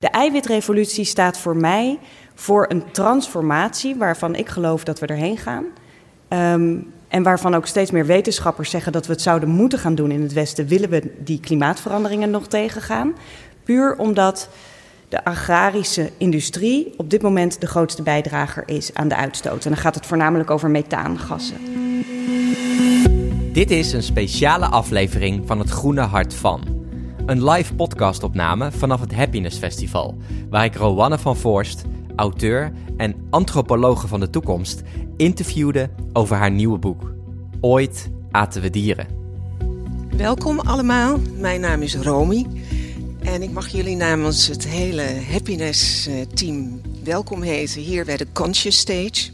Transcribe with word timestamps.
De 0.00 0.08
eiwitrevolutie 0.08 1.04
staat 1.04 1.38
voor 1.38 1.56
mij 1.56 1.98
voor 2.34 2.66
een 2.68 2.90
transformatie 2.92 3.96
waarvan 3.96 4.34
ik 4.34 4.48
geloof 4.48 4.84
dat 4.84 4.98
we 4.98 5.06
erheen 5.06 5.36
gaan. 5.36 5.64
Ehm, 6.28 6.76
en 7.08 7.22
waarvan 7.22 7.54
ook 7.54 7.66
steeds 7.66 7.90
meer 7.90 8.06
wetenschappers 8.06 8.70
zeggen 8.70 8.92
dat 8.92 9.06
we 9.06 9.12
het 9.12 9.22
zouden 9.22 9.48
moeten 9.48 9.78
gaan 9.78 9.94
doen 9.94 10.10
in 10.10 10.22
het 10.22 10.32
Westen, 10.32 10.66
willen 10.66 10.90
we 10.90 11.12
die 11.18 11.40
klimaatveranderingen 11.40 12.30
nog 12.30 12.46
tegengaan. 12.46 13.14
Puur 13.64 13.96
omdat 13.98 14.48
de 15.08 15.24
agrarische 15.24 16.10
industrie 16.16 16.94
op 16.96 17.10
dit 17.10 17.22
moment 17.22 17.60
de 17.60 17.66
grootste 17.66 18.02
bijdrager 18.02 18.62
is 18.66 18.94
aan 18.94 19.08
de 19.08 19.16
uitstoot. 19.16 19.64
En 19.64 19.70
dan 19.70 19.80
gaat 19.80 19.94
het 19.94 20.06
voornamelijk 20.06 20.50
over 20.50 20.70
methaangassen. 20.70 21.56
Dit 23.52 23.70
is 23.70 23.92
een 23.92 24.02
speciale 24.02 24.66
aflevering 24.66 25.46
van 25.46 25.58
het 25.58 25.70
Groene 25.70 26.00
Hart 26.02 26.34
van. 26.34 26.79
Een 27.30 27.48
live 27.48 27.74
podcastopname 27.74 28.72
vanaf 28.72 29.00
het 29.00 29.14
Happiness 29.14 29.58
Festival, 29.58 30.16
waar 30.48 30.64
ik 30.64 30.74
Rowanne 30.74 31.18
van 31.18 31.36
Voorst, 31.36 31.82
auteur 32.16 32.72
en 32.96 33.14
antropologe 33.30 34.06
van 34.06 34.20
de 34.20 34.30
toekomst, 34.30 34.82
interviewde 35.16 35.90
over 36.12 36.36
haar 36.36 36.50
nieuwe 36.50 36.78
boek. 36.78 37.12
Ooit 37.60 38.10
aten 38.30 38.62
we 38.62 38.70
dieren. 38.70 39.06
Welkom 40.16 40.60
allemaal, 40.60 41.18
mijn 41.36 41.60
naam 41.60 41.82
is 41.82 41.96
Romy 41.96 42.46
en 43.20 43.42
ik 43.42 43.50
mag 43.50 43.68
jullie 43.68 43.96
namens 43.96 44.46
het 44.46 44.66
hele 44.66 45.06
Happiness 45.30 46.06
eh, 46.06 46.14
team 46.34 46.80
welkom 47.04 47.42
heten 47.42 47.80
hier 47.80 48.04
bij 48.04 48.16
de 48.16 48.26
Conscious 48.32 48.78
Stage. 48.78 49.30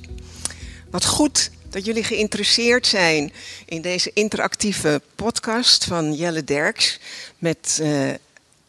Wat 0.91 1.07
goed 1.07 1.51
dat 1.71 1.85
jullie 1.85 2.05
geïnteresseerd 2.05 2.87
zijn 2.87 3.33
in 3.65 3.83
deze 3.83 4.11
interactieve 4.15 5.03
podcast 5.15 5.85
van 5.85 6.15
Jelle 6.15 6.45
Derks 6.45 6.99
met 7.39 7.79
uh, 7.83 8.11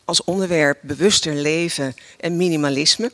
als 0.06 0.23
onderwerp 0.23 0.80
bewuster 0.82 1.34
leven 1.34 1.96
en 2.20 2.38
minimalisme. 2.38 3.12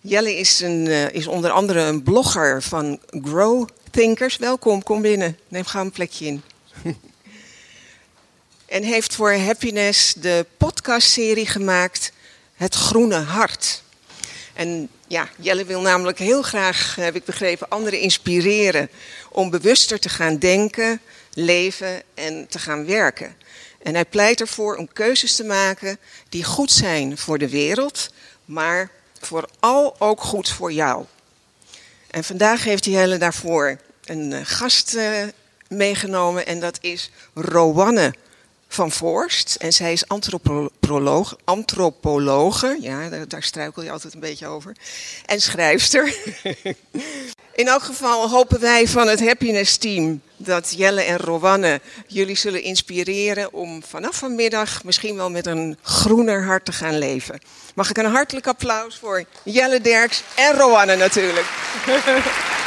Jelle 0.00 0.36
is, 0.36 0.60
een, 0.60 0.86
uh, 0.86 1.10
is 1.10 1.26
onder 1.26 1.50
andere 1.50 1.80
een 1.80 2.02
blogger 2.02 2.62
van 2.62 2.98
Grow 3.10 3.68
Thinkers. 3.90 4.36
Welkom, 4.36 4.82
kom 4.82 5.02
binnen. 5.02 5.38
Neem 5.48 5.64
gauw 5.64 5.84
een 5.84 5.90
plekje 5.90 6.26
in. 6.26 6.42
en 8.66 8.82
heeft 8.82 9.14
voor 9.14 9.34
Happiness 9.34 10.14
de 10.14 10.46
podcastserie 10.56 11.46
gemaakt 11.46 12.12
Het 12.54 12.74
Groene 12.74 13.16
Hart. 13.16 13.82
En 14.56 14.88
ja, 15.06 15.28
Jelle 15.38 15.64
wil 15.64 15.80
namelijk 15.80 16.18
heel 16.18 16.42
graag, 16.42 16.94
heb 16.94 17.14
ik 17.14 17.24
begrepen, 17.24 17.68
anderen 17.68 18.00
inspireren 18.00 18.90
om 19.30 19.50
bewuster 19.50 19.98
te 19.98 20.08
gaan 20.08 20.38
denken, 20.38 21.00
leven 21.34 22.02
en 22.14 22.46
te 22.48 22.58
gaan 22.58 22.86
werken. 22.86 23.36
En 23.82 23.94
hij 23.94 24.04
pleit 24.04 24.40
ervoor 24.40 24.76
om 24.76 24.92
keuzes 24.92 25.36
te 25.36 25.44
maken 25.44 25.98
die 26.28 26.44
goed 26.44 26.70
zijn 26.70 27.18
voor 27.18 27.38
de 27.38 27.48
wereld, 27.48 28.10
maar 28.44 28.90
vooral 29.20 29.96
ook 29.98 30.20
goed 30.20 30.48
voor 30.48 30.72
jou. 30.72 31.04
En 32.10 32.24
vandaag 32.24 32.64
heeft 32.64 32.84
Jelle 32.84 33.18
daarvoor 33.18 33.78
een 34.04 34.32
eh, 34.32 34.40
gast 34.44 34.94
uh, 34.94 35.22
meegenomen 35.68 36.46
en 36.46 36.60
dat 36.60 36.78
is 36.80 37.10
Rowanne 37.34 38.14
van 38.68 38.90
Voorst. 38.90 39.54
En 39.54 39.72
zij 39.72 39.92
is 39.92 40.08
antropoloog, 40.08 41.36
antropologe, 41.44 42.76
ja, 42.80 43.08
daar, 43.08 43.28
daar 43.28 43.42
struikel 43.42 43.82
je 43.82 43.90
altijd 43.90 44.14
een 44.14 44.20
beetje 44.20 44.46
over. 44.46 44.76
En 45.26 45.40
schrijfster. 45.40 46.14
In 47.54 47.68
elk 47.68 47.82
geval 47.82 48.28
hopen 48.28 48.60
wij 48.60 48.88
van 48.88 49.08
het 49.08 49.26
Happiness 49.26 49.76
Team 49.76 50.20
dat 50.36 50.74
Jelle 50.76 51.02
en 51.02 51.16
Rowanne 51.16 51.80
jullie 52.06 52.36
zullen 52.36 52.62
inspireren 52.62 53.52
om 53.52 53.82
vanaf 53.82 54.16
vanmiddag 54.16 54.84
misschien 54.84 55.16
wel 55.16 55.30
met 55.30 55.46
een 55.46 55.78
groener 55.82 56.44
hart 56.44 56.64
te 56.64 56.72
gaan 56.72 56.98
leven. 56.98 57.40
Mag 57.74 57.90
ik 57.90 57.98
een 57.98 58.10
hartelijk 58.10 58.46
applaus 58.46 58.96
voor 58.96 59.24
Jelle 59.44 59.80
Derks 59.80 60.22
en 60.34 60.52
Rowanne 60.52 60.96
natuurlijk. 60.96 61.46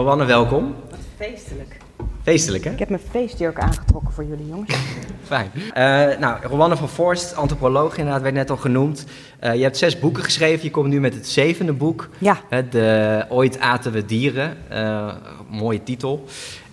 Rowanne, 0.00 0.24
welkom. 0.24 0.74
Wat 0.90 0.98
feestelijk. 1.16 1.76
Feestelijk, 2.22 2.64
hè? 2.64 2.70
Ik 2.70 2.78
heb 2.78 2.88
mijn 2.88 3.02
feestjurk 3.10 3.58
aangetrokken 3.58 4.12
voor 4.12 4.24
jullie, 4.24 4.46
jongens. 4.46 4.74
Fijn. 5.24 5.50
Uh, 5.54 6.18
nou, 6.18 6.46
Rowanne 6.46 6.76
van 6.76 6.88
Forst, 6.88 7.34
antropoloog 7.34 7.96
inderdaad, 7.96 8.22
werd 8.22 8.34
net 8.34 8.50
al 8.50 8.56
genoemd. 8.56 9.06
Uh, 9.44 9.54
je 9.54 9.62
hebt 9.62 9.76
zes 9.76 9.98
boeken 9.98 10.22
geschreven. 10.22 10.64
Je 10.64 10.70
komt 10.70 10.88
nu 10.88 11.00
met 11.00 11.14
het 11.14 11.28
zevende 11.28 11.72
boek. 11.72 12.08
Ja. 12.18 12.40
de 12.70 13.24
Ooit 13.28 13.58
aten 13.58 13.92
we 13.92 14.04
dieren. 14.04 14.56
Uh, 14.72 15.12
mooie 15.48 15.82
titel. 15.82 16.24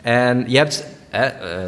En 0.02 0.44
je 0.48 0.58
hebt, 0.58 0.86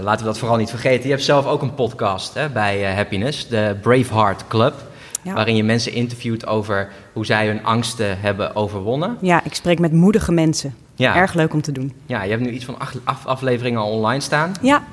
laten 0.01 0.25
we 0.25 0.31
dat 0.31 0.37
vooral 0.37 0.57
niet 0.57 0.69
vergeten, 0.69 1.03
je 1.03 1.13
hebt 1.13 1.23
zelf 1.23 1.45
ook 1.45 1.61
een 1.61 1.73
podcast 1.73 2.33
hè, 2.33 2.49
bij 2.49 2.93
Happiness, 2.93 3.47
de 3.47 3.75
Braveheart 3.81 4.47
Club. 4.47 4.88
Ja. 5.21 5.33
Waarin 5.33 5.55
je 5.55 5.63
mensen 5.63 5.93
interviewt 5.93 6.47
over 6.47 6.89
hoe 7.13 7.25
zij 7.25 7.47
hun 7.47 7.63
angsten 7.63 8.19
hebben 8.19 8.55
overwonnen. 8.55 9.17
Ja, 9.21 9.43
ik 9.43 9.53
spreek 9.53 9.79
met 9.79 9.91
moedige 9.91 10.31
mensen. 10.31 10.75
Ja. 10.95 11.15
Erg 11.15 11.33
leuk 11.33 11.53
om 11.53 11.61
te 11.61 11.71
doen. 11.71 11.93
Ja, 12.05 12.23
je 12.23 12.29
hebt 12.29 12.41
nu 12.41 12.49
iets 12.49 12.65
van 12.65 12.79
acht 12.79 13.25
afleveringen 13.25 13.81
online 13.81 14.21
staan. 14.21 14.53
Ja. 14.61 14.83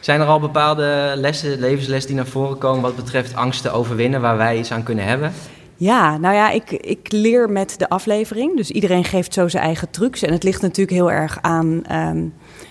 Zijn 0.00 0.20
er 0.20 0.26
al 0.26 0.40
bepaalde 0.40 1.12
lessen, 1.16 1.60
levenslessen 1.60 2.06
die 2.06 2.16
naar 2.16 2.30
voren 2.30 2.58
komen 2.58 2.82
wat 2.82 2.96
betreft 2.96 3.34
angsten 3.34 3.72
overwinnen, 3.72 4.20
waar 4.20 4.36
wij 4.36 4.58
iets 4.58 4.72
aan 4.72 4.82
kunnen 4.82 5.04
hebben? 5.04 5.32
Ja, 5.76 6.16
nou 6.16 6.34
ja, 6.34 6.50
ik, 6.50 6.70
ik 6.70 7.12
leer 7.12 7.50
met 7.50 7.74
de 7.78 7.88
aflevering. 7.88 8.56
Dus 8.56 8.70
iedereen 8.70 9.04
geeft 9.04 9.34
zo 9.34 9.48
zijn 9.48 9.62
eigen 9.62 9.90
trucs. 9.90 10.22
En 10.22 10.32
het 10.32 10.42
ligt 10.42 10.62
natuurlijk 10.62 10.96
heel 10.96 11.10
erg 11.10 11.38
aan 11.40 11.84
ehm, 11.84 12.24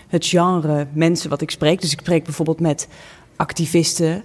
het 0.08 0.26
genre 0.26 0.88
mensen 0.94 1.30
wat 1.30 1.42
ik 1.42 1.52
spreek. 1.52 1.82
Dus 1.82 1.92
ik 1.92 2.00
spreek 2.00 2.24
bijvoorbeeld 2.24 2.60
met 2.60 2.88
activisten 3.36 4.24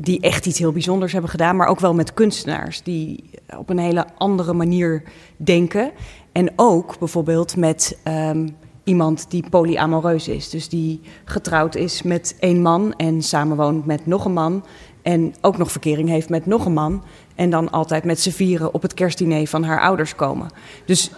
die 0.00 0.20
echt 0.20 0.46
iets 0.46 0.58
heel 0.58 0.72
bijzonders 0.72 1.12
hebben 1.12 1.30
gedaan, 1.30 1.56
maar 1.56 1.66
ook 1.66 1.80
wel 1.80 1.94
met 1.94 2.14
kunstenaars 2.14 2.82
die 2.82 3.30
op 3.56 3.70
een 3.70 3.78
hele 3.78 4.06
andere 4.18 4.52
manier 4.52 5.02
denken. 5.36 5.90
En 6.32 6.52
ook 6.56 6.98
bijvoorbeeld 6.98 7.56
met 7.56 7.98
um, 8.04 8.56
iemand 8.84 9.30
die 9.30 9.44
polyamoreus 9.50 10.28
is. 10.28 10.50
Dus 10.50 10.68
die 10.68 11.00
getrouwd 11.24 11.74
is 11.74 12.02
met 12.02 12.36
één 12.40 12.62
man 12.62 12.94
en 12.96 13.22
samenwoont 13.22 13.86
met 13.86 14.06
nog 14.06 14.24
een 14.24 14.32
man. 14.32 14.64
En 15.02 15.34
ook 15.40 15.58
nog 15.58 15.70
verkering 15.70 16.08
heeft 16.08 16.28
met 16.28 16.46
nog 16.46 16.64
een 16.64 16.72
man. 16.72 17.02
En 17.34 17.50
dan 17.50 17.70
altijd 17.70 18.04
met 18.04 18.20
z'n 18.20 18.30
vieren 18.30 18.74
op 18.74 18.82
het 18.82 18.94
kerstdiner 18.94 19.46
van 19.46 19.64
haar 19.64 19.80
ouders 19.80 20.14
komen. 20.14 20.48
Dus 20.84 21.10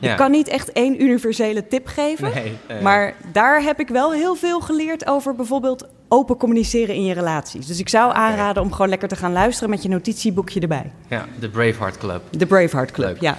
ik 0.00 0.16
kan 0.16 0.30
niet 0.30 0.48
echt 0.48 0.72
één 0.72 1.02
universele 1.02 1.66
tip 1.68 1.86
geven. 1.86 2.32
Nee, 2.34 2.82
Maar 2.82 3.14
daar 3.32 3.62
heb 3.62 3.80
ik 3.80 3.88
wel 3.88 4.12
heel 4.12 4.34
veel 4.34 4.60
geleerd 4.60 5.06
over 5.06 5.34
bijvoorbeeld 5.34 5.86
open 6.08 6.36
communiceren 6.36 6.94
in 6.94 7.04
je 7.04 7.14
relaties. 7.14 7.66
Dus 7.66 7.78
ik 7.78 7.88
zou 7.88 8.14
aanraden 8.14 8.62
om 8.62 8.72
gewoon 8.72 8.88
lekker 8.88 9.08
te 9.08 9.16
gaan 9.16 9.32
luisteren 9.32 9.70
met 9.70 9.82
je 9.82 9.88
notitieboekje 9.88 10.60
erbij. 10.60 10.92
Ja, 11.08 11.24
de 11.38 11.48
Braveheart 11.48 11.98
Club. 11.98 12.22
De 12.30 12.46
Braveheart 12.46 12.90
Club, 12.90 13.20
ja. 13.20 13.38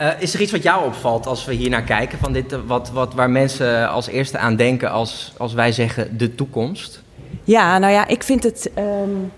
Uh, 0.00 0.08
is 0.18 0.34
er 0.34 0.40
iets 0.40 0.52
wat 0.52 0.62
jou 0.62 0.86
opvalt 0.86 1.26
als 1.26 1.44
we 1.44 1.54
hier 1.54 1.70
naar 1.70 1.82
kijken? 1.82 2.18
Van 2.18 2.32
dit, 2.32 2.66
wat, 2.66 2.90
wat, 2.90 3.14
waar 3.14 3.30
mensen 3.30 3.88
als 3.88 4.06
eerste 4.06 4.38
aan 4.38 4.56
denken 4.56 4.90
als, 4.90 5.34
als 5.36 5.54
wij 5.54 5.72
zeggen 5.72 6.18
de 6.18 6.34
toekomst? 6.34 7.02
Ja, 7.44 7.78
nou 7.78 7.92
ja, 7.92 8.06
ik 8.06 8.22
vind, 8.22 8.42
het, 8.42 8.70
um, 8.78 9.32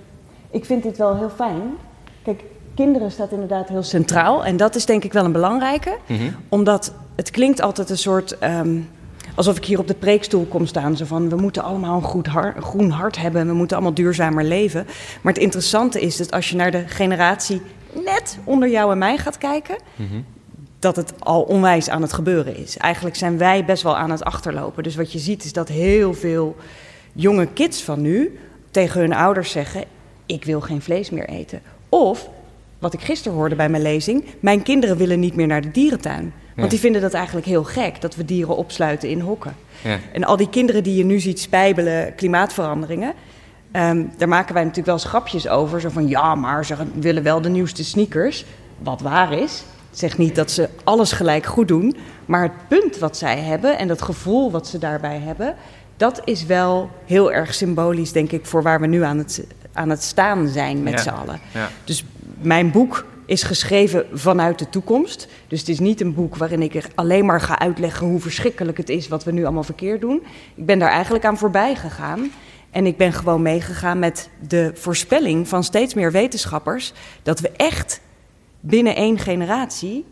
ik 0.50 0.64
vind 0.64 0.82
dit 0.82 0.96
wel 0.96 1.16
heel 1.16 1.30
fijn. 1.30 1.62
Kijk, 2.22 2.42
kinderen 2.74 3.10
staat 3.10 3.32
inderdaad 3.32 3.68
heel 3.68 3.82
centraal. 3.82 4.44
En 4.44 4.56
dat 4.56 4.74
is 4.74 4.86
denk 4.86 5.04
ik 5.04 5.12
wel 5.12 5.24
een 5.24 5.32
belangrijke. 5.32 5.96
Mm 6.06 6.16
-hmm. 6.16 6.36
Omdat 6.48 6.92
het 7.16 7.30
klinkt 7.30 7.60
altijd 7.60 7.90
een 7.90 7.98
soort... 7.98 8.36
Um, 8.42 8.88
alsof 9.34 9.56
ik 9.56 9.64
hier 9.64 9.78
op 9.78 9.86
de 9.88 9.94
preekstoel 9.94 10.44
kom 10.44 10.66
staan. 10.66 10.96
Zo 10.96 11.04
van, 11.04 11.28
we 11.28 11.36
moeten 11.36 11.62
allemaal 11.62 11.96
een, 11.96 12.02
goed 12.02 12.26
hart, 12.26 12.56
een 12.56 12.62
groen 12.62 12.90
hart 12.90 13.16
hebben. 13.16 13.46
We 13.46 13.52
moeten 13.52 13.76
allemaal 13.76 13.94
duurzamer 13.94 14.44
leven. 14.44 14.86
Maar 15.20 15.32
het 15.32 15.42
interessante 15.42 16.00
is 16.00 16.16
dat 16.16 16.30
als 16.30 16.50
je 16.50 16.56
naar 16.56 16.70
de 16.70 16.84
generatie 16.86 17.62
net 18.04 18.38
onder 18.44 18.68
jou 18.68 18.92
en 18.92 18.98
mij 18.98 19.18
gaat 19.18 19.38
kijken... 19.38 19.76
Mm 19.96 20.08
-hmm 20.08 20.24
dat 20.78 20.96
het 20.96 21.12
al 21.18 21.42
onwijs 21.42 21.88
aan 21.88 22.02
het 22.02 22.12
gebeuren 22.12 22.56
is. 22.56 22.76
Eigenlijk 22.76 23.16
zijn 23.16 23.38
wij 23.38 23.64
best 23.64 23.82
wel 23.82 23.96
aan 23.96 24.10
het 24.10 24.24
achterlopen. 24.24 24.82
Dus 24.82 24.96
wat 24.96 25.12
je 25.12 25.18
ziet 25.18 25.44
is 25.44 25.52
dat 25.52 25.68
heel 25.68 26.14
veel 26.14 26.56
jonge 27.12 27.46
kids 27.46 27.82
van 27.82 28.00
nu 28.00 28.38
tegen 28.70 29.00
hun 29.00 29.12
ouders 29.12 29.50
zeggen: 29.50 29.84
Ik 30.26 30.44
wil 30.44 30.60
geen 30.60 30.82
vlees 30.82 31.10
meer 31.10 31.28
eten. 31.28 31.62
Of, 31.88 32.28
wat 32.78 32.92
ik 32.92 33.00
gisteren 33.00 33.38
hoorde 33.38 33.54
bij 33.54 33.68
mijn 33.68 33.82
lezing: 33.82 34.24
Mijn 34.40 34.62
kinderen 34.62 34.96
willen 34.96 35.20
niet 35.20 35.34
meer 35.34 35.46
naar 35.46 35.62
de 35.62 35.70
dierentuin. 35.70 36.32
Want 36.58 36.70
die 36.70 36.80
vinden 36.80 37.00
dat 37.00 37.12
eigenlijk 37.12 37.46
heel 37.46 37.64
gek 37.64 38.00
dat 38.00 38.16
we 38.16 38.24
dieren 38.24 38.56
opsluiten 38.56 39.08
in 39.08 39.20
hokken. 39.20 39.56
Ja. 39.82 39.98
En 40.12 40.24
al 40.24 40.36
die 40.36 40.48
kinderen 40.48 40.82
die 40.82 40.96
je 40.96 41.04
nu 41.04 41.20
ziet 41.20 41.40
spijbelen 41.40 42.14
klimaatveranderingen. 42.14 43.14
Um, 43.72 44.10
daar 44.16 44.28
maken 44.28 44.54
wij 44.54 44.62
natuurlijk 44.62 44.88
wel 44.88 44.98
schapjes 44.98 45.48
over. 45.48 45.80
Zo 45.80 45.88
van 45.88 46.08
ja, 46.08 46.34
maar 46.34 46.64
ze 46.64 46.74
willen 46.94 47.22
wel 47.22 47.40
de 47.40 47.48
nieuwste 47.48 47.84
sneakers. 47.84 48.44
Wat 48.78 49.00
waar 49.00 49.32
is. 49.32 49.64
Zeg 49.90 50.18
niet 50.18 50.34
dat 50.34 50.50
ze 50.50 50.68
alles 50.84 51.12
gelijk 51.12 51.46
goed 51.46 51.68
doen, 51.68 51.96
maar 52.26 52.42
het 52.42 52.68
punt 52.68 52.98
wat 52.98 53.16
zij 53.16 53.38
hebben 53.38 53.78
en 53.78 53.88
dat 53.88 54.02
gevoel 54.02 54.50
wat 54.50 54.66
ze 54.66 54.78
daarbij 54.78 55.18
hebben, 55.18 55.54
dat 55.96 56.20
is 56.24 56.46
wel 56.46 56.90
heel 57.06 57.32
erg 57.32 57.54
symbolisch, 57.54 58.12
denk 58.12 58.32
ik, 58.32 58.46
voor 58.46 58.62
waar 58.62 58.80
we 58.80 58.86
nu 58.86 59.02
aan 59.02 59.18
het, 59.18 59.46
aan 59.72 59.90
het 59.90 60.02
staan 60.02 60.48
zijn 60.48 60.82
met 60.82 60.92
ja. 60.92 60.98
z'n 60.98 61.08
allen. 61.08 61.40
Ja. 61.54 61.68
Dus 61.84 62.04
mijn 62.40 62.70
boek 62.70 63.04
is 63.28 63.42
geschreven 63.42 64.06
vanuit 64.12 64.58
de 64.58 64.68
toekomst. 64.68 65.28
Dus 65.48 65.60
het 65.60 65.68
is 65.68 65.78
niet 65.78 66.00
een 66.00 66.14
boek 66.14 66.36
waarin 66.36 66.62
ik 66.62 66.74
er 66.74 66.86
alleen 66.94 67.26
maar 67.26 67.40
ga 67.40 67.58
uitleggen 67.58 68.06
hoe 68.06 68.20
verschrikkelijk 68.20 68.76
het 68.76 68.88
is 68.88 69.08
wat 69.08 69.24
we 69.24 69.32
nu 69.32 69.44
allemaal 69.44 69.62
verkeerd 69.62 70.00
doen. 70.00 70.22
Ik 70.54 70.66
ben 70.66 70.78
daar 70.78 70.90
eigenlijk 70.90 71.24
aan 71.24 71.38
voorbij 71.38 71.74
gegaan. 71.74 72.30
En 72.70 72.86
ik 72.86 72.96
ben 72.96 73.12
gewoon 73.12 73.42
meegegaan 73.42 73.98
met 73.98 74.28
de 74.48 74.70
voorspelling 74.74 75.48
van 75.48 75.64
steeds 75.64 75.94
meer 75.94 76.12
wetenschappers 76.12 76.92
dat 77.22 77.40
we 77.40 77.50
echt 77.56 78.00
binnen 78.60 78.96
één 78.96 79.18
generatie 79.18 80.04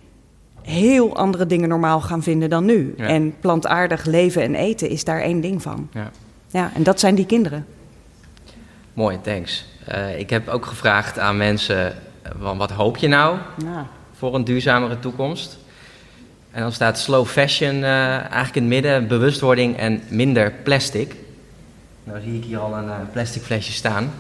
heel 0.62 1.16
andere 1.16 1.46
dingen 1.46 1.68
normaal 1.68 2.00
gaan 2.00 2.22
vinden 2.22 2.50
dan 2.50 2.64
nu. 2.64 2.94
Ja. 2.96 3.06
En 3.06 3.34
plantaardig 3.40 4.04
leven 4.04 4.42
en 4.42 4.54
eten 4.54 4.88
is 4.88 5.04
daar 5.04 5.20
één 5.20 5.40
ding 5.40 5.62
van. 5.62 5.88
Ja. 5.92 6.10
Ja, 6.50 6.70
en 6.74 6.82
dat 6.82 7.00
zijn 7.00 7.14
die 7.14 7.26
kinderen. 7.26 7.66
Mooi, 8.92 9.20
thanks. 9.20 9.66
Eh, 9.84 10.18
ik 10.18 10.30
heb 10.30 10.48
ook 10.48 10.66
gevraagd 10.66 11.18
aan 11.18 11.36
mensen, 11.36 11.94
van 12.40 12.58
wat 12.58 12.70
hoop 12.70 12.96
je 12.96 13.08
nou 13.08 13.36
Ja. 13.64 13.86
voor 14.18 14.34
een 14.34 14.44
duurzamere 14.44 14.98
toekomst? 14.98 15.58
En 16.50 16.62
dan 16.62 16.72
staat 16.72 16.98
slow 16.98 17.26
fashion 17.26 17.84
eh, 17.84 18.10
eigenlijk 18.10 18.54
in 18.54 18.62
het 18.62 18.70
midden, 18.70 19.08
bewustwording 19.08 19.76
en 19.76 20.02
minder 20.08 20.52
plastic. 20.62 21.14
Nou 22.04 22.20
zie 22.20 22.34
ik 22.34 22.44
hier 22.44 22.58
al 22.58 22.76
een 22.76 22.88
eh, 22.88 22.94
plastic 23.12 23.42
flesje 23.42 23.72
staan. 23.72 24.10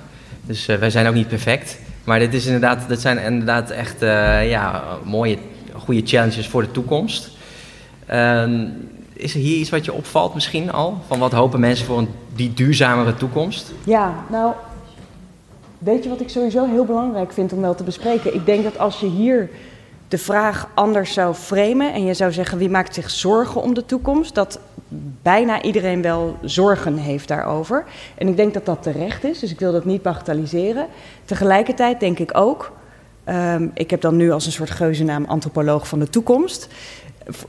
Dus 0.42 0.68
eh, 0.68 0.76
wij 0.76 0.90
zijn 0.90 1.06
ook 1.06 1.14
niet 1.14 1.28
perfect. 1.28 1.78
Maar 2.04 2.18
dit, 2.18 2.34
is 2.34 2.46
inderdaad, 2.46 2.88
dit 2.88 3.00
zijn 3.00 3.18
inderdaad 3.18 3.70
echt 3.70 4.00
ja, 4.48 4.84
mooie, 5.04 5.38
goede 5.72 6.02
challenges 6.04 6.48
voor 6.48 6.62
de 6.62 6.70
toekomst. 6.70 7.30
Ehm, 8.06 8.66
is 9.12 9.34
er 9.34 9.40
hier 9.40 9.56
iets 9.56 9.70
wat 9.70 9.84
je 9.84 9.92
opvalt 9.92 10.34
misschien 10.34 10.72
al? 10.72 11.02
Van 11.06 11.18
wat 11.18 11.32
hopen 11.32 11.60
mensen 11.60 11.86
voor 11.86 11.98
een, 11.98 12.08
die 12.34 12.54
duurzamere 12.54 13.14
toekomst? 13.14 13.72
Ja, 13.84 14.14
nou, 14.30 14.52
weet 15.86 16.02
je 16.02 16.08
wat 16.08 16.20
ik 16.20 16.28
sowieso 16.28 16.66
heel 16.66 16.84
belangrijk 16.84 17.32
vind 17.32 17.52
om 17.52 17.60
wel 17.60 17.74
te 17.74 17.84
bespreken? 17.84 18.34
Ik 18.34 18.46
denk 18.46 18.64
dat 18.64 18.78
als 18.78 19.00
je 19.00 19.06
hier 19.06 19.50
de 20.08 20.18
vraag 20.18 20.68
anders 20.74 21.12
zou 21.12 21.34
framen 21.34 21.92
en 21.92 22.04
je 22.04 22.14
zou 22.14 22.32
zeggen 22.32 22.58
wie 22.58 22.70
maakt 22.70 22.94
zich 22.94 23.10
zorgen 23.10 23.62
om 23.62 23.74
de 23.74 23.86
toekomst, 23.86 24.34
dat 24.34 24.58
bijna 25.22 25.62
iedereen 25.62 26.02
wel 26.02 26.36
zorgen 26.42 26.96
heeft 26.96 27.28
daarover. 27.28 27.84
En 28.14 28.28
ik 28.28 28.36
denk 28.36 28.54
dat 28.54 28.66
dat 28.66 28.82
terecht 28.82 29.24
is, 29.24 29.38
dus 29.38 29.50
ik 29.50 29.58
wil 29.58 29.72
dat 29.72 29.84
niet 29.84 30.02
bagatelliseren. 30.02 30.86
Tegelijkertijd 31.24 32.00
denk 32.00 32.18
ik 32.18 32.36
ook, 32.36 32.72
ehm, 33.24 33.68
ik 33.74 33.90
heb 33.90 34.00
dan 34.00 34.16
nu 34.16 34.30
als 34.30 34.46
een 34.46 34.52
soort 34.52 34.70
geuzennaam 34.70 35.24
antropoloog 35.24 35.88
van 35.88 35.98
de 35.98 36.10
toekomst. 36.10 36.68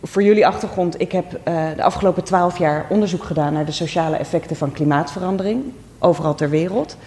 Voor 0.03 0.23
jullie 0.23 0.47
achtergrond, 0.47 1.01
ik 1.01 1.11
heb 1.11 1.39
eh, 1.43 1.65
de 1.75 1.83
afgelopen 1.83 2.23
twaalf 2.23 2.57
jaar 2.57 2.85
onderzoek 2.89 3.23
gedaan 3.23 3.53
naar 3.53 3.65
de 3.65 3.71
sociale 3.71 4.15
effecten 4.15 4.55
van 4.55 4.71
klimaatverandering, 4.71 5.63
overal 5.99 6.35
ter 6.35 6.49
wereld. 6.49 6.97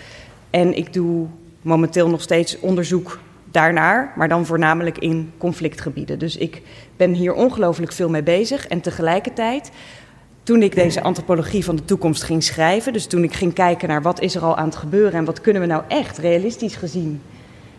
En 0.51 0.77
ik 0.77 0.93
doe 0.93 1.27
momenteel 1.63 2.09
nog 2.09 2.23
steeds 2.23 2.61
onderzoek 2.61 3.19
daarnaar, 3.51 4.13
maar 4.17 4.29
dan 4.29 4.47
voornamelijk 4.47 4.99
in 4.99 5.33
conflictgebieden. 5.39 6.19
Dus 6.19 6.37
ik 6.37 6.63
ben 6.97 7.13
hier 7.13 7.35
ongelooflijk 7.35 7.93
veel 7.93 8.09
mee 8.09 8.23
bezig. 8.23 8.67
En 8.67 8.81
tegelijkertijd, 8.81 9.71
toen 10.43 10.63
ik 10.63 10.75
deze 10.75 11.03
antropologie 11.03 11.65
van 11.65 11.77
de 11.77 11.85
toekomst 11.85 12.23
ging 12.23 12.43
schrijven, 12.43 12.93
dus 12.93 13.07
toen 13.07 13.23
ik 13.23 13.35
ging 13.35 13.53
kijken 13.53 13.89
naar 13.89 14.03
wat 14.03 14.21
is 14.21 14.35
er 14.35 14.43
al 14.43 14.57
aan 14.57 14.67
het 14.67 14.77
gebeuren 14.77 15.13
en 15.13 15.25
wat 15.25 15.41
kunnen 15.41 15.63
we 15.63 15.69
nou 15.69 15.83
echt 15.89 16.19
realistisch 16.19 16.77
gezien 16.77 17.23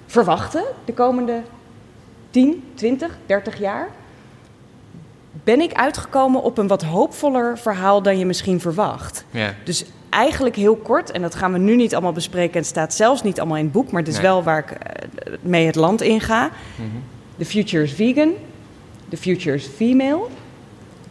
verwachten 0.05 0.63
de 0.85 0.93
komende 0.93 1.41
10, 2.29 2.63
20, 2.73 3.17
30 3.25 3.59
jaar, 3.59 3.89
ben 5.43 5.61
ik 5.61 5.73
uitgekomen 5.73 6.43
op 6.43 6.57
een 6.57 6.67
wat 6.67 6.83
hoopvoller 6.83 7.57
verhaal 7.57 8.01
dan 8.01 8.17
je 8.17 8.25
misschien 8.25 8.59
verwacht. 8.59 9.25
Ja. 9.29 9.53
Dus 9.63 9.85
eigenlijk 10.11 10.55
heel 10.55 10.75
kort, 10.75 11.11
en 11.11 11.21
dat 11.21 11.35
gaan 11.35 11.51
we 11.51 11.57
nu 11.57 11.75
niet 11.75 11.93
allemaal 11.93 12.11
bespreken, 12.11 12.53
en 12.53 12.59
het 12.59 12.67
staat 12.67 12.93
zelfs 12.93 13.23
niet 13.23 13.39
allemaal 13.39 13.57
in 13.57 13.63
het 13.63 13.73
boek, 13.73 13.91
maar 13.91 14.01
het 14.01 14.09
is 14.09 14.15
Nee. 14.15 14.23
wel 14.23 14.43
waar 14.43 14.57
ik 14.59 14.69
eh, 14.71 15.33
mee 15.41 15.65
het 15.65 15.75
land 15.75 16.01
in 16.01 16.21
ga. 16.21 16.49
The 17.37 17.45
future 17.45 17.83
is 17.83 17.93
vegan, 17.93 18.31
the 19.09 19.17
future 19.17 19.55
is 19.55 19.65
female, 19.75 20.21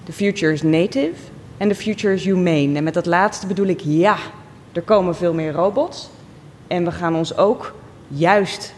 the 0.05 0.12
future 0.12 0.52
is 0.52 0.62
native 0.62 1.12
en 1.56 1.69
the 1.69 1.75
future 1.75 2.14
is 2.14 2.25
humane. 2.25 2.76
En 2.76 2.85
met 2.85 2.94
dat 2.94 3.06
laatste 3.06 3.47
bedoel 3.47 3.67
ik, 3.67 3.81
ja, 3.85 4.17
er 4.73 4.82
komen 4.82 5.17
veel 5.17 5.35
meer 5.35 5.52
robots. 5.52 6.08
En 6.67 6.85
we 6.85 6.91
gaan 6.93 7.14
ons 7.14 7.37
ook 7.37 7.75
juist 8.08 8.75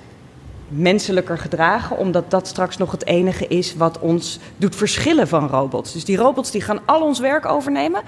menselijker 0.69 1.39
gedragen, 1.39 1.97
omdat 1.99 2.31
dat 2.31 2.47
straks 2.49 2.77
nog 2.77 2.91
het 2.91 3.07
enige 3.07 3.47
is 3.47 3.75
wat 3.77 3.99
ons 3.99 4.39
doet 4.57 4.77
verschillen 4.77 5.29
van 5.29 5.49
robots. 5.49 5.93
Dus 5.93 6.05
die 6.05 6.17
robots 6.17 6.51
die 6.51 6.61
gaan 6.61 6.81
al 6.85 7.03
ons 7.03 7.19
werk 7.19 7.47
overnemen, 7.47 8.03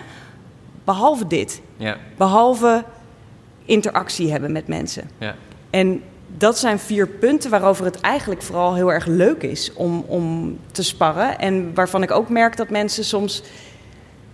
behalve 0.84 1.26
dit. 1.26 1.60
Ja, 1.76 1.96
Behalve 2.16 2.84
interactie 3.64 4.30
hebben 4.30 4.52
met 4.52 4.66
mensen. 4.68 5.10
ja. 5.18 5.34
En 5.70 6.02
dat 6.36 6.58
zijn 6.58 6.78
vier 6.78 7.08
punten 7.08 7.50
waarover 7.50 7.84
het 7.84 8.00
eigenlijk 8.00 8.42
vooral 8.42 8.74
heel 8.74 8.92
erg 8.92 9.06
leuk 9.06 9.42
is 9.42 9.72
om, 9.72 10.04
om 10.06 10.58
te 10.72 10.82
sparren. 10.82 11.38
En 11.38 11.74
waarvan 11.74 12.02
ik 12.02 12.10
ook 12.10 12.28
merk 12.28 12.56
dat 12.56 12.70
mensen 12.70 13.04
soms 13.04 13.42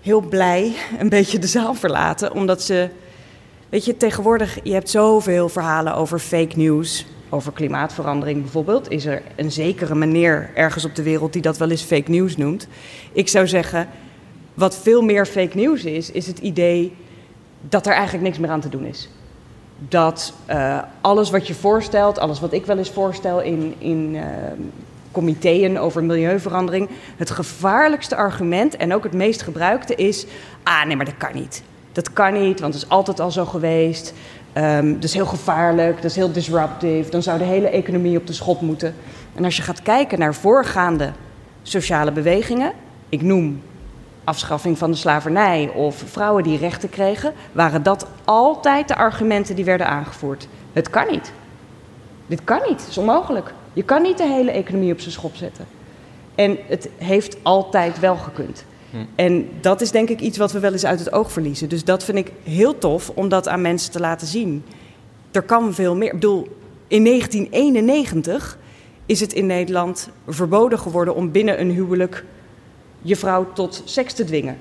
heel 0.00 0.20
blij 0.20 0.72
een 0.98 1.08
beetje 1.08 1.38
de 1.38 1.46
zaal 1.46 1.74
verlaten. 1.74 2.32
Omdat 2.32 2.62
ze, 2.62 2.88
weet 3.68 3.84
je, 3.84 3.96
tegenwoordig, 3.96 4.58
je 4.62 4.72
hebt 4.72 4.90
zoveel 4.90 5.48
verhalen 5.48 5.94
over 5.94 6.18
fake 6.18 6.56
news. 6.56 7.06
Over 7.28 7.52
klimaatverandering 7.52 8.42
bijvoorbeeld. 8.42 8.90
Is 8.90 9.06
er 9.06 9.22
een 9.36 9.52
zekere 9.52 9.94
meneer 9.94 10.50
ergens 10.54 10.84
op 10.84 10.94
de 10.94 11.02
wereld 11.02 11.32
die 11.32 11.42
dat 11.42 11.58
wel 11.58 11.70
eens 11.70 11.82
fake 11.82 12.10
news 12.10 12.36
noemt. 12.36 12.66
Ik 13.12 13.28
zou 13.28 13.48
zeggen, 13.48 13.88
wat 14.60 14.76
veel 14.76 15.02
meer 15.02 15.26
fake 15.26 15.56
news 15.56 15.84
is, 15.84 16.10
is 16.10 16.26
het 16.26 16.38
idee 16.38 16.96
dat 17.68 17.86
er 17.86 17.92
eigenlijk 17.92 18.24
niks 18.24 18.38
meer 18.38 18.50
aan 18.50 18.60
te 18.60 18.68
doen 18.68 18.84
is 18.84 19.08
dat 19.88 20.32
eh, 20.46 20.78
alles 21.00 21.30
wat 21.30 21.46
je 21.46 21.54
voorstelt, 21.54 22.18
alles 22.18 22.40
wat 22.40 22.52
ik 22.52 22.66
wel 22.66 22.78
eens 22.78 22.90
voorstel 22.90 23.40
in, 23.40 23.74
in 23.78 24.14
uh, 24.14 24.24
comitéen 25.12 25.78
over 25.78 26.04
milieuverandering, 26.04 26.88
het 27.16 27.30
gevaarlijkste 27.30 28.16
argument 28.16 28.76
en 28.76 28.94
ook 28.94 29.02
het 29.02 29.12
meest 29.12 29.42
gebruikte 29.42 29.94
is: 29.94 30.26
ah 30.62 30.84
nee, 30.84 30.96
maar 30.96 31.04
dat 31.04 31.16
kan 31.16 31.34
niet. 31.34 31.62
Dat 31.92 32.12
kan 32.12 32.32
niet, 32.32 32.60
want 32.60 32.74
het 32.74 32.82
is 32.82 32.88
altijd 32.88 33.20
al 33.20 33.30
zo 33.30 33.44
geweest. 33.44 34.14
Um, 34.54 34.94
dat 34.94 35.04
is 35.04 35.14
heel 35.14 35.26
gevaarlijk, 35.26 35.94
dat 35.94 36.10
is 36.10 36.16
heel 36.16 36.32
disruptive. 36.32 37.10
Dan 37.10 37.22
zou 37.22 37.38
de 37.38 37.44
hele 37.44 37.68
economie 37.68 38.18
op 38.18 38.26
de 38.26 38.32
schop 38.32 38.60
moeten. 38.60 38.94
En 39.34 39.44
als 39.44 39.56
je 39.56 39.62
gaat 39.62 39.82
kijken 39.82 40.18
naar 40.18 40.34
voorgaande 40.34 41.12
sociale 41.62 42.12
bewegingen, 42.12 42.72
ik 43.08 43.22
noem 43.22 43.62
afschaffing 44.30 44.78
van 44.78 44.90
de 44.90 44.96
slavernij 44.96 45.70
of 45.74 46.02
vrouwen 46.06 46.42
die 46.42 46.58
rechten 46.58 46.88
kregen, 46.88 47.32
waren 47.52 47.82
dat 47.82 48.06
altijd 48.24 48.88
de 48.88 48.96
argumenten 48.96 49.56
die 49.56 49.64
werden 49.64 49.86
aangevoerd. 49.86 50.48
Het 50.72 50.90
kan 50.90 51.06
niet. 51.10 51.32
Dit 52.26 52.44
kan 52.44 52.60
niet, 52.68 52.80
het 52.80 52.88
is 52.88 52.98
onmogelijk. 52.98 53.52
Je 53.72 53.82
kan 53.82 54.02
niet 54.02 54.18
de 54.18 54.26
hele 54.26 54.50
economie 54.50 54.92
op 54.92 55.00
zijn 55.00 55.12
schop 55.12 55.34
zetten. 55.34 55.66
En 56.34 56.58
het 56.66 56.88
heeft 56.96 57.36
altijd 57.42 57.98
wel 58.00 58.16
gekund. 58.16 58.64
Hm. 58.90 58.96
En 59.14 59.48
dat 59.60 59.80
is 59.80 59.90
denk 59.90 60.08
ik 60.08 60.20
iets 60.20 60.38
wat 60.38 60.52
we 60.52 60.60
wel 60.60 60.72
eens 60.72 60.84
uit 60.84 60.98
het 60.98 61.12
oog 61.12 61.32
verliezen. 61.32 61.68
Dus 61.68 61.84
dat 61.84 62.04
vind 62.04 62.18
ik 62.18 62.32
heel 62.42 62.78
tof 62.78 63.10
om 63.14 63.28
dat 63.28 63.48
aan 63.48 63.60
mensen 63.60 63.92
te 63.92 64.00
laten 64.00 64.26
zien. 64.26 64.64
Er 65.30 65.42
kan 65.42 65.74
veel 65.74 65.96
meer. 65.96 66.06
Ik 66.06 66.12
bedoel, 66.12 66.48
in 66.88 67.04
1991 67.04 68.58
is 69.06 69.20
het 69.20 69.32
in 69.32 69.46
Nederland 69.46 70.10
verboden 70.28 70.78
geworden 70.78 71.14
om 71.14 71.30
binnen 71.30 71.60
een 71.60 71.70
huwelijk 71.70 72.24
je 73.02 73.16
vrouw 73.16 73.52
tot 73.52 73.82
seks 73.84 74.12
te 74.12 74.24
dwingen. 74.24 74.58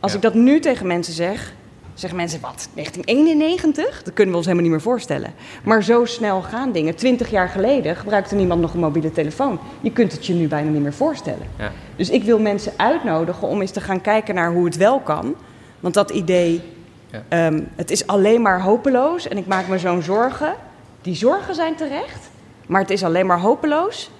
Als 0.00 0.10
ja. 0.10 0.16
ik 0.16 0.22
dat 0.22 0.34
nu 0.34 0.60
tegen 0.60 0.86
mensen 0.86 1.12
zeg, 1.12 1.52
zeggen 1.94 2.18
mensen 2.18 2.40
wat? 2.40 2.68
1991? 2.74 4.02
Dat 4.02 4.14
kunnen 4.14 4.30
we 4.30 4.36
ons 4.36 4.46
helemaal 4.46 4.68
niet 4.68 4.76
meer 4.76 4.92
voorstellen. 4.92 5.34
Maar 5.64 5.82
zo 5.82 6.04
snel 6.04 6.42
gaan 6.42 6.72
dingen. 6.72 6.94
Twintig 6.94 7.30
jaar 7.30 7.48
geleden 7.48 7.96
gebruikte 7.96 8.34
niemand 8.34 8.60
nog 8.60 8.74
een 8.74 8.80
mobiele 8.80 9.12
telefoon. 9.12 9.58
Je 9.80 9.92
kunt 9.92 10.12
het 10.12 10.26
je 10.26 10.34
nu 10.34 10.48
bijna 10.48 10.70
niet 10.70 10.82
meer 10.82 10.92
voorstellen. 10.92 11.46
Ja. 11.58 11.72
Dus 11.96 12.10
ik 12.10 12.22
wil 12.22 12.38
mensen 12.38 12.72
uitnodigen 12.76 13.48
om 13.48 13.60
eens 13.60 13.70
te 13.70 13.80
gaan 13.80 14.00
kijken 14.00 14.34
naar 14.34 14.52
hoe 14.52 14.64
het 14.64 14.76
wel 14.76 15.00
kan. 15.00 15.34
Want 15.80 15.94
dat 15.94 16.10
idee, 16.10 16.62
ja. 17.10 17.46
um, 17.46 17.68
het 17.76 17.90
is 17.90 18.06
alleen 18.06 18.42
maar 18.42 18.62
hopeloos 18.62 19.28
en 19.28 19.36
ik 19.36 19.46
maak 19.46 19.68
me 19.68 19.78
zo'n 19.78 20.02
zorgen. 20.02 20.54
Die 21.02 21.14
zorgen 21.14 21.54
zijn 21.54 21.74
terecht, 21.74 22.30
maar 22.66 22.80
het 22.80 22.90
is 22.90 23.04
alleen 23.04 23.26
maar 23.26 23.40
hopeloos. 23.40 24.10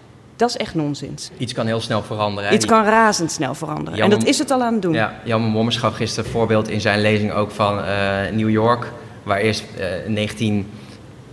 Dat 0.41 0.49
is 0.49 0.57
echt 0.57 0.75
nonsens. 0.75 1.31
Iets 1.39 1.53
kan 1.53 1.67
heel 1.67 1.81
snel 1.81 2.03
veranderen. 2.03 2.55
Iets 2.55 2.67
kan 2.67 2.85
razendsnel 2.85 3.55
veranderen. 3.55 3.99
Jan, 3.99 4.11
en 4.11 4.19
dat 4.19 4.29
is 4.29 4.39
het 4.39 4.51
al 4.51 4.63
aan 4.63 4.73
het 4.73 4.83
doen. 4.83 4.93
Ja, 4.93 5.15
Jan 5.25 5.43
Mommers 5.43 5.77
gaf 5.77 5.97
gisteren 5.97 6.25
een 6.25 6.31
voorbeeld 6.31 6.69
in 6.69 6.81
zijn 6.81 7.01
lezing 7.01 7.33
ook 7.33 7.51
van 7.51 7.79
uh, 7.79 7.85
New 8.33 8.51
York. 8.51 8.93
Waar 9.23 9.39
eerst 9.39 9.65
uh, 9.79 9.85
19, 10.07 10.71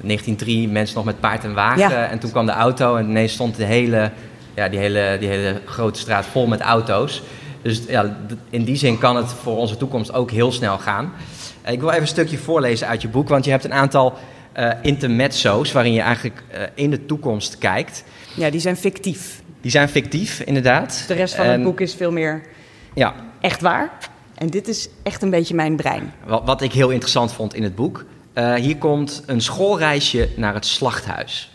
1903 0.02 0.68
mensen 0.68 0.96
nog 0.96 1.06
met 1.06 1.20
paard 1.20 1.44
en 1.44 1.54
wagen. 1.54 1.90
Ja. 1.90 2.06
En 2.06 2.20
toen 2.20 2.32
kwam 2.32 2.46
de 2.46 2.52
auto 2.52 2.96
en 2.96 3.10
ineens 3.10 3.34
stond 3.34 3.56
de 3.56 3.64
hele, 3.64 4.12
ja, 4.54 4.70
die, 4.70 4.80
hele, 4.80 5.18
die 5.20 5.30
hele 5.30 5.62
grote 5.66 6.00
straat 6.00 6.26
vol 6.26 6.48
met 6.48 6.62
auto's. 6.62 7.22
Dus 7.62 7.82
ja, 7.88 8.18
in 8.50 8.64
die 8.64 8.76
zin 8.76 8.98
kan 8.98 9.16
het 9.16 9.32
voor 9.32 9.58
onze 9.58 9.78
toekomst 9.78 10.14
ook 10.14 10.32
heel 10.32 10.52
snel 10.52 10.78
gaan. 10.78 11.14
Uh, 11.66 11.72
ik 11.72 11.80
wil 11.80 11.90
even 11.90 12.02
een 12.02 12.08
stukje 12.08 12.38
voorlezen 12.38 12.88
uit 12.88 13.02
je 13.02 13.08
boek. 13.08 13.30
Want 13.30 13.46
je 13.46 13.52
hebt 13.52 13.64
een 13.64 13.74
aantal 13.74 14.18
uh, 14.58 14.72
intermezzo's 14.82 15.72
waarin 15.72 15.94
je 15.94 16.02
eigenlijk 16.02 16.44
uh, 16.52 16.62
in 16.74 16.90
de 16.90 17.06
toekomst 17.06 17.58
kijkt. 17.58 18.04
Ja, 18.38 18.50
die 18.50 18.60
zijn 18.60 18.78
fictief. 18.78 19.42
Die 19.62 19.72
zijn 19.72 19.90
fictief, 19.90 20.40
inderdaad. 20.40 21.04
De 21.08 21.14
rest 21.14 21.36
van 21.36 21.46
en, 21.46 21.52
het 21.52 21.64
boek 21.64 21.82
is 21.82 21.94
veel 21.94 22.12
meer 22.12 22.42
ja. 22.94 23.16
echt 23.40 23.62
waar. 23.62 23.98
En 24.36 24.48
dit 24.48 24.68
is 24.68 24.90
echt 25.04 25.22
een 25.22 25.30
beetje 25.30 25.56
mijn 25.56 25.76
brein. 25.76 26.14
Wat, 26.26 26.44
wat 26.46 26.62
ik 26.62 26.72
heel 26.72 26.90
interessant 26.90 27.34
vond 27.34 27.54
in 27.54 27.64
het 27.64 27.76
boek. 27.76 28.06
Uh, 28.34 28.54
hier 28.54 28.78
komt 28.78 29.24
een 29.26 29.42
schoolreisje 29.42 30.30
naar 30.36 30.54
het 30.54 30.66
slachthuis. 30.66 31.52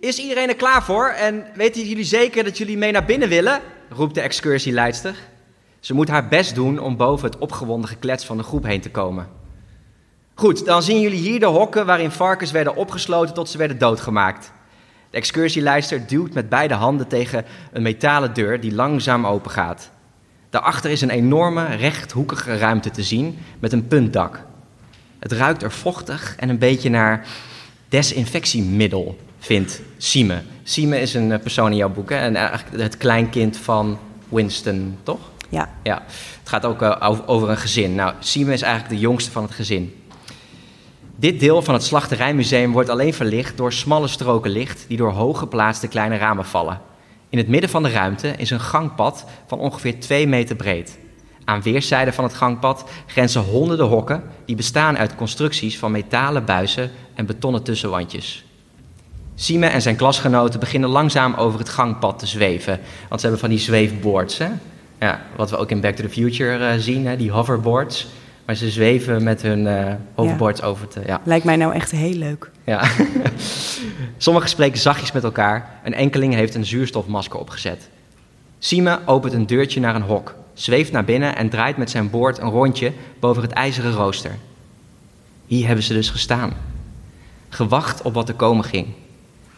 Is 0.00 0.18
iedereen 0.18 0.48
er 0.48 0.56
klaar 0.56 0.82
voor? 0.82 1.08
En 1.08 1.44
weten 1.54 1.88
jullie 1.88 2.04
zeker 2.04 2.44
dat 2.44 2.58
jullie 2.58 2.76
mee 2.76 2.92
naar 2.92 3.04
binnen 3.04 3.28
willen? 3.28 3.60
roept 3.88 4.14
de 4.14 4.20
excursieleidster. 4.20 5.14
Ze 5.80 5.94
moet 5.94 6.08
haar 6.08 6.28
best 6.28 6.54
doen 6.54 6.78
om 6.78 6.96
boven 6.96 7.30
het 7.30 7.38
opgewonden 7.38 7.88
geklets 7.88 8.24
van 8.24 8.36
de 8.36 8.42
groep 8.42 8.64
heen 8.64 8.80
te 8.80 8.90
komen. 8.90 9.28
Goed, 10.38 10.64
dan 10.64 10.82
zien 10.82 11.00
jullie 11.00 11.20
hier 11.20 11.40
de 11.40 11.46
hokken 11.46 11.86
waarin 11.86 12.10
varkens 12.10 12.50
werden 12.50 12.76
opgesloten 12.76 13.34
tot 13.34 13.48
ze 13.48 13.58
werden 13.58 13.78
doodgemaakt. 13.78 14.52
De 15.10 15.16
excursieleister 15.16 16.06
duwt 16.06 16.34
met 16.34 16.48
beide 16.48 16.74
handen 16.74 17.06
tegen 17.08 17.44
een 17.72 17.82
metalen 17.82 18.34
deur 18.34 18.60
die 18.60 18.74
langzaam 18.74 19.26
opengaat. 19.26 19.90
Daarachter 20.50 20.90
is 20.90 21.00
een 21.00 21.10
enorme 21.10 21.64
rechthoekige 21.64 22.58
ruimte 22.58 22.90
te 22.90 23.02
zien 23.02 23.38
met 23.58 23.72
een 23.72 23.86
puntdak. 23.86 24.44
Het 25.18 25.32
ruikt 25.32 25.62
er 25.62 25.72
vochtig 25.72 26.36
en 26.38 26.48
een 26.48 26.58
beetje 26.58 26.90
naar 26.90 27.26
desinfectiemiddel, 27.88 29.18
vindt 29.38 29.80
Sime. 29.96 30.42
Sime 30.62 31.00
is 31.00 31.14
een 31.14 31.32
eh, 31.32 31.40
persoon 31.40 31.70
in 31.70 31.76
jouw 31.76 31.92
boek 31.92 32.10
hè? 32.10 32.16
en 32.16 32.36
eigenlijk 32.36 32.82
het 32.82 32.96
kleinkind 32.96 33.56
van 33.56 33.98
Winston, 34.28 34.98
toch? 35.02 35.20
Ja. 35.48 35.68
ja. 35.82 36.02
Het 36.40 36.48
gaat 36.48 36.64
ook 36.64 36.82
uh, 36.82 37.20
over 37.26 37.50
een 37.50 37.56
gezin. 37.56 37.94
Nou, 37.94 38.14
Sime 38.18 38.52
is 38.52 38.62
eigenlijk 38.62 38.94
de 38.94 39.00
jongste 39.00 39.30
van 39.30 39.42
het 39.42 39.52
gezin. 39.52 40.04
Dit 41.18 41.40
deel 41.40 41.62
van 41.62 41.74
het 41.74 41.84
Slachterijmuseum 41.84 42.72
wordt 42.72 42.88
alleen 42.88 43.14
verlicht 43.14 43.56
door 43.56 43.72
smalle 43.72 44.08
stroken 44.08 44.50
licht 44.50 44.84
die 44.88 44.96
door 44.96 45.12
hoog 45.12 45.38
geplaatste 45.38 45.88
kleine 45.88 46.16
ramen 46.16 46.44
vallen. 46.44 46.80
In 47.28 47.38
het 47.38 47.48
midden 47.48 47.70
van 47.70 47.82
de 47.82 47.90
ruimte 47.90 48.28
is 48.28 48.50
een 48.50 48.60
gangpad 48.60 49.24
van 49.46 49.58
ongeveer 49.58 50.00
2 50.00 50.26
meter 50.26 50.56
breed. 50.56 50.98
Aan 51.44 51.62
weerszijden 51.62 52.14
van 52.14 52.24
het 52.24 52.34
gangpad 52.34 52.84
grenzen 53.06 53.42
honderden 53.42 53.86
hokken 53.86 54.22
die 54.44 54.56
bestaan 54.56 54.98
uit 54.98 55.14
constructies 55.14 55.78
van 55.78 55.90
metalen 55.90 56.44
buizen 56.44 56.90
en 57.14 57.26
betonnen 57.26 57.62
tussenwandjes. 57.62 58.44
Sime 59.34 59.66
en 59.66 59.82
zijn 59.82 59.96
klasgenoten 59.96 60.60
beginnen 60.60 60.90
langzaam 60.90 61.34
over 61.34 61.58
het 61.58 61.68
gangpad 61.68 62.18
te 62.18 62.26
zweven, 62.26 62.80
want 63.08 63.20
ze 63.20 63.26
hebben 63.26 63.40
van 63.40 63.50
die 63.50 63.64
zweefboards. 63.64 64.38
Hè? 64.38 64.48
Ja, 65.00 65.20
wat 65.36 65.50
we 65.50 65.56
ook 65.56 65.70
in 65.70 65.80
Back 65.80 65.96
to 65.96 66.02
the 66.02 66.10
Future 66.10 66.74
uh, 66.74 66.80
zien, 66.80 67.06
hè? 67.06 67.16
die 67.16 67.30
hoverboards. 67.30 68.06
Maar 68.46 68.54
ze 68.54 68.70
zweven 68.70 69.22
met 69.22 69.42
hun 69.42 69.58
uh, 69.58 69.92
ja. 70.16 70.52
over 70.62 70.88
te... 70.88 71.02
Ja. 71.06 71.20
Lijkt 71.24 71.44
mij 71.44 71.56
nou 71.56 71.74
echt 71.74 71.90
heel 71.90 72.14
leuk. 72.14 72.50
Ja. 72.64 72.88
Sommigen 74.16 74.48
spreken 74.48 74.78
zachtjes 74.78 75.12
met 75.12 75.24
elkaar. 75.24 75.80
Een 75.84 75.94
enkeling 75.94 76.34
heeft 76.34 76.54
een 76.54 76.64
zuurstofmasker 76.64 77.38
opgezet. 77.38 77.88
Sime 78.58 78.98
opent 79.04 79.32
een 79.32 79.46
deurtje 79.46 79.80
naar 79.80 79.94
een 79.94 80.02
hok, 80.02 80.34
zweeft 80.54 80.92
naar 80.92 81.04
binnen 81.04 81.36
en 81.36 81.48
draait 81.48 81.76
met 81.76 81.90
zijn 81.90 82.10
boord 82.10 82.38
een 82.38 82.50
rondje 82.50 82.92
boven 83.20 83.42
het 83.42 83.52
ijzeren 83.52 83.92
rooster. 83.92 84.36
Hier 85.46 85.66
hebben 85.66 85.84
ze 85.84 85.92
dus 85.92 86.10
gestaan. 86.10 86.52
Gewacht 87.48 88.02
op 88.02 88.14
wat 88.14 88.28
er 88.28 88.34
komen 88.34 88.64
ging. 88.64 88.86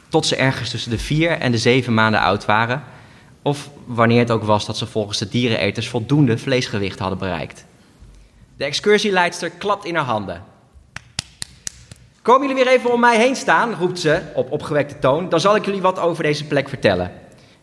Tot 0.08 0.26
ze 0.26 0.36
ergens 0.36 0.70
tussen 0.70 0.90
de 0.90 0.98
vier 0.98 1.30
en 1.30 1.52
de 1.52 1.58
zeven 1.58 1.94
maanden 1.94 2.20
oud 2.20 2.44
waren. 2.44 2.82
Of 3.42 3.70
wanneer 3.86 4.18
het 4.18 4.30
ook 4.30 4.44
was 4.44 4.66
dat 4.66 4.76
ze 4.76 4.86
volgens 4.86 5.18
de 5.18 5.28
diereneters 5.28 5.88
voldoende 5.88 6.38
vleesgewicht 6.38 6.98
hadden 6.98 7.18
bereikt. 7.18 7.64
De 8.58 8.64
excursieleidster 8.64 9.50
klapt 9.50 9.84
in 9.84 9.94
haar 9.94 10.04
handen. 10.04 10.42
Komen 12.22 12.48
jullie 12.48 12.64
weer 12.64 12.72
even 12.72 12.92
om 12.92 13.00
mij 13.00 13.18
heen 13.18 13.36
staan, 13.36 13.74
roept 13.74 13.98
ze 13.98 14.22
op 14.34 14.52
opgewekte 14.52 14.98
toon. 14.98 15.28
Dan 15.28 15.40
zal 15.40 15.56
ik 15.56 15.64
jullie 15.64 15.80
wat 15.80 15.98
over 15.98 16.22
deze 16.22 16.44
plek 16.44 16.68
vertellen. 16.68 17.12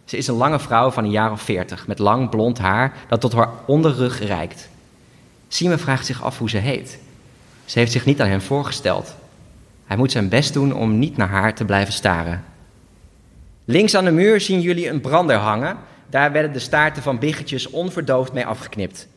Ze 0.06 0.18
is 0.18 0.28
een 0.28 0.36
lange 0.36 0.60
vrouw 0.60 0.92
van 0.92 1.04
een 1.04 1.12
jaar 1.12 1.32
of 1.32 1.42
veertig, 1.42 1.88
met 1.88 2.00
lang 2.00 2.30
blond 2.30 2.58
haar 2.58 2.94
dat 3.08 3.22
tot 3.22 3.34
haar 3.34 3.50
onderrug 3.66 4.26
reikt. 4.26 4.70
Sime 5.48 5.78
vraagt 5.78 6.06
zich 6.06 6.24
af 6.24 6.38
hoe 6.38 6.50
ze 6.50 6.58
heet. 6.58 7.00
Ze 7.66 7.80
heeft 7.80 7.92
zich 7.92 8.06
niet 8.06 8.22
aan 8.22 8.28
hem 8.28 8.42
voorgesteld. 8.42 9.16
Hij 9.86 9.98
moet 9.98 10.12
zijn 10.12 10.30
best 10.30 10.54
doen 10.54 10.74
om 10.74 11.00
niet 11.00 11.18
naar 11.18 11.30
haar 11.30 11.56
te 11.56 11.66
blijven 11.66 11.94
staren. 11.94 12.44
Links 13.66 13.96
aan 13.96 14.06
de 14.06 14.12
muur 14.12 14.42
zien 14.42 14.62
jullie 14.62 14.90
een 14.90 15.02
brander 15.02 15.36
hangen. 15.36 15.78
Daar 16.10 16.32
werden 16.32 16.54
de 16.54 16.60
staarten 16.60 17.04
van 17.04 17.20
biggetjes 17.20 17.70
onverdoofd 17.70 18.34
mee 18.34 18.46
afgeknipt. 18.46 19.08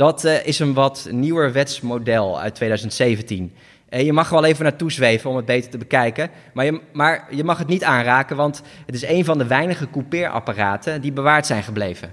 Dat 0.00 0.24
uh, 0.24 0.46
is 0.46 0.58
een 0.58 0.74
wat 0.74 1.08
nieuwer 1.10 1.52
wetsmodel 1.52 2.40
uit 2.40 2.54
2017. 2.54 3.52
Uh, 3.90 4.00
je 4.00 4.12
mag 4.12 4.26
er 4.26 4.34
wel 4.34 4.44
even 4.44 4.64
naartoe 4.64 4.92
zweven 4.92 5.30
om 5.30 5.36
het 5.36 5.44
beter 5.44 5.70
te 5.70 5.78
bekijken. 5.78 6.30
Maar 6.52 6.64
je, 6.64 6.80
maar 6.92 7.28
je 7.30 7.44
mag 7.44 7.58
het 7.58 7.68
niet 7.68 7.84
aanraken, 7.84 8.36
want 8.36 8.62
het 8.86 8.94
is 8.94 9.02
een 9.02 9.24
van 9.24 9.38
de 9.38 9.46
weinige 9.46 9.90
coupeerapparaten 9.90 11.00
die 11.00 11.12
bewaard 11.12 11.46
zijn 11.46 11.62
gebleven. 11.62 12.12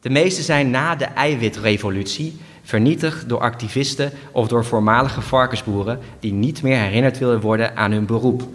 De 0.00 0.10
meeste 0.10 0.42
zijn 0.42 0.70
na 0.70 0.94
de 0.94 1.04
eiwitrevolutie 1.04 2.36
vernietigd 2.62 3.28
door 3.28 3.40
activisten 3.40 4.10
of 4.32 4.48
door 4.48 4.64
voormalige 4.64 5.20
varkensboeren 5.20 5.98
die 6.20 6.32
niet 6.32 6.62
meer 6.62 6.78
herinnerd 6.78 7.18
willen 7.18 7.40
worden 7.40 7.76
aan 7.76 7.92
hun 7.92 8.06
beroep. 8.06 8.48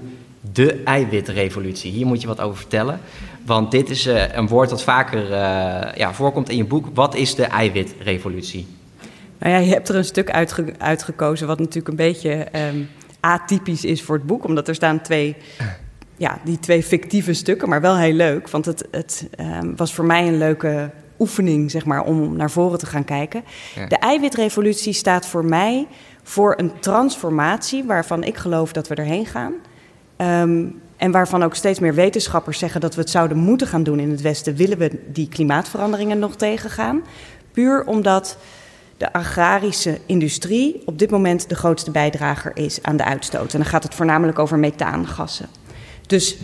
De 0.53 0.83
eiwitrevolutie. 0.83 1.91
Hier 1.91 2.05
moet 2.05 2.21
je 2.21 2.27
wat 2.27 2.41
over 2.41 2.57
vertellen. 2.57 2.99
Want 3.47 3.71
dit 3.71 3.89
is 3.89 4.07
uh, 4.07 4.33
een 4.33 4.47
woord 4.47 4.69
dat 4.69 4.83
vaker 4.83 5.23
uh, 5.23 5.95
ja, 5.95 6.13
voorkomt 6.13 6.49
in 6.49 6.57
je 6.57 6.65
boek. 6.65 6.85
Wat 6.93 7.15
is 7.15 7.35
de 7.35 7.43
eiwitrevolutie? 7.43 8.67
Nou 9.39 9.53
ja, 9.53 9.59
je 9.59 9.71
hebt 9.71 9.89
er 9.89 9.95
een 9.95 10.05
stuk 10.05 10.31
uitge 10.31 10.73
uitgekozen 10.77 11.47
wat 11.47 11.59
natuurlijk 11.59 11.87
een 11.87 11.95
beetje 11.95 12.47
um, 12.71 12.89
atypisch 13.19 13.85
is 13.85 14.03
voor 14.03 14.15
het 14.15 14.25
boek. 14.25 14.43
Omdat 14.43 14.67
er 14.67 14.75
staan 14.75 15.01
twee, 15.01 15.35
ja, 16.17 16.39
die 16.43 16.59
twee 16.59 16.83
fictieve 16.83 17.33
stukken, 17.33 17.69
maar 17.69 17.81
wel 17.81 17.97
heel 17.97 18.13
leuk. 18.13 18.49
Want 18.49 18.65
het, 18.65 18.87
het 18.91 19.29
um, 19.39 19.75
was 19.75 19.93
voor 19.93 20.05
mij 20.05 20.27
een 20.27 20.37
leuke 20.37 20.89
oefening, 21.19 21.71
zeg 21.71 21.85
maar, 21.85 22.03
om 22.03 22.35
naar 22.35 22.51
voren 22.51 22.79
te 22.79 22.85
gaan 22.85 23.05
kijken. 23.05 23.43
Ja. 23.75 23.85
De 23.85 23.97
eiwitrevolutie 23.97 24.93
staat 24.93 25.27
voor 25.27 25.45
mij 25.45 25.87
voor 26.23 26.53
een 26.57 26.79
transformatie 26.79 27.83
waarvan 27.83 28.23
ik 28.23 28.37
geloof 28.37 28.71
dat 28.71 28.87
we 28.87 28.95
erheen 28.95 29.25
gaan. 29.25 29.53
Um, 30.17 30.81
en 30.97 31.11
waarvan 31.11 31.43
ook 31.43 31.55
steeds 31.55 31.79
meer 31.79 31.93
wetenschappers 31.93 32.59
zeggen 32.59 32.81
dat 32.81 32.95
we 32.95 33.01
het 33.01 33.09
zouden 33.09 33.37
moeten 33.37 33.67
gaan 33.67 33.83
doen 33.83 33.99
in 33.99 34.11
het 34.11 34.21
Westen, 34.21 34.55
willen 34.55 34.77
we 34.77 34.99
die 35.07 35.27
klimaatveranderingen 35.27 36.19
nog 36.19 36.35
tegengaan. 36.35 37.01
Puur 37.51 37.85
omdat 37.85 38.37
de 38.97 39.13
agrarische 39.13 39.99
industrie 40.05 40.81
op 40.85 40.99
dit 40.99 41.09
moment 41.09 41.49
de 41.49 41.55
grootste 41.55 41.91
bijdrager 41.91 42.51
is 42.53 42.83
aan 42.83 42.97
de 42.97 43.03
uitstoot. 43.03 43.53
En 43.53 43.59
dan 43.59 43.67
gaat 43.67 43.83
het 43.83 43.95
voornamelijk 43.95 44.39
over 44.39 44.59
methaangassen. 44.59 45.47
Dus 46.07 46.37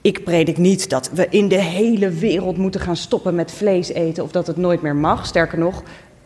ik 0.00 0.24
predik 0.24 0.58
niet 0.58 0.90
dat 0.90 1.10
we 1.12 1.26
in 1.30 1.48
de 1.48 1.60
hele 1.60 2.10
wereld 2.10 2.56
moeten 2.56 2.80
gaan 2.80 2.96
stoppen 2.96 3.34
met 3.34 3.52
vlees 3.52 3.88
eten 3.88 4.24
of 4.24 4.30
dat 4.30 4.46
het 4.46 4.56
nooit 4.56 4.82
meer 4.82 4.96
mag. 4.96 5.26
Sterker 5.26 5.58
nog, 5.58 5.82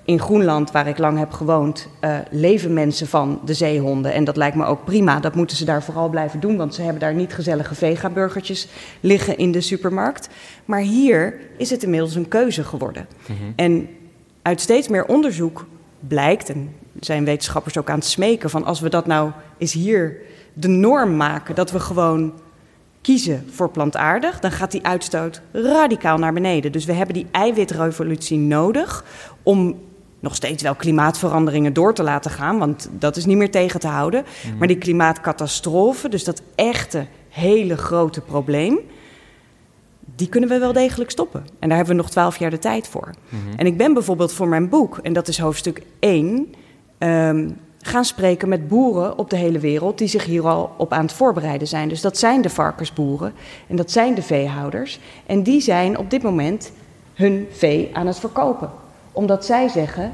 in 0.08 0.20
Groenland, 0.20 0.70
waar 0.70 0.88
ik 0.88 0.98
lang 0.98 1.18
heb 1.18 1.32
gewoond, 1.32 1.88
uh, 2.00 2.18
leven 2.30 2.72
mensen 2.72 3.06
van 3.06 3.40
de 3.44 3.54
zeehonden. 3.54 4.12
En 4.12 4.24
dat 4.24 4.36
lijkt 4.36 4.56
me 4.56 4.64
ook 4.64 4.84
prima. 4.84 5.20
Dat 5.20 5.34
moeten 5.34 5.56
ze 5.56 5.64
daar 5.64 5.82
vooral 5.82 6.08
blijven 6.08 6.40
doen, 6.40 6.56
want 6.56 6.74
ze 6.74 6.82
hebben 6.82 7.00
daar 7.00 7.14
niet 7.14 7.34
gezellige 7.34 7.74
vegaburgertjes 7.74 8.68
liggen 9.00 9.38
in 9.38 9.52
de 9.52 9.60
supermarkt. 9.60 10.28
Maar 10.64 10.80
hier 10.80 11.40
is 11.56 11.70
het 11.70 11.82
inmiddels 11.82 12.14
een 12.14 12.28
keuze 12.28 12.64
geworden. 12.64 13.06
Mm 13.26 13.36
-hmm. 13.36 13.52
En 13.56 13.88
uit 14.42 14.60
steeds 14.60 14.88
meer 14.88 15.06
onderzoek 15.06 15.66
blijkt, 16.00 16.48
en 16.48 16.74
zijn 17.00 17.24
wetenschappers 17.24 17.78
ook 17.78 17.90
aan 17.90 17.98
het 17.98 18.08
smeken, 18.08 18.50
van 18.50 18.64
als 18.64 18.80
we 18.80 18.88
dat 18.88 19.06
nou 19.06 19.30
eens 19.58 19.72
hier 19.72 20.16
de 20.52 20.68
norm 20.68 21.16
maken, 21.16 21.54
dat 21.54 21.70
we 21.70 21.80
gewoon 21.80 22.32
kiezen 23.00 23.44
voor 23.50 23.70
plantaardig, 23.70 24.40
dan 24.40 24.50
gaat 24.50 24.70
die 24.70 24.86
uitstoot 24.86 25.40
radicaal 25.52 26.18
naar 26.18 26.32
beneden. 26.32 26.72
Dus 26.72 26.84
we 26.84 26.92
hebben 26.92 27.14
die 27.14 27.26
eiwitrevolutie 27.30 28.38
nodig 28.38 29.04
om 29.42 29.86
nog 30.20 30.34
steeds 30.34 30.62
wel 30.62 30.74
klimaatveranderingen 30.74 31.72
door 31.72 31.94
te 31.94 32.02
laten 32.02 32.30
gaan, 32.30 32.58
want 32.58 32.88
dat 32.92 33.16
is 33.16 33.26
niet 33.26 33.36
meer 33.36 33.50
tegen 33.50 33.80
te 33.80 33.88
houden. 33.88 34.24
Mm. 34.46 34.58
Maar 34.58 34.68
die 34.68 34.78
klimaatcatastrofe, 34.78 36.08
dus 36.08 36.24
dat 36.24 36.42
echte 36.54 37.06
hele 37.28 37.76
grote 37.76 38.20
probleem, 38.20 38.78
die 40.16 40.28
kunnen 40.28 40.48
we 40.48 40.58
wel 40.58 40.72
degelijk 40.72 41.10
stoppen. 41.10 41.40
En 41.58 41.68
daar 41.68 41.76
hebben 41.76 41.96
we 41.96 42.02
nog 42.02 42.10
twaalf 42.10 42.36
jaar 42.36 42.50
de 42.50 42.58
tijd 42.58 42.88
voor. 42.88 43.10
Mm 43.28 43.40
-hmm. 43.40 43.58
En 43.58 43.66
ik 43.66 43.76
ben 43.76 43.92
bijvoorbeeld 43.92 44.32
voor 44.32 44.48
mijn 44.48 44.68
boek, 44.68 44.98
en 45.02 45.12
dat 45.12 45.28
is 45.28 45.38
hoofdstuk 45.38 45.82
1, 45.98 46.54
um, 46.98 47.56
gaan 47.80 48.04
spreken 48.04 48.48
met 48.48 48.68
boeren 48.68 49.18
op 49.18 49.30
de 49.30 49.36
hele 49.36 49.58
wereld 49.58 49.98
die 49.98 50.08
zich 50.08 50.24
hier 50.24 50.48
al 50.48 50.74
op 50.76 50.92
aan 50.92 51.02
het 51.02 51.12
voorbereiden 51.12 51.68
zijn. 51.68 51.88
Dus 51.88 52.00
dat 52.00 52.18
zijn 52.18 52.42
de 52.42 52.50
varkensboeren 52.50 53.32
en 53.66 53.76
dat 53.76 53.90
zijn 53.90 54.14
de 54.14 54.22
veehouders. 54.22 54.98
En 55.26 55.42
die 55.42 55.60
zijn 55.60 55.98
op 55.98 56.10
dit 56.10 56.22
moment 56.22 56.72
hun 57.14 57.46
vee 57.50 57.90
aan 57.92 58.06
het 58.06 58.18
verkopen 58.18 58.70
omdat 59.18 59.44
zij 59.44 59.68
zeggen: 59.68 60.12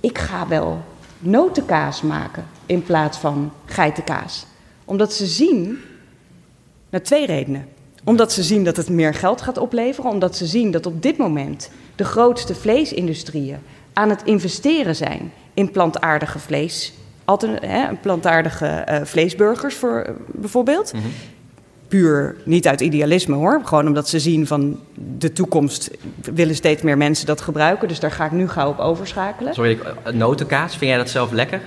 ik 0.00 0.18
ga 0.18 0.48
wel 0.48 0.82
notenkaas 1.18 2.02
maken 2.02 2.46
in 2.66 2.82
plaats 2.82 3.18
van 3.18 3.52
geitenkaas. 3.64 4.46
Omdat 4.84 5.12
ze 5.12 5.26
zien, 5.26 5.78
naar 6.90 7.02
twee 7.02 7.26
redenen. 7.26 7.68
Omdat 8.04 8.32
ze 8.32 8.42
zien 8.42 8.64
dat 8.64 8.76
het 8.76 8.88
meer 8.88 9.14
geld 9.14 9.40
gaat 9.40 9.58
opleveren, 9.58 10.10
omdat 10.10 10.36
ze 10.36 10.46
zien 10.46 10.70
dat 10.70 10.86
op 10.86 11.02
dit 11.02 11.16
moment 11.16 11.70
de 11.96 12.04
grootste 12.04 12.54
vleesindustrieën 12.54 13.58
aan 13.92 14.10
het 14.10 14.22
investeren 14.24 14.96
zijn 14.96 15.32
in 15.54 15.70
plantaardige 15.70 16.38
vlees. 16.38 16.92
Altijd, 17.24 17.60
hè, 17.64 17.94
plantaardige 17.94 18.86
uh, 18.88 19.00
vleesburgers 19.04 19.74
voor, 19.74 20.06
uh, 20.08 20.14
bijvoorbeeld. 20.26 20.90
-hmm 20.92 21.10
puur 21.88 22.36
niet 22.44 22.66
uit 22.66 22.80
idealisme 22.80 23.34
hoor. 23.34 23.60
Gewoon 23.64 23.86
omdat 23.86 24.08
ze 24.08 24.18
zien 24.18 24.46
van 24.46 24.80
de 25.18 25.32
toekomst 25.32 25.90
willen 26.34 26.54
steeds 26.54 26.82
meer 26.82 26.96
mensen 26.96 27.26
dat 27.26 27.40
gebruiken. 27.40 27.88
Dus 27.88 28.00
daar 28.00 28.10
ga 28.10 28.24
ik 28.24 28.32
nu 28.32 28.48
gauw 28.48 28.70
op 28.70 28.78
overschakelen. 28.78 29.54
Sorry, 29.54 29.78
notenkaas, 30.12 30.76
vind 30.76 30.90
jij 30.90 30.98
dat 30.98 31.10
zelf 31.10 31.32
lekker? 31.32 31.60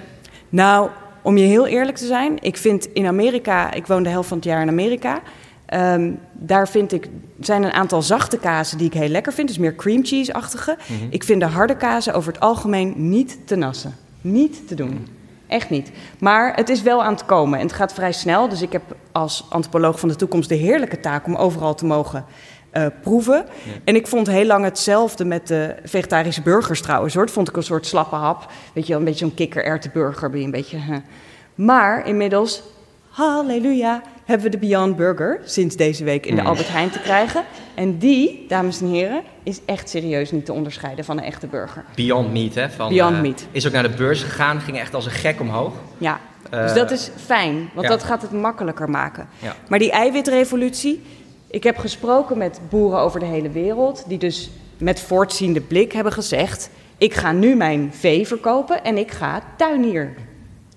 Nou, 0.50 0.90
om 1.22 1.38
je 1.38 1.46
heel 1.46 1.68
eerlijk 1.68 1.98
te 1.98 2.06
zijn, 2.06 2.38
ik 2.42 2.58
vind 2.58 2.88
in 2.94 3.06
Amerika, 3.06 3.74
ik 3.74 3.88
woon 3.88 4.04
de 4.04 4.10
helft 4.10 4.28
van 4.28 4.38
het 4.38 4.46
jaar 4.46 4.62
in 4.62 4.68
Amerika. 4.68 5.22
Ehm, 5.66 6.12
daar 6.34 6.68
vind 6.68 6.92
ik, 6.92 7.10
zijn 7.40 7.64
een 7.64 7.72
aantal 7.72 8.02
zachte 8.02 8.38
kazen 8.38 8.78
die 8.78 8.88
ik 8.88 8.94
heel 8.94 9.08
lekker 9.08 9.34
vind. 9.34 9.48
Dus 9.48 9.58
meer 9.58 9.76
cream 9.76 10.06
cheese-achtige. 10.06 10.78
Mhm. 10.88 11.06
Ik 11.10 11.24
vind 11.24 11.42
de 11.42 11.48
harde 11.48 11.78
kazen 11.78 12.14
over 12.14 12.32
het 12.34 12.42
algemeen 12.42 12.94
niet 12.96 13.38
te 13.46 13.56
nassen. 13.56 13.96
Niet 14.22 14.68
te 14.68 14.76
doen. 14.76 15.08
Echt 15.52 15.70
niet. 15.70 15.92
Maar 16.20 16.56
het 16.56 16.70
is 16.70 16.82
wel 16.82 17.04
aan 17.04 17.14
het 17.14 17.26
komen 17.26 17.60
en 17.60 17.66
het 17.66 17.76
gaat 17.76 17.94
vrij 17.94 18.12
snel. 18.12 18.50
Dus 18.50 18.62
ik 18.62 18.72
heb 18.72 18.82
als 19.12 19.46
antropoloog 19.50 20.00
van 20.00 20.10
de 20.10 20.16
toekomst 20.16 20.50
de 20.50 20.56
heerlijke 20.56 21.00
taak 21.00 21.26
om 21.26 21.36
overal 21.36 21.76
te 21.76 21.86
mogen 21.86 22.26
eh, 22.70 22.86
proeven. 23.02 23.46
En 23.84 23.96
ik 23.96 24.08
vond 24.08 24.28
heel 24.28 24.46
lang 24.46 24.64
hetzelfde 24.64 25.26
met 25.26 25.48
de 25.48 25.76
vegetarische 25.84 26.42
burgers 26.42 26.82
trouwens. 26.82 27.14
Hoor. 27.14 27.26
Dat 27.26 27.34
vond 27.34 27.50
ik 27.50 27.56
een 27.56 27.64
soort 27.64 27.86
slappe 27.86 28.16
hap. 28.16 28.48
Weet 28.74 28.84
je 28.84 28.90
wel, 28.90 29.00
een 29.00 29.06
beetje 29.06 29.26
zo'n 29.26 29.34
kikker-erwtenburger. 29.34 30.30
Ben 30.30 30.40
je 30.40 30.46
een 30.46 30.52
beetje... 30.52 30.78
huh. 30.78 30.98
Maar 31.56 32.08
inmiddels, 32.08 32.64
halleluja, 33.10 34.02
hebben 34.26 34.46
we 34.52 34.58
de 34.58 34.68
Beyond 34.68 34.96
Burger 34.96 35.40
sinds 35.46 35.76
deze 35.76 36.04
week 36.04 36.26
in 36.26 36.36
de 36.36 36.42
Mm. 36.42 36.48
Albert 36.48 36.70
Heijn 36.70 36.90
te 36.90 37.00
krijgen. 37.00 37.44
En 37.74 37.98
die, 37.98 38.46
dames 38.48 38.82
en 38.82 38.88
heren, 38.88 39.22
is 39.44 39.60
echt 39.66 39.90
serieus 39.90 40.32
niet 40.32 40.46
te 40.46 40.54
onderscheiden 40.54 41.06
van 41.06 41.18
een 41.18 41.24
echte 41.24 41.48
burger. 41.48 41.84
Beyond 41.96 42.32
Meat, 42.32 42.54
hè? 42.54 42.70
Van, 42.70 42.90
Beyond 42.90 43.16
eh, 43.16 43.22
Meat. 43.22 43.46
Is 43.52 43.68
ook 43.68 43.74
naar 43.74 43.84
de 43.84 43.90
beurs 43.90 44.24
gegaan, 44.24 44.60
ging 44.62 44.80
echt 44.80 44.94
als 44.94 45.06
een 45.06 45.12
gek 45.12 45.40
omhoog. 45.40 45.74
Ja, 45.98 46.20
dus 46.50 46.70
Eh, 46.70 46.76
dat 46.76 46.92
is 46.92 47.10
fijn, 47.26 47.70
want 47.74 47.88
ja. 47.88 47.94
dat 47.94 48.04
gaat 48.04 48.22
het 48.22 48.32
makkelijker 48.32 48.90
maken. 48.90 49.28
Ja. 49.40 49.56
Maar 49.70 49.80
die 49.80 49.92
eiwitrevolutie, 49.92 51.02
ik 51.48 51.64
heb 51.64 51.78
gesproken 51.78 52.38
met 52.38 52.60
boeren 52.70 53.00
over 53.00 53.20
de 53.20 53.26
hele 53.26 53.50
wereld, 53.50 54.04
die 54.08 54.18
dus 54.18 54.50
met 54.78 55.00
voortziende 55.00 55.62
blik 55.62 55.92
hebben 55.92 56.14
gezegd: 56.14 56.70
ik 56.98 57.14
ga 57.14 57.32
nu 57.32 57.56
mijn 57.56 57.94
vee 57.94 58.28
verkopen 58.28 58.84
en 58.84 58.98
ik 58.98 59.12
ga 59.12 59.42
tuinier, 59.58 60.14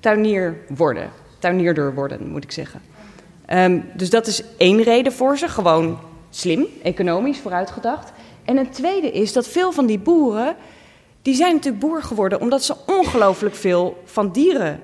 tuinier 0.00 0.56
worden, 0.68 1.10
tuinierder 1.38 1.94
worden, 1.94 2.28
moet 2.30 2.44
ik 2.44 2.52
zeggen. 2.52 2.80
Ehm, 3.46 3.80
dus 3.94 4.10
dat 4.10 4.26
is 4.26 4.42
één 4.56 4.82
reden 4.82 5.12
voor 5.12 5.38
ze, 5.38 5.48
gewoon 5.48 5.98
slim, 6.30 6.66
economisch 6.82 7.38
vooruitgedacht. 7.38 8.12
En 8.44 8.56
een 8.56 8.70
tweede 8.70 9.10
is 9.10 9.32
dat 9.32 9.48
veel 9.48 9.72
van 9.72 9.86
die 9.86 9.98
boeren, 9.98 10.56
die 11.22 11.34
zijn 11.34 11.52
natuurlijk 11.54 11.84
boer 11.84 12.02
geworden 12.02 12.40
omdat 12.40 12.62
ze 12.64 12.74
ongelooflijk 12.86 13.54
veel 13.54 14.02
van 14.04 14.32
dieren 14.32 14.80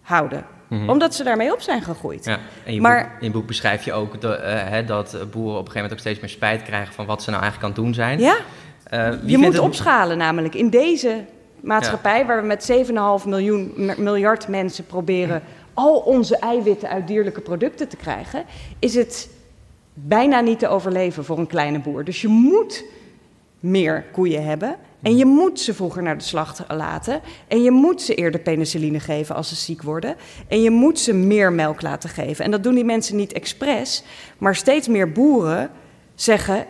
houden. 0.00 0.44
Omdat 0.86 1.14
ze 1.14 1.24
daarmee 1.24 1.52
op 1.52 1.60
zijn 1.60 1.82
gegroeid. 1.82 2.24
Ja. 2.24 2.38
En 2.64 2.74
je 2.74 2.80
Maar- 2.80 3.02
boek, 3.02 3.20
in 3.20 3.26
je 3.26 3.32
boek 3.32 3.46
beschrijf 3.46 3.84
je 3.84 3.92
ook 3.92 4.20
de, 4.20 4.34
eh, 4.34 4.68
hè, 4.70 4.84
dat 4.84 5.10
boeren 5.10 5.58
op 5.58 5.66
een 5.66 5.72
gegeven 5.72 5.74
moment 5.74 5.92
ook 5.92 5.98
steeds 5.98 6.20
meer 6.20 6.28
spijt 6.28 6.62
krijgen 6.62 6.94
van 6.94 7.06
wat 7.06 7.22
ze 7.22 7.30
nou 7.30 7.42
eigenlijk 7.42 7.72
aan 7.72 7.76
het 7.76 7.84
doen 7.86 7.94
zijn. 8.04 8.18
Ja, 8.18 8.36
Eh, 8.84 9.12
je 9.24 9.38
moet 9.38 9.52
het- 9.52 9.58
opschalen 9.62 10.18
namelijk. 10.18 10.54
In 10.54 10.70
deze 10.70 11.24
maatschappij, 11.60 12.26
waar 12.26 12.40
we 12.40 12.46
met 12.46 12.64
7,5 12.64 13.26
miljoen, 13.26 13.72
miljard 13.96 14.48
mensen 14.48 14.86
proberen 14.86 15.42
al 15.74 15.98
onze 15.98 16.36
eiwitten 16.36 16.88
uit 16.88 17.06
dierlijke 17.06 17.40
producten 17.40 17.88
te 17.88 17.96
krijgen, 17.96 18.44
is 18.78 18.94
het 18.94 19.28
bijna 19.94 20.40
niet 20.40 20.58
te 20.58 20.68
overleven 20.68 21.24
voor 21.24 21.38
een 21.38 21.46
kleine 21.46 21.78
boer. 21.78 22.04
Dus 22.04 22.20
je 22.20 22.28
moet 22.28 22.84
meer 23.60 24.04
koeien 24.12 24.44
hebben. 24.44 24.76
En 25.02 25.16
je 25.16 25.24
moet 25.24 25.60
ze 25.60 25.74
vroeger 25.74 26.02
naar 26.02 26.18
de 26.18 26.24
slacht 26.24 26.62
laten. 26.68 27.20
En 27.48 27.62
je 27.62 27.70
moet 27.70 28.02
ze 28.02 28.14
eerder 28.14 28.40
penicilline 28.40 29.00
geven 29.00 29.34
als 29.34 29.48
ze 29.48 29.54
ziek 29.54 29.82
worden. 29.82 30.16
En 30.48 30.62
je 30.62 30.70
moet 30.70 30.98
ze 30.98 31.12
meer 31.12 31.52
melk 31.52 31.82
laten 31.82 32.10
geven. 32.10 32.44
En 32.44 32.50
dat 32.50 32.62
doen 32.62 32.74
die 32.74 32.84
mensen 32.84 33.16
niet 33.16 33.32
expres. 33.32 34.02
Maar 34.38 34.56
steeds 34.56 34.88
meer 34.88 35.12
boeren 35.12 35.70
zeggen: 36.14 36.66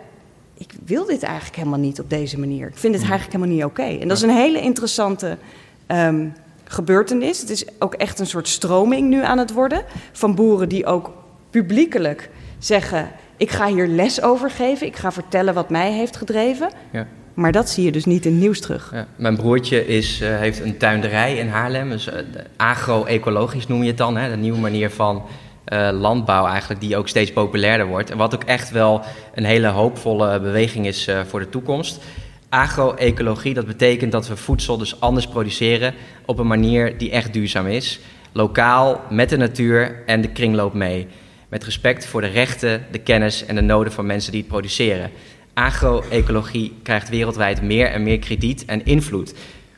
Ik 0.59 0.73
wil 0.85 1.04
dit 1.04 1.23
eigenlijk 1.23 1.56
helemaal 1.56 1.78
niet 1.78 2.00
op 2.00 2.11
deze 2.11 2.38
manier. 2.38 2.68
Ik 2.68 2.76
vind 2.76 2.94
het 2.94 3.02
eigenlijk 3.02 3.32
helemaal 3.32 3.56
niet 3.56 3.64
oké. 3.64 4.00
En 4.00 4.09
dat 4.09 4.16
is 4.16 4.23
een 4.23 4.30
hele 4.30 4.61
interessante 4.61 5.38
ehm, 5.87 6.26
gebeurtenis. 6.73 7.41
Het 7.41 7.50
is 7.50 7.64
ook 7.79 7.95
echt 7.95 8.19
een 8.19 8.26
soort 8.26 8.49
stroming 8.49 9.09
nu 9.09 9.25
aan 9.25 9.38
het 9.38 9.52
worden. 9.52 9.85
Van 10.12 10.35
boeren 10.35 10.69
die 10.69 10.87
ook 10.87 11.12
publiekelijk 11.50 12.31
zeggen: 12.59 13.11
Ik 13.37 13.50
ga 13.50 13.67
hier 13.67 13.87
les 13.87 14.23
over 14.23 14.50
geven. 14.50 14.87
Ik 14.87 14.97
ga 14.97 15.12
vertellen 15.12 15.55
wat 15.55 15.71
mij 15.71 15.93
heeft 15.93 16.17
gedreven. 16.17 16.71
Ja. 16.93 17.07
Maar 17.35 17.52
dat 17.52 17.71
zie 17.71 17.85
je 17.85 17.93
dus 17.93 18.05
niet 18.05 18.26
in 18.26 18.33
het 18.33 18.41
nieuws 18.41 18.61
terug. 18.61 18.91
Ja, 18.93 19.07
mijn 19.17 19.37
broertje 19.37 19.87
is, 19.87 20.21
eh, 20.21 20.38
heeft 20.38 20.61
een 20.61 20.76
tuinderij 20.76 21.37
in 21.37 21.49
Haarlem. 21.49 21.91
Dus 21.91 22.09
eh, 22.09 22.21
agro-ecologisch 22.57 23.67
noem 23.67 23.83
je 23.83 23.88
het 23.88 23.99
dan. 23.99 24.17
Hè? 24.17 24.31
De 24.31 24.37
nieuwe 24.37 24.59
manier 24.59 24.91
van 24.91 25.23
eh, 25.64 25.88
landbouw 25.92 26.46
eigenlijk, 26.46 26.81
die 26.81 26.96
ook 26.96 27.09
steeds 27.09 27.33
populairder 27.33 27.87
wordt. 27.87 28.11
En 28.11 28.16
wat 28.16 28.35
ook 28.35 28.44
echt 28.44 28.70
wel 28.70 29.03
een 29.35 29.44
hele 29.44 29.66
hoopvolle 29.66 30.40
beweging 30.40 30.87
is 30.87 31.09
voor 31.29 31.40
de 31.40 31.49
toekomst. 31.49 32.03
Agro-ecologie, 32.53 33.55
dat 33.55 33.67
betekent 33.67 34.12
dat 34.12 34.29
we 34.29 34.37
voedsel 34.37 34.79
dus 34.79 35.01
anders 35.01 35.27
produceren 35.27 35.95
op 36.27 36.38
een 36.38 36.47
manier 36.47 36.99
die 36.99 37.11
echt 37.11 37.33
duurzaam 37.33 37.67
is. 37.67 38.01
Lokaal, 38.33 39.01
met 39.11 39.29
de 39.29 39.37
natuur 39.37 40.03
en 40.07 40.21
de 40.21 40.29
kringloop 40.29 40.75
mee. 40.75 41.07
Met 41.49 41.65
respect 41.65 42.07
voor 42.07 42.21
de 42.21 42.27
rechten, 42.27 42.87
de 42.91 42.99
kennis 42.99 43.47
en 43.47 43.55
de 43.55 43.61
noden 43.61 43.93
van 43.93 44.07
mensen 44.07 44.33
die 44.33 44.41
het 44.41 44.51
produceren. 44.51 45.11
Agro-ecologie 45.55 46.73
krijgt 46.83 47.09
wereldwijd 47.09 47.62
meer 47.62 47.87
en 47.87 48.03
meer 48.03 48.19
krediet 48.19 48.65
en 48.65 48.85
invloed. 48.85 49.35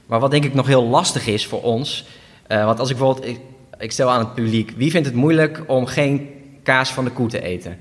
Maar 0.07 0.21
wat 0.21 0.31
denk 0.31 0.45
ik 0.45 0.55
nog 0.55 0.67
heel 0.67 0.87
lastig 0.87 1.27
is 1.27 1.47
voor 1.47 1.63
ons. 1.63 2.05
eh, 2.47 2.65
want 2.65 2.79
als 2.79 2.91
ik 2.91 2.97
bijvoorbeeld, 2.97 3.27
ik, 3.27 3.41
ik 3.79 3.93
stel 3.93 4.11
aan 4.11 4.19
het 4.19 4.35
publiek, 4.35 4.73
wie 4.77 4.91
vindt 4.91 5.07
het 5.07 5.17
moeilijk 5.17 5.65
om 5.67 5.87
geen 5.87 6.29
kaas 6.63 6.91
van 6.91 7.05
de 7.05 7.11
koe 7.11 7.29
te 7.29 7.43
eten? 7.43 7.79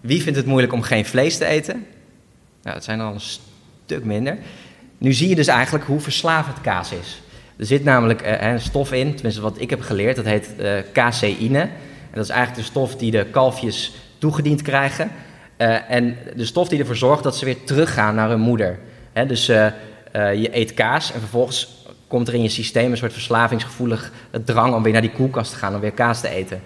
Wie 0.00 0.22
vindt 0.22 0.38
het 0.38 0.46
moeilijk 0.46 0.72
om 0.72 0.82
geen 0.82 1.04
vlees 1.04 1.36
te 1.36 1.44
eten? 1.44 1.86
Nou, 2.62 2.74
dat 2.74 2.84
zijn 2.84 2.98
er 2.98 3.06
al 3.06 3.14
een 3.14 3.20
stuk 3.20 4.04
minder. 4.04 4.38
Nu 4.98 5.12
zie 5.12 5.28
je 5.28 5.34
dus 5.34 5.46
eigenlijk 5.46 5.84
hoe 5.84 6.00
verslavend 6.00 6.60
kaas 6.60 6.92
is. 6.92 7.22
Er 7.56 7.66
zit 7.66 7.84
namelijk 7.84 8.22
eh, 8.22 8.50
een 8.50 8.60
stof 8.60 8.92
in, 8.92 9.14
tenminste 9.14 9.40
wat 9.40 9.60
ik 9.60 9.70
heb 9.70 9.80
geleerd, 9.80 10.16
dat 10.16 10.24
heet 10.24 10.56
eh, 10.56 10.72
caseïne. 10.92 11.60
En 11.60 12.16
dat 12.16 12.24
is 12.24 12.30
eigenlijk 12.30 12.60
de 12.60 12.70
stof 12.70 12.96
die 12.96 13.10
de 13.10 13.26
kalfjes 13.30 13.92
toegediend 14.18 14.62
krijgen. 14.62 15.10
Eh, 15.56 15.90
en 15.90 16.16
de 16.36 16.44
stof 16.44 16.68
die 16.68 16.78
ervoor 16.78 16.96
zorgt 16.96 17.22
dat 17.22 17.36
ze 17.36 17.44
weer 17.44 17.64
teruggaan 17.64 18.14
naar 18.14 18.28
hun 18.28 18.40
moeder. 18.40 18.78
Dus 19.26 19.48
eh, 20.12 20.34
je 20.34 20.56
eet 20.56 20.74
kaas 20.74 21.12
en 21.12 21.20
vervolgens 21.20 21.84
komt 22.06 22.28
er 22.28 22.34
in 22.34 22.42
je 22.42 22.48
systeem 22.48 22.90
een 22.90 22.96
soort 22.96 23.12
verslavingsgevoelig 23.12 24.12
drang 24.44 24.74
om 24.74 24.82
weer 24.82 24.92
naar 24.92 25.00
die 25.00 25.10
koelkast 25.10 25.50
te 25.50 25.56
gaan 25.56 25.74
om 25.74 25.80
weer 25.80 25.92
kaas 25.92 26.20
te 26.20 26.28
eten. 26.28 26.60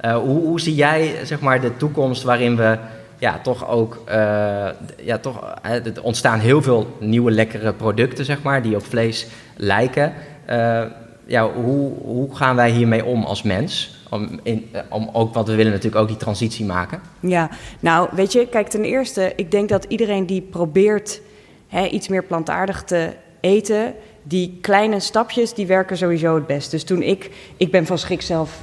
Eh, 0.00 0.16
hoe, 0.16 0.60
zie 0.60 0.74
jij 0.74 1.14
zeg 1.22 1.40
maar, 1.40 1.60
de 1.60 1.76
toekomst 1.76 2.22
waarin 2.22 2.56
we 2.56 2.78
ja, 3.18 3.38
toch 3.38 3.68
ook, 3.68 4.02
eh, 4.04 4.68
ja, 4.96 5.18
toch, 5.20 5.54
er 5.62 6.02
ontstaan 6.02 6.38
heel 6.38 6.62
veel 6.62 6.96
nieuwe 7.00 7.30
lekkere 7.30 7.72
producten, 7.72 8.24
zeg 8.24 8.42
maar, 8.42 8.62
die 8.62 8.76
op 8.76 8.84
vlees 8.84 9.26
lijken. 9.56 10.12
Eh, 10.44 10.82
ja, 11.26 11.50
hoe, 11.52 11.92
hoe 12.02 12.36
gaan 12.36 12.56
wij 12.56 12.70
hiermee 12.70 13.04
om 13.04 13.24
als 13.24 13.42
mens? 13.42 13.96
Om, 14.10 14.40
in, 14.42 14.68
om 14.88 15.10
ook, 15.12 15.34
want 15.34 15.48
we 15.48 15.54
willen 15.54 15.72
natuurlijk 15.72 16.02
ook 16.02 16.08
die 16.08 16.16
transitie 16.16 16.64
maken. 16.64 17.00
Ja, 17.20 17.50
nou 17.80 18.08
weet 18.12 18.32
je, 18.32 18.46
kijk, 18.46 18.68
ten 18.68 18.84
eerste, 18.84 19.32
ik 19.36 19.50
denk 19.50 19.68
dat 19.68 19.84
iedereen 19.84 20.26
die 20.26 20.40
probeert 20.40 21.20
hè, 21.66 21.86
iets 21.86 22.08
meer 22.08 22.24
plantaardig 22.24 22.82
te 22.84 23.12
eten, 23.40 23.94
die 24.22 24.58
kleine 24.60 25.00
stapjes, 25.00 25.54
die 25.54 25.66
werken 25.66 25.96
sowieso 25.96 26.34
het 26.34 26.46
best. 26.46 26.70
Dus 26.70 26.84
toen 26.84 27.02
ik, 27.02 27.30
ik 27.56 27.70
ben 27.70 27.86
van 27.86 27.98
schrik 27.98 28.22
zelf 28.22 28.60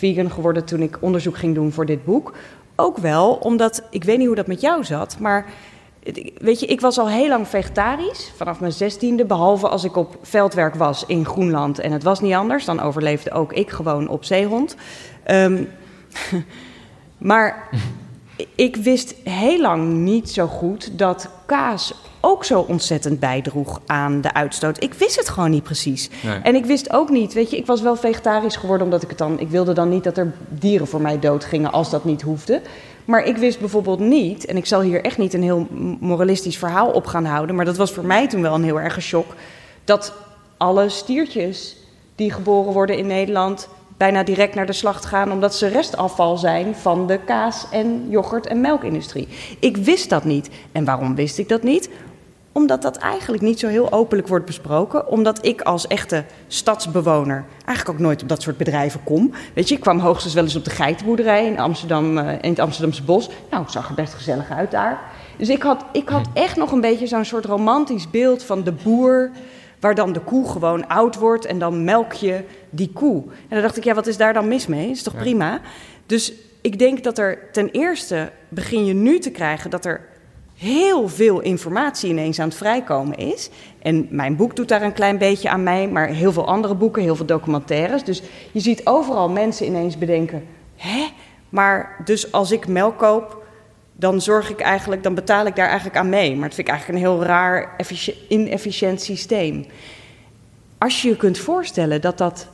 vegan 0.00 0.30
geworden 0.30 0.64
toen 0.64 0.82
ik 0.82 0.98
onderzoek 1.00 1.36
ging 1.36 1.54
doen 1.54 1.72
voor 1.72 1.86
dit 1.86 2.04
boek. 2.04 2.32
Ook 2.76 2.98
wel, 2.98 3.32
omdat, 3.32 3.82
ik 3.90 4.04
weet 4.04 4.18
niet 4.18 4.26
hoe 4.26 4.36
dat 4.36 4.46
met 4.46 4.60
jou 4.60 4.84
zat, 4.84 5.16
maar 5.18 5.46
weet 6.38 6.60
je, 6.60 6.66
ik 6.66 6.80
was 6.80 6.98
al 6.98 7.08
heel 7.08 7.28
lang 7.28 7.48
vegetarisch, 7.48 8.32
vanaf 8.36 8.60
mijn 8.60 8.72
zestiende, 8.72 9.24
behalve 9.24 9.68
als 9.68 9.84
ik 9.84 9.96
op 9.96 10.16
veldwerk 10.22 10.74
was 10.74 11.04
in 11.06 11.24
Groenland. 11.24 11.78
En 11.78 11.92
het 11.92 12.02
was 12.02 12.20
niet 12.20 12.34
anders, 12.34 12.64
dan 12.64 12.80
overleefde 12.80 13.32
ook 13.32 13.52
ik 13.52 13.70
gewoon 13.70 14.08
op 14.08 14.24
zeehond. 14.24 14.76
Ehm, 15.22 15.64
maar 17.30 17.68
ik 18.54 18.76
wist 18.76 19.14
heel 19.24 19.60
lang 19.60 19.92
niet 19.92 20.30
zo 20.30 20.46
goed 20.46 20.98
dat 20.98 21.28
kaas 21.46 21.94
ook 22.20 22.44
zo 22.44 22.60
ontzettend 22.60 23.20
bijdroeg 23.20 23.80
aan 23.86 24.20
de 24.20 24.34
uitstoot. 24.34 24.82
Ik 24.82 24.94
wist 24.94 25.16
het 25.16 25.28
gewoon 25.28 25.50
niet 25.50 25.62
precies. 25.62 26.10
Nee. 26.22 26.38
En 26.38 26.54
ik 26.54 26.64
wist 26.64 26.92
ook 26.92 27.10
niet, 27.10 27.32
weet 27.32 27.50
je, 27.50 27.56
ik 27.56 27.66
was 27.66 27.80
wel 27.80 27.96
vegetarisch 27.96 28.56
geworden 28.56 28.84
omdat 28.84 29.02
ik 29.02 29.08
het 29.08 29.18
dan, 29.18 29.38
ik 29.38 29.48
wilde 29.48 29.72
dan 29.72 29.88
niet 29.88 30.04
dat 30.04 30.16
er 30.16 30.32
dieren 30.48 30.86
voor 30.86 31.00
mij 31.00 31.18
doodgingen 31.18 31.72
als 31.72 31.90
dat 31.90 32.04
niet 32.04 32.22
hoefde. 32.22 32.60
Maar 33.04 33.24
ik 33.24 33.36
wist 33.36 33.60
bijvoorbeeld 33.60 33.98
niet, 33.98 34.44
en 34.44 34.56
ik 34.56 34.66
zal 34.66 34.80
hier 34.80 35.04
echt 35.04 35.18
niet 35.18 35.34
een 35.34 35.42
heel 35.42 35.66
moralistisch 36.00 36.58
verhaal 36.58 36.90
op 36.90 37.06
gaan 37.06 37.24
houden, 37.24 37.56
maar 37.56 37.64
dat 37.64 37.76
was 37.76 37.92
voor 37.92 38.04
mij 38.04 38.28
toen 38.28 38.42
wel 38.42 38.54
een 38.54 38.64
heel 38.64 38.80
erg 38.80 39.02
shock, 39.02 39.34
dat 39.84 40.12
alle 40.56 40.88
stiertjes 40.88 41.76
die 42.14 42.32
geboren 42.32 42.72
worden 42.72 42.96
in 42.96 43.06
Nederland 43.06 43.68
bijna 44.00 44.22
direct 44.22 44.54
naar 44.54 44.66
de 44.66 44.72
slacht 44.72 45.04
gaan 45.04 45.32
omdat 45.32 45.54
ze 45.54 45.66
restafval 45.66 46.36
zijn 46.36 46.74
van 46.74 47.06
de 47.06 47.18
kaas- 47.18 47.66
en 47.70 48.06
yoghurt- 48.08 48.46
en 48.46 48.60
melkindustrie. 48.60 49.28
Ik 49.58 49.76
wist 49.76 50.10
dat 50.10 50.24
niet. 50.24 50.50
En 50.72 50.84
waarom 50.84 51.14
wist 51.14 51.38
ik 51.38 51.48
dat 51.48 51.62
niet? 51.62 51.90
Omdat 52.52 52.82
dat 52.82 52.96
eigenlijk 52.96 53.42
niet 53.42 53.58
zo 53.58 53.68
heel 53.68 53.92
openlijk 53.92 54.28
wordt 54.28 54.44
besproken. 54.46 55.08
Omdat 55.08 55.46
ik 55.46 55.60
als 55.60 55.86
echte 55.86 56.24
stadsbewoner 56.46 57.44
eigenlijk 57.64 57.98
ook 57.98 58.04
nooit 58.04 58.22
op 58.22 58.28
dat 58.28 58.42
soort 58.42 58.56
bedrijven 58.56 59.02
kom. 59.04 59.32
Weet 59.54 59.68
je, 59.68 59.74
ik 59.74 59.80
kwam 59.80 59.98
hoogstens 59.98 60.34
wel 60.34 60.44
eens 60.44 60.56
op 60.56 60.64
de 60.64 60.70
geitenboerderij 60.70 61.46
in, 61.46 61.58
Amsterdam, 61.58 62.18
eh, 62.18 62.32
in 62.40 62.50
het 62.50 62.58
Amsterdamse 62.58 63.02
bos. 63.02 63.28
Nou, 63.50 63.62
het 63.62 63.72
zag 63.72 63.88
er 63.88 63.94
best 63.94 64.14
gezellig 64.14 64.50
uit 64.50 64.70
daar. 64.70 65.00
Dus 65.36 65.48
ik 65.48 65.62
had, 65.62 65.84
ik 65.92 66.08
had 66.08 66.28
echt 66.32 66.56
nog 66.56 66.72
een 66.72 66.80
beetje 66.80 67.06
zo'n 67.06 67.24
soort 67.24 67.44
romantisch 67.44 68.10
beeld 68.10 68.42
van 68.42 68.62
de 68.62 68.72
boer 68.72 69.30
waar 69.80 69.94
dan 69.94 70.12
de 70.12 70.20
koe 70.20 70.48
gewoon 70.48 70.88
oud 70.88 71.16
wordt 71.16 71.44
en 71.44 71.58
dan 71.58 71.84
melk 71.84 72.12
je 72.12 72.44
die 72.70 72.90
koe. 72.92 73.22
En 73.22 73.48
dan 73.48 73.62
dacht 73.62 73.76
ik, 73.76 73.84
ja, 73.84 73.94
wat 73.94 74.06
is 74.06 74.16
daar 74.16 74.32
dan 74.32 74.48
mis 74.48 74.66
mee? 74.66 74.90
Is 74.90 75.02
toch 75.02 75.16
prima? 75.16 75.60
Dus 76.06 76.32
ik 76.60 76.78
denk 76.78 77.04
dat 77.04 77.18
er 77.18 77.38
ten 77.52 77.70
eerste 77.70 78.32
begin 78.48 78.84
je 78.84 78.94
nu 78.94 79.18
te 79.18 79.30
krijgen 79.30 79.70
dat 79.70 79.84
er 79.84 80.08
heel 80.56 81.08
veel 81.08 81.40
informatie 81.40 82.10
ineens 82.10 82.38
aan 82.38 82.48
het 82.48 82.56
vrijkomen 82.56 83.16
is. 83.16 83.50
En 83.82 84.06
mijn 84.10 84.36
boek 84.36 84.56
doet 84.56 84.68
daar 84.68 84.82
een 84.82 84.92
klein 84.92 85.18
beetje 85.18 85.48
aan 85.48 85.62
mee, 85.62 85.88
maar 85.88 86.08
heel 86.08 86.32
veel 86.32 86.46
andere 86.46 86.74
boeken, 86.74 87.02
heel 87.02 87.16
veel 87.16 87.26
documentaires. 87.26 88.04
Dus 88.04 88.22
je 88.52 88.60
ziet 88.60 88.86
overal 88.86 89.28
mensen 89.28 89.66
ineens 89.66 89.98
bedenken: 89.98 90.46
hè? 90.76 91.08
Maar 91.48 92.02
dus 92.04 92.32
als 92.32 92.50
ik 92.50 92.66
melk 92.66 92.98
koop, 92.98 93.39
dan 94.00 94.20
zorg 94.20 94.50
ik 94.50 94.60
eigenlijk, 94.60 95.02
dan 95.02 95.14
betaal 95.14 95.46
ik 95.46 95.56
daar 95.56 95.66
eigenlijk 95.66 95.96
aan 95.96 96.08
mee. 96.08 96.30
Maar 96.36 96.46
dat 96.48 96.54
vind 96.54 96.68
ik 96.68 96.74
eigenlijk 96.74 97.04
een 97.04 97.10
heel 97.10 97.24
raar, 97.24 97.76
inefficiënt 98.28 99.02
systeem. 99.02 99.66
Als 100.78 101.02
je 101.02 101.08
je 101.08 101.16
kunt 101.16 101.38
voorstellen 101.38 102.00
dat 102.00 102.18
dat 102.18 102.46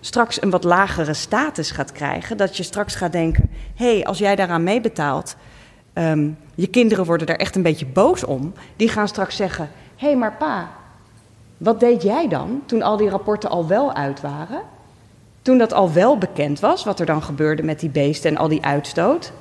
straks 0.00 0.42
een 0.42 0.50
wat 0.50 0.64
lagere 0.64 1.14
status 1.14 1.70
gaat 1.70 1.92
krijgen, 1.92 2.36
dat 2.36 2.56
je 2.56 2.62
straks 2.62 2.94
gaat 2.94 3.12
denken: 3.12 3.50
hé, 3.74 3.94
hey, 3.94 4.04
als 4.04 4.18
jij 4.18 4.36
daaraan 4.36 4.62
meebetaalt, 4.62 5.36
um, 5.94 6.38
je 6.54 6.66
kinderen 6.66 7.04
worden 7.04 7.26
daar 7.26 7.36
echt 7.36 7.56
een 7.56 7.62
beetje 7.62 7.86
boos 7.86 8.24
om. 8.24 8.52
Die 8.76 8.88
gaan 8.88 9.08
straks 9.08 9.36
zeggen: 9.36 9.70
hé, 9.96 10.06
hey, 10.06 10.16
maar 10.16 10.36
pa, 10.36 10.70
wat 11.56 11.80
deed 11.80 12.02
jij 12.02 12.28
dan 12.28 12.62
toen 12.66 12.82
al 12.82 12.96
die 12.96 13.08
rapporten 13.08 13.50
al 13.50 13.66
wel 13.66 13.94
uit 13.94 14.20
waren? 14.20 14.62
Toen 15.42 15.58
dat 15.58 15.72
al 15.72 15.92
wel 15.92 16.18
bekend 16.18 16.60
was, 16.60 16.84
wat 16.84 17.00
er 17.00 17.06
dan 17.06 17.22
gebeurde 17.22 17.62
met 17.62 17.80
die 17.80 17.90
beesten 17.90 18.30
en 18.30 18.36
al 18.36 18.48
die 18.48 18.64
uitstoot. 18.64 19.32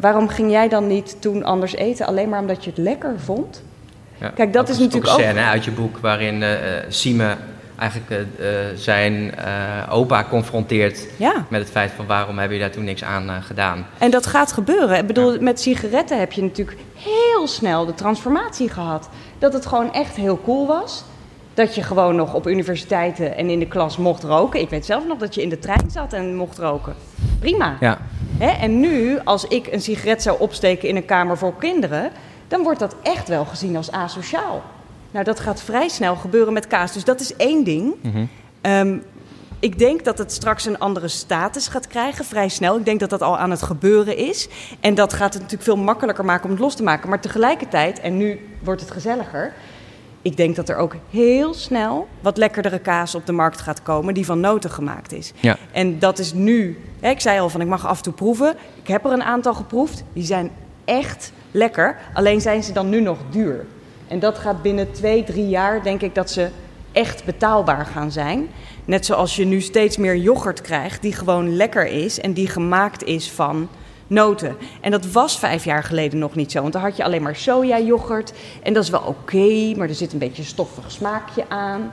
Waarom 0.00 0.28
ging 0.28 0.50
jij 0.50 0.68
dan 0.68 0.86
niet 0.86 1.16
toen 1.20 1.44
anders 1.44 1.74
eten? 1.74 2.06
Alleen 2.06 2.28
maar 2.28 2.40
omdat 2.40 2.64
je 2.64 2.70
het 2.70 2.78
lekker 2.78 3.20
vond? 3.20 3.62
Ja, 4.20 4.28
Kijk, 4.28 4.52
dat 4.52 4.68
is 4.68 4.78
natuurlijk 4.78 5.12
ook... 5.12 5.18
een 5.18 5.24
scène 5.24 5.40
uit 5.40 5.64
je 5.64 5.70
boek 5.70 5.98
waarin 5.98 6.42
uh, 6.42 6.48
Sime 6.88 7.36
eigenlijk 7.76 8.10
uh, 8.40 8.46
zijn 8.74 9.34
opa 9.90 10.24
confronteert 10.24 11.06
met 11.48 11.60
het 11.60 11.70
feit 11.70 11.90
van 11.96 12.06
waarom 12.06 12.38
heb 12.38 12.50
je 12.50 12.58
daar 12.58 12.70
toen 12.70 12.84
niks 12.84 13.04
aan 13.04 13.42
gedaan. 13.42 13.86
En 13.98 14.10
dat 14.10 14.26
gaat 14.26 14.52
gebeuren. 14.52 14.98
Ik 14.98 15.06
bedoel, 15.06 15.40
met 15.40 15.60
sigaretten 15.60 16.18
heb 16.18 16.32
je 16.32 16.42
natuurlijk 16.42 16.78
heel 16.94 17.46
snel 17.46 17.86
de 17.86 17.94
transformatie 17.94 18.68
gehad. 18.68 19.08
Dat 19.38 19.52
het 19.52 19.66
gewoon 19.66 19.92
echt 19.92 20.16
heel 20.16 20.40
cool 20.44 20.66
was. 20.66 21.04
Dat 21.58 21.74
je 21.74 21.82
gewoon 21.82 22.16
nog 22.16 22.34
op 22.34 22.46
universiteiten 22.46 23.36
en 23.36 23.50
in 23.50 23.58
de 23.58 23.66
klas 23.66 23.96
mocht 23.96 24.22
roken. 24.22 24.60
Ik 24.60 24.70
weet 24.70 24.86
zelf 24.86 25.06
nog 25.06 25.18
dat 25.18 25.34
je 25.34 25.42
in 25.42 25.48
de 25.48 25.58
trein 25.58 25.90
zat 25.90 26.12
en 26.12 26.36
mocht 26.36 26.58
roken. 26.58 26.94
Prima. 27.38 27.76
Ja. 27.80 27.98
Hè? 28.38 28.50
En 28.50 28.80
nu, 28.80 29.18
als 29.24 29.44
ik 29.44 29.66
een 29.66 29.80
sigaret 29.80 30.22
zou 30.22 30.40
opsteken 30.40 30.88
in 30.88 30.96
een 30.96 31.04
kamer 31.04 31.38
voor 31.38 31.54
kinderen, 31.56 32.10
dan 32.48 32.62
wordt 32.62 32.78
dat 32.78 32.96
echt 33.02 33.28
wel 33.28 33.44
gezien 33.44 33.76
als 33.76 33.90
asociaal. 33.90 34.62
Nou, 35.10 35.24
dat 35.24 35.40
gaat 35.40 35.62
vrij 35.62 35.88
snel 35.88 36.16
gebeuren 36.16 36.52
met 36.52 36.66
kaas. 36.66 36.92
Dus 36.92 37.04
dat 37.04 37.20
is 37.20 37.36
één 37.36 37.64
ding. 37.64 37.94
Mhm. 38.02 38.24
Ehm, 38.60 38.96
ik 39.58 39.78
denk 39.78 40.04
dat 40.04 40.18
het 40.18 40.32
straks 40.32 40.66
een 40.66 40.78
andere 40.78 41.08
status 41.08 41.68
gaat 41.68 41.86
krijgen, 41.86 42.24
vrij 42.24 42.48
snel. 42.48 42.78
Ik 42.78 42.84
denk 42.84 43.00
dat 43.00 43.10
dat 43.10 43.22
al 43.22 43.38
aan 43.38 43.50
het 43.50 43.62
gebeuren 43.62 44.16
is. 44.16 44.48
En 44.80 44.94
dat 44.94 45.12
gaat 45.12 45.32
het 45.32 45.42
natuurlijk 45.42 45.70
veel 45.70 45.84
makkelijker 45.84 46.24
maken 46.24 46.44
om 46.44 46.50
het 46.50 46.60
los 46.60 46.74
te 46.74 46.82
maken. 46.82 47.08
Maar 47.08 47.20
tegelijkertijd, 47.20 48.00
en 48.00 48.16
nu 48.16 48.48
wordt 48.62 48.80
het 48.80 48.90
gezelliger, 48.90 49.52
ik 50.22 50.36
denk 50.36 50.56
dat 50.56 50.68
er 50.68 50.76
ook 50.76 50.96
heel 51.10 51.54
snel 51.54 52.08
wat 52.20 52.36
lekkerdere 52.36 52.78
kaas 52.78 53.14
op 53.14 53.26
de 53.26 53.32
markt 53.32 53.60
gaat 53.60 53.82
komen 53.82 54.14
die 54.14 54.24
van 54.24 54.40
noten 54.40 54.70
gemaakt 54.70 55.12
is. 55.12 55.32
Ja. 55.40 55.56
En 55.72 55.98
dat 55.98 56.18
is 56.18 56.32
nu, 56.32 56.78
hè, 57.00 57.10
ik 57.10 57.20
zei 57.20 57.40
al 57.40 57.48
van 57.48 57.60
ik 57.60 57.66
mag 57.66 57.86
af 57.86 57.96
en 57.96 58.02
toe 58.02 58.12
proeven. 58.12 58.54
Ik 58.82 58.88
heb 58.88 59.04
er 59.04 59.12
een 59.12 59.22
aantal 59.22 59.54
geproefd, 59.54 60.04
die 60.12 60.24
zijn 60.24 60.50
echt 60.84 61.32
lekker. 61.50 61.96
Alleen 62.12 62.40
zijn 62.40 62.62
ze 62.62 62.72
dan 62.72 62.88
nu 62.88 63.00
nog 63.00 63.18
duur. 63.30 63.66
En 64.08 64.18
dat 64.18 64.38
gaat 64.38 64.62
binnen 64.62 64.92
twee, 64.92 65.24
drie 65.24 65.48
jaar, 65.48 65.82
denk 65.82 66.02
ik, 66.02 66.14
dat 66.14 66.30
ze 66.30 66.48
echt 66.92 67.24
betaalbaar 67.24 67.86
gaan 67.86 68.12
zijn. 68.12 68.48
Net 68.84 69.06
zoals 69.06 69.36
je 69.36 69.44
nu 69.44 69.60
steeds 69.60 69.96
meer 69.96 70.16
yoghurt 70.16 70.60
krijgt 70.60 71.02
die 71.02 71.12
gewoon 71.12 71.56
lekker 71.56 71.86
is 71.86 72.20
en 72.20 72.32
die 72.32 72.48
gemaakt 72.48 73.04
is 73.04 73.30
van 73.30 73.68
noten. 74.08 74.56
En 74.80 74.90
dat 74.90 75.06
was 75.06 75.38
vijf 75.38 75.64
jaar 75.64 75.82
geleden 75.82 76.18
nog 76.18 76.34
niet 76.34 76.52
zo. 76.52 76.60
Want 76.60 76.72
dan 76.72 76.82
had 76.82 76.96
je 76.96 77.04
alleen 77.04 77.22
maar 77.22 77.36
soja-yoghurt. 77.36 78.32
En 78.62 78.72
dat 78.72 78.82
is 78.82 78.90
wel 78.90 79.02
oké, 79.06 79.74
maar 79.76 79.88
er 79.88 79.94
zit 79.94 80.12
een 80.12 80.18
beetje 80.18 80.42
een 80.42 80.48
stoffig 80.48 80.90
smaakje 80.90 81.44
aan. 81.48 81.92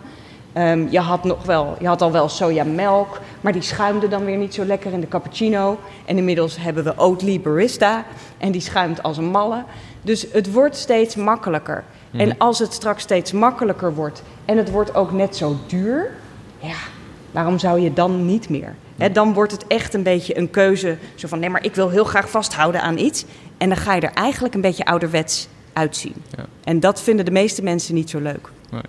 Um, 0.57 0.87
je, 0.89 0.99
had 0.99 1.23
nog 1.23 1.45
wel, 1.45 1.75
je 1.79 1.87
had 1.87 2.01
al 2.01 2.11
wel 2.11 2.29
sojamelk, 2.29 3.19
maar 3.41 3.53
die 3.53 3.61
schuimde 3.61 4.07
dan 4.07 4.25
weer 4.25 4.37
niet 4.37 4.53
zo 4.53 4.65
lekker 4.65 4.91
in 4.91 4.99
de 4.99 5.07
cappuccino. 5.07 5.79
En 6.05 6.17
inmiddels 6.17 6.57
hebben 6.57 6.83
we 6.83 6.97
Oatly 6.97 7.41
Barista 7.41 8.05
en 8.37 8.51
die 8.51 8.61
schuimt 8.61 9.03
als 9.03 9.17
een 9.17 9.25
malle. 9.25 9.63
Dus 10.01 10.27
het 10.31 10.51
wordt 10.51 10.75
steeds 10.75 11.15
makkelijker. 11.15 11.83
Mhm. 12.11 12.21
En 12.21 12.37
als 12.37 12.59
het 12.59 12.73
straks 12.73 13.01
steeds 13.01 13.31
makkelijker 13.31 13.93
wordt 13.93 14.23
en 14.45 14.57
het 14.57 14.71
wordt 14.71 14.95
ook 14.95 15.11
net 15.11 15.35
zo 15.35 15.55
duur, 15.67 16.11
ja, 16.59 16.77
waarom 17.31 17.59
zou 17.59 17.79
je 17.79 17.93
dan 17.93 18.25
niet 18.25 18.49
meer? 18.49 18.75
Dan 19.13 19.33
wordt 19.33 19.51
het 19.51 19.67
echt 19.67 19.93
een 19.93 20.03
beetje 20.03 20.37
een 20.37 20.49
keuze. 20.49 20.97
Zo 21.15 21.27
van 21.27 21.39
nee, 21.39 21.49
maar 21.49 21.63
ik 21.63 21.75
wil 21.75 21.89
heel 21.89 22.03
graag 22.03 22.29
vasthouden 22.29 22.81
aan 22.81 22.97
iets. 22.97 23.25
En 23.57 23.69
dan 23.69 23.77
ga 23.77 23.93
je 23.93 24.01
er 24.01 24.13
eigenlijk 24.13 24.53
een 24.53 24.61
beetje 24.61 24.85
ouderwets 24.85 25.47
uitzien. 25.73 26.15
Ja. 26.37 26.45
En 26.63 26.79
dat 26.79 27.01
vinden 27.01 27.25
de 27.25 27.31
meeste 27.31 27.63
mensen 27.63 27.95
niet 27.95 28.09
zo 28.09 28.19
leuk. 28.19 28.49
Nee. 28.71 28.81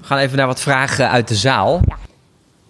We 0.00 0.06
gaan 0.06 0.18
even 0.18 0.36
naar 0.36 0.46
wat 0.46 0.60
vragen 0.60 1.10
uit 1.10 1.28
de 1.28 1.34
zaal. 1.34 1.80
Ja. 1.86 1.96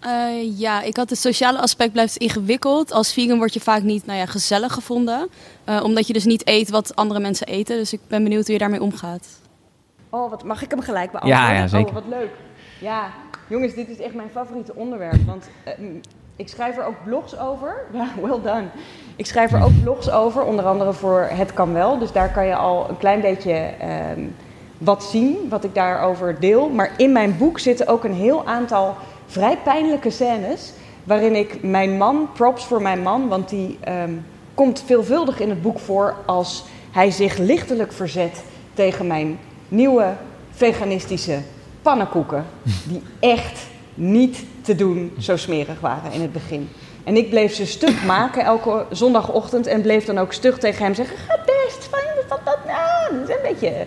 Uh, 0.05 0.59
ja, 0.59 0.81
ik 0.81 0.97
had 0.97 1.09
het 1.09 1.19
sociale 1.19 1.59
aspect 1.59 1.91
blijft 1.91 2.17
ingewikkeld. 2.17 2.91
Als 2.91 3.13
vegan 3.13 3.37
word 3.37 3.53
je 3.53 3.59
vaak 3.59 3.81
niet 3.81 4.05
nou 4.05 4.19
ja, 4.19 4.25
gezellig 4.25 4.73
gevonden. 4.73 5.29
Uh, 5.69 5.83
omdat 5.83 6.07
je 6.07 6.13
dus 6.13 6.25
niet 6.25 6.47
eet 6.47 6.69
wat 6.69 6.95
andere 6.95 7.19
mensen 7.19 7.47
eten. 7.47 7.77
Dus 7.77 7.93
ik 7.93 7.99
ben 8.07 8.23
benieuwd 8.23 8.43
hoe 8.43 8.53
je 8.53 8.59
daarmee 8.59 8.81
omgaat. 8.81 9.27
Oh, 10.09 10.29
wat, 10.29 10.43
mag 10.43 10.61
ik 10.63 10.69
hem 10.69 10.81
gelijk 10.81 11.11
beantwoorden? 11.11 11.43
Ja, 11.43 11.53
ja 11.53 11.67
zeker. 11.67 11.87
Oh, 11.87 11.93
wat 11.93 12.07
leuk. 12.09 12.31
Ja, 12.81 13.11
jongens, 13.47 13.73
dit 13.73 13.89
is 13.89 13.99
echt 13.99 14.13
mijn 14.13 14.29
favoriete 14.33 14.75
onderwerp. 14.75 15.25
Want 15.25 15.49
uh, 15.67 15.73
ik 16.35 16.49
schrijf 16.49 16.77
er 16.77 16.85
ook 16.85 17.03
blogs 17.03 17.39
over. 17.39 17.75
Ja, 17.93 18.07
well 18.21 18.41
done. 18.43 18.65
Ik 19.15 19.25
schrijf 19.25 19.51
er 19.51 19.63
ook 19.63 19.81
blogs 19.83 20.11
over, 20.11 20.43
onder 20.43 20.65
andere 20.65 20.93
voor 20.93 21.27
Het 21.31 21.53
Kan 21.53 21.73
Wel. 21.73 21.97
Dus 21.97 22.11
daar 22.11 22.31
kan 22.31 22.45
je 22.45 22.55
al 22.55 22.89
een 22.89 22.97
klein 22.97 23.21
beetje 23.21 23.53
ehm, 23.79 24.21
wat 24.77 25.03
zien, 25.03 25.49
wat 25.49 25.63
ik 25.63 25.75
daarover 25.75 26.39
deel. 26.39 26.69
Maar 26.69 26.91
in 26.97 27.11
mijn 27.11 27.37
boek 27.37 27.59
zitten 27.59 27.87
ook 27.87 28.03
een 28.03 28.13
heel 28.13 28.45
aantal 28.45 28.95
vrij 29.25 29.57
pijnlijke 29.57 30.09
scènes. 30.09 30.73
Waarin 31.03 31.35
ik 31.35 31.63
mijn 31.63 31.97
man, 31.97 32.29
props 32.33 32.65
voor 32.65 32.81
mijn 32.81 33.01
man, 33.01 33.27
want 33.27 33.49
die 33.49 33.77
ehm, 33.81 34.13
komt 34.53 34.83
veelvuldig 34.85 35.39
in 35.39 35.49
het 35.49 35.61
boek 35.61 35.79
voor 35.79 36.15
als 36.25 36.65
hij 36.91 37.11
zich 37.11 37.37
lichtelijk 37.37 37.93
verzet 37.93 38.43
tegen 38.73 39.07
mijn 39.07 39.39
nieuwe 39.67 40.13
veganistische 40.51 41.37
pannenkoeken. 41.81 42.45
Die 42.87 43.01
echt 43.19 43.67
niet 43.93 44.45
te 44.65 44.75
doen 44.75 45.13
zo 45.19 45.37
smerig 45.37 45.79
waren 45.79 46.11
in 46.11 46.21
het 46.21 46.31
begin. 46.31 46.69
En 47.03 47.15
ik 47.15 47.29
bleef 47.29 47.53
ze 47.53 47.65
stug 47.65 48.05
maken 48.05 48.43
elke 48.43 48.85
zondagochtend 48.91 49.67
en 49.67 49.81
bleef 49.81 50.05
dan 50.05 50.17
ook 50.17 50.33
stug 50.33 50.59
tegen 50.59 50.83
hem 50.83 50.93
zeggen: 50.93 51.17
Ga 51.17 51.39
best, 51.45 51.87
fijn 51.91 52.03
dat 52.29 52.39
dat 52.43 52.57
nou, 52.65 53.19
dat 53.19 53.29
is 53.29 53.35
een 53.35 53.41
beetje. 53.51 53.85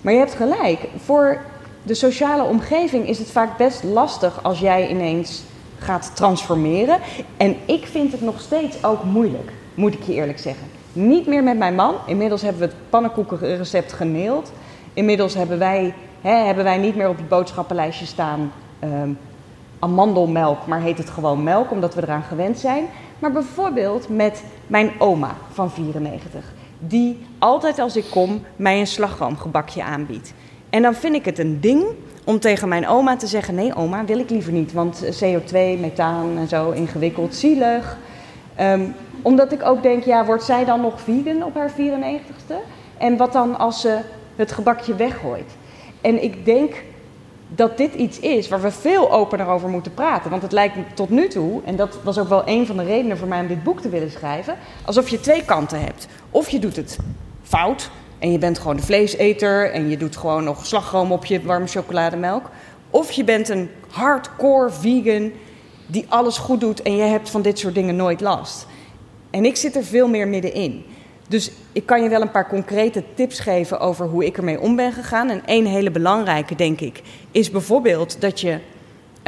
Maar 0.00 0.12
je 0.12 0.18
hebt 0.18 0.34
gelijk. 0.34 0.88
Voor 1.04 1.40
de 1.82 1.94
sociale 1.94 2.42
omgeving 2.42 3.08
is 3.08 3.18
het 3.18 3.30
vaak 3.30 3.56
best 3.56 3.82
lastig 3.82 4.42
als 4.42 4.58
jij 4.58 4.88
ineens 4.88 5.42
gaat 5.78 6.12
transformeren. 6.14 6.98
En 7.36 7.56
ik 7.64 7.86
vind 7.86 8.12
het 8.12 8.20
nog 8.20 8.40
steeds 8.40 8.84
ook 8.84 9.04
moeilijk, 9.04 9.52
moet 9.74 9.94
ik 9.94 10.02
je 10.02 10.12
eerlijk 10.12 10.38
zeggen. 10.38 10.66
Niet 10.92 11.26
meer 11.26 11.42
met 11.42 11.58
mijn 11.58 11.74
man. 11.74 11.94
Inmiddels 12.06 12.42
hebben 12.42 12.60
we 12.60 12.66
het 12.66 12.90
pannenkoekenrecept 12.90 13.92
geneeld. 13.92 14.52
Inmiddels 14.94 15.34
hebben 15.34 15.58
wij, 15.58 15.94
hè, 16.20 16.34
hebben 16.34 16.64
wij 16.64 16.78
niet 16.78 16.96
meer 16.96 17.08
op 17.08 17.16
het 17.16 17.28
boodschappenlijstje 17.28 18.06
staan 18.06 18.52
Ehm, 18.82 19.10
amandelmelk, 19.82 20.66
maar 20.66 20.80
heet 20.80 20.98
het 20.98 21.10
gewoon 21.10 21.42
melk, 21.42 21.70
omdat 21.70 21.94
we 21.94 22.02
eraan 22.02 22.22
gewend 22.22 22.58
zijn. 22.58 22.84
Maar 23.18 23.32
bijvoorbeeld 23.32 24.08
met 24.08 24.44
mijn 24.66 24.90
oma 24.98 25.36
van 25.52 25.70
94, 25.70 26.52
die 26.78 27.26
altijd 27.38 27.78
als 27.78 27.96
ik 27.96 28.04
kom 28.10 28.42
mij 28.56 28.80
een 28.80 28.86
slagroomgebakje 28.86 29.82
aanbiedt. 29.82 30.34
En 30.70 30.82
dan 30.82 30.94
vind 30.94 31.14
ik 31.14 31.24
het 31.24 31.38
een 31.38 31.60
ding 31.60 31.84
om 32.24 32.38
tegen 32.38 32.68
mijn 32.68 32.88
oma 32.88 33.16
te 33.16 33.26
zeggen: 33.26 33.54
Nee, 33.54 33.74
oma, 33.74 34.04
wil 34.04 34.18
ik 34.18 34.30
liever 34.30 34.52
niet, 34.52 34.72
want 34.72 35.04
CO2, 35.22 35.52
methaan 35.80 36.38
en 36.38 36.48
zo 36.48 36.70
ingewikkeld, 36.70 37.34
zielig. 37.34 37.98
Ehm, 38.54 38.82
omdat 39.22 39.52
ik 39.52 39.62
ook 39.64 39.82
denk: 39.82 40.04
ja, 40.04 40.24
wordt 40.24 40.44
zij 40.44 40.64
dan 40.64 40.80
nog 40.80 41.00
vegan 41.00 41.42
op 41.42 41.54
haar 41.54 41.70
94ste? 41.70 42.54
En 42.98 43.16
wat 43.16 43.32
dan 43.32 43.58
als 43.58 43.80
ze 43.80 43.98
het 44.36 44.52
gebakje 44.52 44.94
weggooit? 44.94 45.56
En 46.00 46.22
ik 46.22 46.44
denk 46.44 46.74
dat 47.54 47.76
dit 47.76 47.94
iets 47.94 48.18
is 48.18 48.48
waar 48.48 48.60
we 48.60 48.70
veel 48.70 49.12
opener 49.12 49.46
over 49.46 49.68
moeten 49.68 49.94
praten. 49.94 50.30
Want 50.30 50.42
het 50.42 50.52
lijkt 50.52 50.76
tot 50.94 51.10
nu 51.10 51.28
toe, 51.28 51.60
en 51.64 51.76
dat 51.76 51.98
was 52.02 52.18
ook 52.18 52.28
wel 52.28 52.42
een 52.44 52.66
van 52.66 52.76
de 52.76 52.84
redenen 52.84 53.18
voor 53.18 53.28
mij 53.28 53.40
om 53.40 53.46
dit 53.46 53.62
boek 53.62 53.80
te 53.80 53.88
willen 53.88 54.10
schrijven, 54.10 54.56
alsof 54.84 55.08
je 55.08 55.20
twee 55.20 55.44
kanten 55.44 55.80
hebt. 55.80 56.06
Of 56.30 56.48
je 56.48 56.58
doet 56.58 56.76
het 56.76 56.98
fout 57.42 57.90
en 58.18 58.32
je 58.32 58.38
bent 58.38 58.58
gewoon 58.58 58.76
de 58.76 58.82
vleeseter 58.82 59.72
en 59.72 59.88
je 59.88 59.96
doet 59.96 60.16
gewoon 60.16 60.44
nog 60.44 60.66
slagroom 60.66 61.12
op 61.12 61.24
je 61.24 61.42
warme 61.42 61.66
chocolademelk. 61.66 62.50
Of 62.90 63.10
je 63.10 63.24
bent 63.24 63.48
een 63.48 63.70
hardcore 63.90 64.70
vegan 64.70 65.32
die 65.86 66.06
alles 66.08 66.38
goed 66.38 66.60
doet 66.60 66.82
en 66.82 66.96
je 66.96 67.02
hebt 67.02 67.30
van 67.30 67.42
dit 67.42 67.58
soort 67.58 67.74
dingen 67.74 67.96
nooit 67.96 68.20
last. 68.20 68.66
En 69.30 69.44
ik 69.44 69.56
zit 69.56 69.76
er 69.76 69.84
veel 69.84 70.08
meer 70.08 70.28
middenin. 70.28 70.84
Dus 71.28 71.50
ik 71.72 71.86
kan 71.86 72.02
je 72.02 72.08
wel 72.08 72.20
een 72.20 72.30
paar 72.30 72.48
concrete 72.48 73.04
tips 73.14 73.40
geven 73.40 73.80
over 73.80 74.06
hoe 74.06 74.26
ik 74.26 74.36
ermee 74.36 74.60
om 74.60 74.76
ben 74.76 74.92
gegaan. 74.92 75.30
En 75.30 75.46
één 75.46 75.66
hele 75.66 75.90
belangrijke, 75.90 76.54
denk 76.54 76.80
ik, 76.80 77.02
is 77.30 77.50
bijvoorbeeld 77.50 78.20
dat 78.20 78.40
je. 78.40 78.58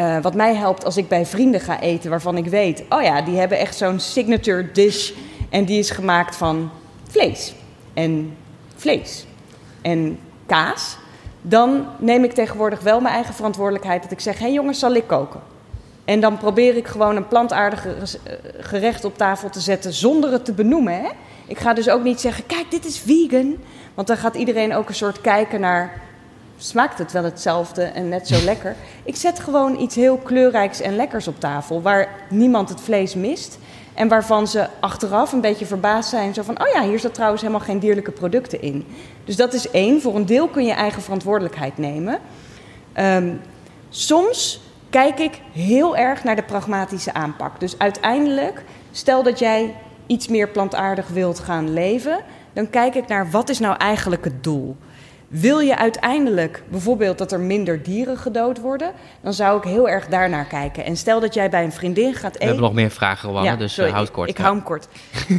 Uh, 0.00 0.22
wat 0.22 0.35
mij 0.35 0.54
helpt 0.54 0.85
als 0.85 0.96
ik 0.96 1.09
bij 1.09 1.26
vrienden 1.26 1.61
ga 1.61 1.80
eten 1.80 2.11
waarvan 2.11 2.37
ik 2.37 2.46
weet, 2.46 2.85
oh 2.88 3.02
ja, 3.02 3.22
die 3.22 3.37
hebben 3.37 3.59
echt 3.59 3.76
zo'n 3.76 4.00
signature 4.00 4.72
dish 4.72 5.12
en 5.50 5.64
die 5.64 5.78
is 5.78 5.90
gemaakt 5.90 6.37
van 6.37 6.70
vlees 7.09 7.54
en 7.92 8.37
vlees 8.76 9.26
en 9.83 10.18
kaas. 10.46 10.96
Dan 11.42 11.87
neem 11.98 12.24
ik 12.24 12.33
tegenwoordig 12.33 12.80
wel 12.80 13.00
mijn 13.00 13.14
eigen 13.14 13.35
verantwoordelijkheid 13.35 14.02
dat 14.02 14.11
ik 14.11 14.20
zeg, 14.20 14.38
hé 14.38 14.44
hey 14.44 14.52
jongens, 14.52 14.78
zal 14.78 14.94
ik 14.94 15.07
koken? 15.07 15.40
En 16.05 16.21
dan 16.21 16.38
probeer 16.38 16.77
ik 16.77 16.87
gewoon 16.87 17.17
een 17.17 17.29
plantaardig 17.29 17.87
gerecht 18.59 19.05
op 19.05 19.17
tafel 19.17 19.51
te 19.51 19.61
zetten 19.61 19.93
zonder 19.93 20.33
het 20.33 20.45
te 20.45 20.53
benoemen. 20.53 20.95
Hè? 20.95 21.09
Ik 21.47 21.59
ga 21.59 21.75
dus 21.75 21.88
ook 21.88 22.03
niet 22.03 22.21
zeggen, 22.21 22.47
kijk, 22.47 22.71
dit 22.71 22.85
is 22.85 22.99
vegan. 22.99 23.57
Want 23.95 24.09
dan 24.09 24.17
gaat 24.17 24.35
iedereen 24.35 24.75
ook 24.75 24.88
een 24.88 24.95
soort 24.95 25.21
kijken 25.21 25.61
naar, 25.61 26.01
smaakt 26.57 26.99
het 26.99 27.12
wel 27.12 27.25
hetzelfde 27.25 27.83
en 27.83 28.09
net 28.09 28.29
zo 28.29 28.45
lekker. 28.45 28.77
Ik 29.03 29.17
zet 29.17 29.40
gewoon 29.40 29.81
iets 29.81 29.95
heel 29.95 30.17
kleurrijks 30.17 30.81
en 30.81 30.97
lekkers 30.97 31.29
op 31.29 31.40
tafel, 31.40 31.83
waar 31.83 32.09
niemand 32.31 32.69
het 32.69 32.81
vlees 32.81 33.14
mist. 33.14 33.59
En 33.95 34.09
waarvan 34.09 34.49
ze 34.49 34.67
achteraf 34.81 35.33
een 35.33 35.40
beetje 35.40 35.67
verbaasd 35.67 36.11
zijn. 36.11 36.35
Zo 36.35 36.43
van, 36.43 36.61
oh 36.61 36.73
ja, 36.73 36.83
hier 36.83 36.99
zat 36.99 37.14
trouwens 37.14 37.43
helemaal 37.43 37.64
geen 37.64 37.79
dierlijke 37.79 38.11
producten 38.11 38.62
in. 38.62 38.87
Dus 39.25 39.37
dat 39.37 39.53
is 39.53 39.71
één. 39.71 40.01
Voor 40.01 40.17
een 40.17 40.27
deel 40.27 40.49
kun 40.49 40.64
je 40.64 40.73
eigen 40.73 41.03
verantwoordelijkheid 41.03 41.79
nemen. 41.79 42.19
Um, 42.97 43.40
soms 43.90 44.61
kijk 44.94 45.18
ik 45.18 45.40
heel 45.52 45.96
erg 45.96 46.24
naar 46.24 46.37
de 46.37 46.42
pragmatische 46.42 47.14
aanpak. 47.14 47.61
Dus 47.61 47.78
uiteindelijk, 47.78 48.64
stel 48.90 49.22
dat 49.22 49.38
jij 49.38 49.74
iets 50.07 50.28
meer 50.28 50.48
plantaardig 50.48 51.09
wilt 51.09 51.38
gaan 51.38 51.72
leven, 51.72 52.20
dan 52.52 52.70
kijk 52.70 52.94
ik 52.94 53.09
naar 53.09 53.30
wat 53.30 53.48
is 53.48 53.59
nou 53.59 53.76
eigenlijk 53.76 54.24
het 54.24 54.44
doel. 54.44 54.76
Wil 55.40 55.59
je 55.59 55.77
uiteindelijk 55.77 56.62
bijvoorbeeld 56.68 57.18
dat 57.18 57.33
er 57.33 57.40
minder 57.40 57.83
dieren 57.83 58.18
gedood 58.18 58.61
worden, 58.61 58.92
dan 59.20 59.33
zou 59.33 59.59
ik 59.59 59.64
heel 59.64 59.88
erg 59.88 60.07
daarnaar 60.07 60.44
kijken. 60.44 60.85
En 60.85 60.97
stel 60.97 61.20
dat 61.20 61.35
jij 61.35 61.51
bij 61.51 61.64
een 61.64 61.73
vriendin 61.73 62.14
gaat 62.14 62.25
eten. 62.25 62.38
We 62.38 62.44
hebben 62.44 62.62
nog 62.62 62.73
meer 62.73 62.90
vragen, 62.90 63.29
Rowanne, 63.29 63.57
dus 63.57 63.75
sorry, 63.75 63.90
houd 63.90 64.11
kort. 64.11 64.29
Ik, 64.29 64.37
hou 64.37 64.55
hem 64.55 64.64
kort. 64.64 64.88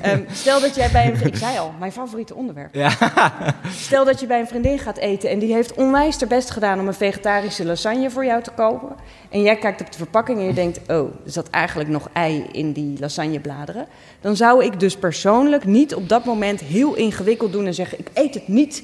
um, 0.06 0.26
stel 0.32 0.60
dat 0.60 0.76
jij 0.76 0.92
bij 0.92 1.08
een. 1.08 1.26
Ik 1.26 1.36
zei 1.36 1.58
al, 1.58 1.74
mijn 1.80 1.92
favoriete 1.92 2.36
onderwerp. 2.36 2.76
Ja. 2.76 2.92
Stel 3.70 4.06
dat 4.06 4.20
je 4.20 4.28
bij 4.28 4.40
een 4.40 4.48
vriendin 4.48 4.80
gaat 4.80 4.98
eten 4.98 5.30
en 5.30 5.40
die 5.40 5.54
heeft 5.54 5.74
onwijs 5.74 6.18
ter 6.18 6.28
best 6.28 6.50
gedaan 6.50 6.80
om 6.80 6.88
een 6.88 6.94
vegetarische 6.94 7.66
lasagne 7.66 8.10
voor 8.10 8.26
jou 8.26 8.44
te 8.44 8.52
kopen. 8.52 8.96
En 9.30 9.42
jij 9.42 9.56
kijkt 9.56 9.82
op 9.82 9.92
de 9.92 9.98
verpakking 9.98 10.40
en 10.40 10.46
je 10.46 10.54
denkt: 10.54 10.80
oh, 10.88 10.98
er 11.26 11.32
zat 11.32 11.50
eigenlijk 11.50 11.90
nog 11.90 12.10
ei 12.14 12.46
in 12.52 12.72
die 12.72 13.00
lasagnebladeren. 13.00 13.88
Dan 14.22 14.36
zou 14.36 14.64
ik 14.64 14.80
dus 14.80 14.98
persoonlijk 14.98 15.66
niet 15.66 15.96
op 15.96 16.10
dat 16.10 16.26
moment 16.26 16.60
heel 16.60 16.96
ingewikkeld 16.96 17.52
doen 17.52 17.66
en 17.66 17.74
zeggen: 17.74 18.00
ik 18.00 18.10
eet 18.14 18.34
het 18.34 18.48
niet 18.48 18.84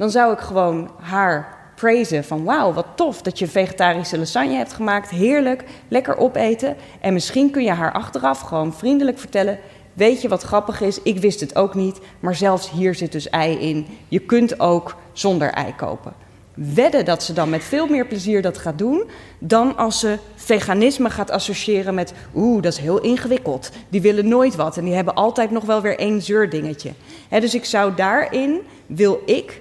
dan 0.00 0.10
zou 0.10 0.32
ik 0.32 0.38
gewoon 0.38 0.90
haar 1.00 1.58
praisen 1.74 2.24
van 2.24 2.44
wauw, 2.44 2.72
wat 2.72 2.86
tof 2.94 3.22
dat 3.22 3.38
je 3.38 3.46
vegetarische 3.46 4.18
lasagne 4.18 4.54
hebt 4.54 4.72
gemaakt. 4.72 5.10
Heerlijk, 5.10 5.64
lekker 5.88 6.16
opeten. 6.16 6.76
En 7.00 7.12
misschien 7.12 7.50
kun 7.50 7.62
je 7.62 7.70
haar 7.70 7.92
achteraf 7.92 8.40
gewoon 8.40 8.74
vriendelijk 8.74 9.18
vertellen... 9.18 9.58
weet 9.92 10.22
je 10.22 10.28
wat 10.28 10.42
grappig 10.42 10.80
is, 10.80 11.02
ik 11.02 11.18
wist 11.18 11.40
het 11.40 11.56
ook 11.56 11.74
niet... 11.74 11.98
maar 12.20 12.34
zelfs 12.34 12.70
hier 12.70 12.94
zit 12.94 13.12
dus 13.12 13.28
ei 13.28 13.58
in. 13.58 13.86
Je 14.08 14.18
kunt 14.18 14.60
ook 14.60 14.96
zonder 15.12 15.50
ei 15.50 15.74
kopen. 15.76 16.12
Wedden 16.54 17.04
dat 17.04 17.22
ze 17.22 17.32
dan 17.32 17.50
met 17.50 17.64
veel 17.64 17.86
meer 17.86 18.06
plezier 18.06 18.42
dat 18.42 18.58
gaat 18.58 18.78
doen... 18.78 19.10
dan 19.38 19.76
als 19.76 19.98
ze 19.98 20.18
veganisme 20.34 21.10
gaat 21.10 21.30
associëren 21.30 21.94
met... 21.94 22.12
oeh, 22.34 22.62
dat 22.62 22.72
is 22.72 22.78
heel 22.78 23.00
ingewikkeld. 23.00 23.70
Die 23.88 24.00
willen 24.00 24.28
nooit 24.28 24.54
wat 24.56 24.76
en 24.76 24.84
die 24.84 24.94
hebben 24.94 25.14
altijd 25.14 25.50
nog 25.50 25.64
wel 25.64 25.80
weer 25.80 25.98
één 25.98 26.22
zeurdingetje. 26.22 26.92
He, 27.28 27.40
dus 27.40 27.54
ik 27.54 27.64
zou 27.64 27.94
daarin, 27.94 28.60
wil 28.86 29.22
ik 29.26 29.60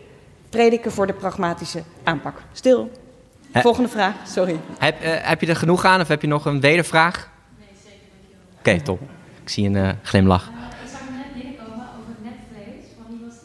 prediken 0.49 0.91
voor 0.91 1.07
de 1.07 1.13
pragmatische 1.13 1.83
aanpak. 2.03 2.41
Stil. 2.53 2.91
Volgende 3.53 3.89
vraag, 3.89 4.15
sorry. 4.27 4.59
Heb, 4.77 5.03
uh, 5.03 5.09
heb 5.21 5.41
je 5.41 5.47
er 5.47 5.55
genoeg 5.55 5.85
aan 5.85 6.01
of 6.01 6.07
heb 6.07 6.21
je 6.21 6.27
nog 6.27 6.45
een 6.45 6.59
wedervraag? 6.59 7.29
Nee, 7.57 7.67
zeker. 7.83 7.99
Oké, 8.59 8.81
top. 8.81 9.01
Ik 9.41 9.49
zie 9.49 9.65
een 9.65 9.75
uh, 9.75 9.89
glimlach. 10.03 10.49
Uh, 10.49 10.53
ik 10.83 10.89
zag 10.89 10.99
hem 10.99 11.13
net 11.17 11.33
binnenkomen 11.33 11.87
over 11.99 12.13
netvlees. 12.23 12.85
Van 12.97 13.05
wie 13.09 13.25
was 13.25 13.35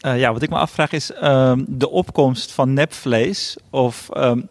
die? 0.00 0.20
ja, 0.20 0.32
wat 0.32 0.42
ik 0.42 0.50
me 0.50 0.56
afvraag 0.56 0.92
is 0.92 1.12
um, 1.22 1.64
de 1.68 1.90
opkomst 1.90 2.52
van 2.52 2.72
nepvlees. 2.72 3.56
Of, 3.70 4.08
um, 4.16 4.48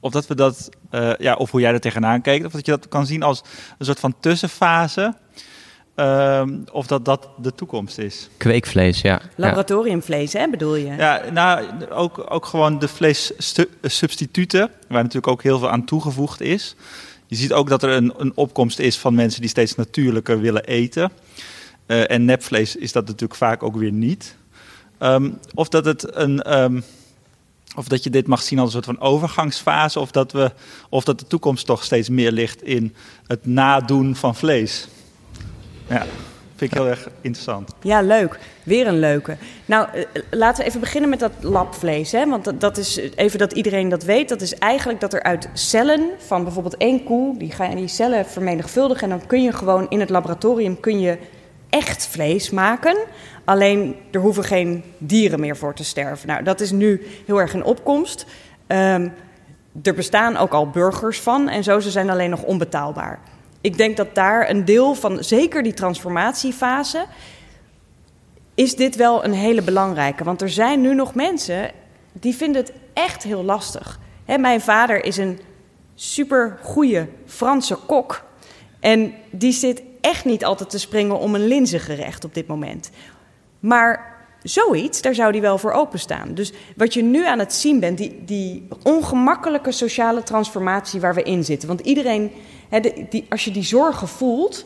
of, 0.00 0.12
dat 0.12 0.26
we 0.26 0.34
dat, 0.34 0.70
ja, 1.18 1.34
of 1.34 1.50
hoe 1.50 1.60
jij 1.60 1.72
er 1.72 1.80
tegenaan 1.80 2.20
kijkt. 2.20 2.44
Of 2.44 2.52
dat 2.52 2.66
je 2.66 2.70
dat 2.70 2.88
kan 2.88 3.06
zien 3.06 3.22
als 3.22 3.42
een 3.78 3.86
soort 3.86 4.00
van 4.00 4.14
tussenfase 4.20 5.14
Ehm, 5.98 6.58
of 6.72 6.86
dat 6.86 7.04
dat 7.04 7.28
de 7.36 7.54
toekomst 7.54 7.98
is. 7.98 8.28
Kweekvlees, 8.36 9.00
ja. 9.00 9.20
Laboratoriumvlees, 9.36 10.32
hè, 10.32 10.48
bedoel 10.48 10.74
je? 10.74 10.94
Ja, 10.94 11.22
nou, 11.32 11.66
ook, 11.90 12.26
ook 12.28 12.46
gewoon 12.46 12.78
de 12.78 12.88
vleessubstituten, 12.88 14.70
waar 14.88 15.02
natuurlijk 15.02 15.32
ook 15.32 15.42
heel 15.42 15.58
veel 15.58 15.70
aan 15.70 15.84
toegevoegd 15.84 16.40
is. 16.40 16.76
Je 17.26 17.36
ziet 17.36 17.52
ook 17.52 17.68
dat 17.68 17.82
er 17.82 17.90
een, 17.90 18.12
een 18.16 18.32
opkomst 18.34 18.78
is 18.78 18.98
van 18.98 19.14
mensen 19.14 19.40
die 19.40 19.50
steeds 19.50 19.74
natuurlijker 19.74 20.40
willen 20.40 20.64
eten. 20.64 21.10
Uh, 21.86 22.10
en 22.10 22.24
nepvlees 22.24 22.76
is 22.76 22.92
dat 22.92 23.06
natuurlijk 23.06 23.34
vaak 23.34 23.62
ook 23.62 23.76
weer 23.76 23.92
niet. 23.92 24.36
Um, 25.00 25.38
of 25.54 25.68
dat 25.68 25.84
het 25.84 26.16
een. 26.16 26.58
Um, 26.60 26.84
of 27.76 27.88
dat 27.88 28.04
je 28.04 28.10
dit 28.10 28.26
mag 28.26 28.42
zien 28.42 28.58
als 28.58 28.74
een 28.74 28.82
soort 28.82 28.96
van 28.96 29.06
overgangsfase, 29.06 30.00
of 30.00 30.10
dat, 30.10 30.32
we, 30.32 30.52
of 30.88 31.04
dat 31.04 31.18
de 31.18 31.26
toekomst 31.26 31.66
toch 31.66 31.84
steeds 31.84 32.08
meer 32.08 32.32
ligt 32.32 32.62
in 32.62 32.94
het 33.26 33.46
nadoen 33.46 34.16
van 34.16 34.34
vlees. 34.34 34.88
Ja, 35.88 36.04
vind 36.56 36.72
ik 36.72 36.78
heel 36.78 36.88
erg 36.88 37.08
interessant. 37.20 37.74
Ja, 37.80 38.00
leuk. 38.00 38.38
Weer 38.62 38.86
een 38.86 38.98
leuke. 38.98 39.36
Nou, 39.64 39.88
eh, 39.92 40.04
laten 40.30 40.62
we 40.62 40.68
even 40.68 40.80
beginnen 40.80 41.10
met 41.10 41.20
dat 41.20 41.32
labvlees. 41.40 42.12
Hè? 42.12 42.28
Want 42.28 42.60
dat, 42.60 42.76
is 42.76 42.96
even 43.14 43.38
dat 43.38 43.52
iedereen 43.52 43.88
dat 43.88 44.02
weet. 44.02 44.28
Dat 44.28 44.40
is 44.40 44.54
eigenlijk 44.54 45.00
dat 45.00 45.12
er 45.12 45.22
uit 45.22 45.48
cellen 45.52 46.10
van 46.18 46.42
bijvoorbeeld 46.44 46.76
één 46.76 47.04
koe, 47.04 47.38
die 47.38 47.50
gaan 47.50 47.76
die 47.76 47.88
cellen 47.88 48.26
vermenigvuldigen. 48.26 49.02
En 49.02 49.18
dan 49.18 49.26
kun 49.26 49.42
je 49.42 49.52
gewoon 49.52 49.86
in 49.88 50.00
het 50.00 50.10
laboratorium 50.10 50.80
kun 50.80 51.00
je 51.00 51.18
echt 51.68 52.06
vlees 52.06 52.50
maken. 52.50 52.96
Alleen 53.44 53.96
er 54.10 54.20
hoeven 54.20 54.44
geen 54.44 54.84
dieren 54.98 55.40
meer 55.40 55.56
voor 55.56 55.74
te 55.74 55.84
sterven. 55.84 56.28
Nou, 56.28 56.42
dat 56.42 56.60
is 56.60 56.70
nu 56.70 57.06
heel 57.26 57.40
erg 57.40 57.54
in 57.54 57.64
opkomst. 57.64 58.26
Um, 58.66 59.12
er 59.82 59.94
bestaan 59.94 60.36
ook 60.36 60.52
al 60.52 60.70
burgers 60.70 61.20
van 61.20 61.48
en 61.48 61.64
zo, 61.64 61.80
ze 61.80 61.90
zijn 61.90 62.10
alleen 62.10 62.30
nog 62.30 62.42
onbetaalbaar 62.42 63.18
ik 63.60 63.76
denk 63.76 63.96
dat 63.96 64.14
daar 64.14 64.50
een 64.50 64.64
deel 64.64 64.94
van, 64.94 65.24
zeker 65.24 65.62
die 65.62 65.74
transformatiefase, 65.74 67.06
is 68.54 68.76
dit 68.76 68.96
wel 68.96 69.24
een 69.24 69.32
hele 69.32 69.62
belangrijke. 69.62 70.24
Want 70.24 70.42
er 70.42 70.50
zijn 70.50 70.80
nu 70.80 70.94
nog 70.94 71.14
mensen 71.14 71.70
die 72.12 72.34
vinden 72.34 72.62
het 72.62 72.72
echt 72.92 73.22
heel 73.22 73.44
lastig. 73.44 73.98
He, 74.24 74.38
mijn 74.38 74.60
vader 74.60 75.04
is 75.04 75.16
een 75.16 75.40
super 75.94 76.58
goede 76.62 77.08
Franse 77.26 77.76
kok. 77.86 78.24
En 78.80 79.14
die 79.30 79.52
zit 79.52 79.82
echt 80.00 80.24
niet 80.24 80.44
altijd 80.44 80.70
te 80.70 80.78
springen 80.78 81.18
om 81.18 81.34
een 81.34 81.46
linzengerecht 81.46 82.24
op 82.24 82.34
dit 82.34 82.46
moment. 82.46 82.90
Maar 83.60 84.16
zoiets, 84.42 85.02
daar 85.02 85.14
zou 85.14 85.32
die 85.32 85.40
wel 85.40 85.58
voor 85.58 85.72
openstaan. 85.72 86.34
Dus 86.34 86.52
wat 86.76 86.94
je 86.94 87.02
nu 87.02 87.26
aan 87.26 87.38
het 87.38 87.54
zien 87.54 87.80
bent, 87.80 87.98
die, 87.98 88.24
die 88.24 88.68
ongemakkelijke 88.82 89.72
sociale 89.72 90.22
transformatie 90.22 91.00
waar 91.00 91.14
we 91.14 91.22
in 91.22 91.44
zitten. 91.44 91.68
Want 91.68 91.80
iedereen 91.80 92.30
die, 93.10 93.26
als 93.28 93.44
je 93.44 93.50
die 93.50 93.64
zorgen 93.64 94.08
voelt, 94.08 94.64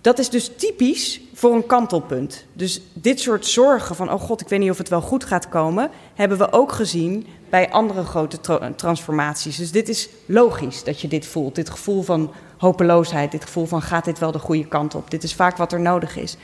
dat 0.00 0.18
is 0.18 0.30
dus 0.30 0.50
typisch 0.56 1.20
voor 1.34 1.54
een 1.54 1.66
kantelpunt. 1.66 2.44
Dus 2.52 2.80
dit 2.92 3.20
soort 3.20 3.46
zorgen 3.46 3.96
van, 3.96 4.12
oh 4.12 4.20
god, 4.20 4.40
ik 4.40 4.48
weet 4.48 4.58
niet 4.58 4.70
of 4.70 4.78
het 4.78 4.88
wel 4.88 5.00
goed 5.00 5.24
gaat 5.24 5.48
komen, 5.48 5.90
hebben 6.14 6.38
we 6.38 6.52
ook 6.52 6.72
gezien 6.72 7.26
bij 7.48 7.70
andere 7.70 8.04
grote 8.04 8.38
transformaties. 8.76 9.56
Dus 9.56 9.70
dit 9.70 9.88
is 9.88 10.08
logisch 10.26 10.84
dat 10.84 11.00
je 11.00 11.08
dit 11.08 11.26
voelt. 11.26 11.54
Dit 11.54 11.70
gevoel 11.70 12.02
van 12.02 12.32
hopeloosheid, 12.58 13.30
dit 13.30 13.44
gevoel 13.44 13.66
van 13.66 13.82
gaat 13.82 14.04
dit 14.04 14.18
wel 14.18 14.32
de 14.32 14.38
goede 14.38 14.68
kant 14.68 14.94
op. 14.94 15.10
Dit 15.10 15.22
is 15.22 15.34
vaak 15.34 15.56
wat 15.56 15.72
er 15.72 15.80
nodig 15.80 16.16
is. 16.16 16.36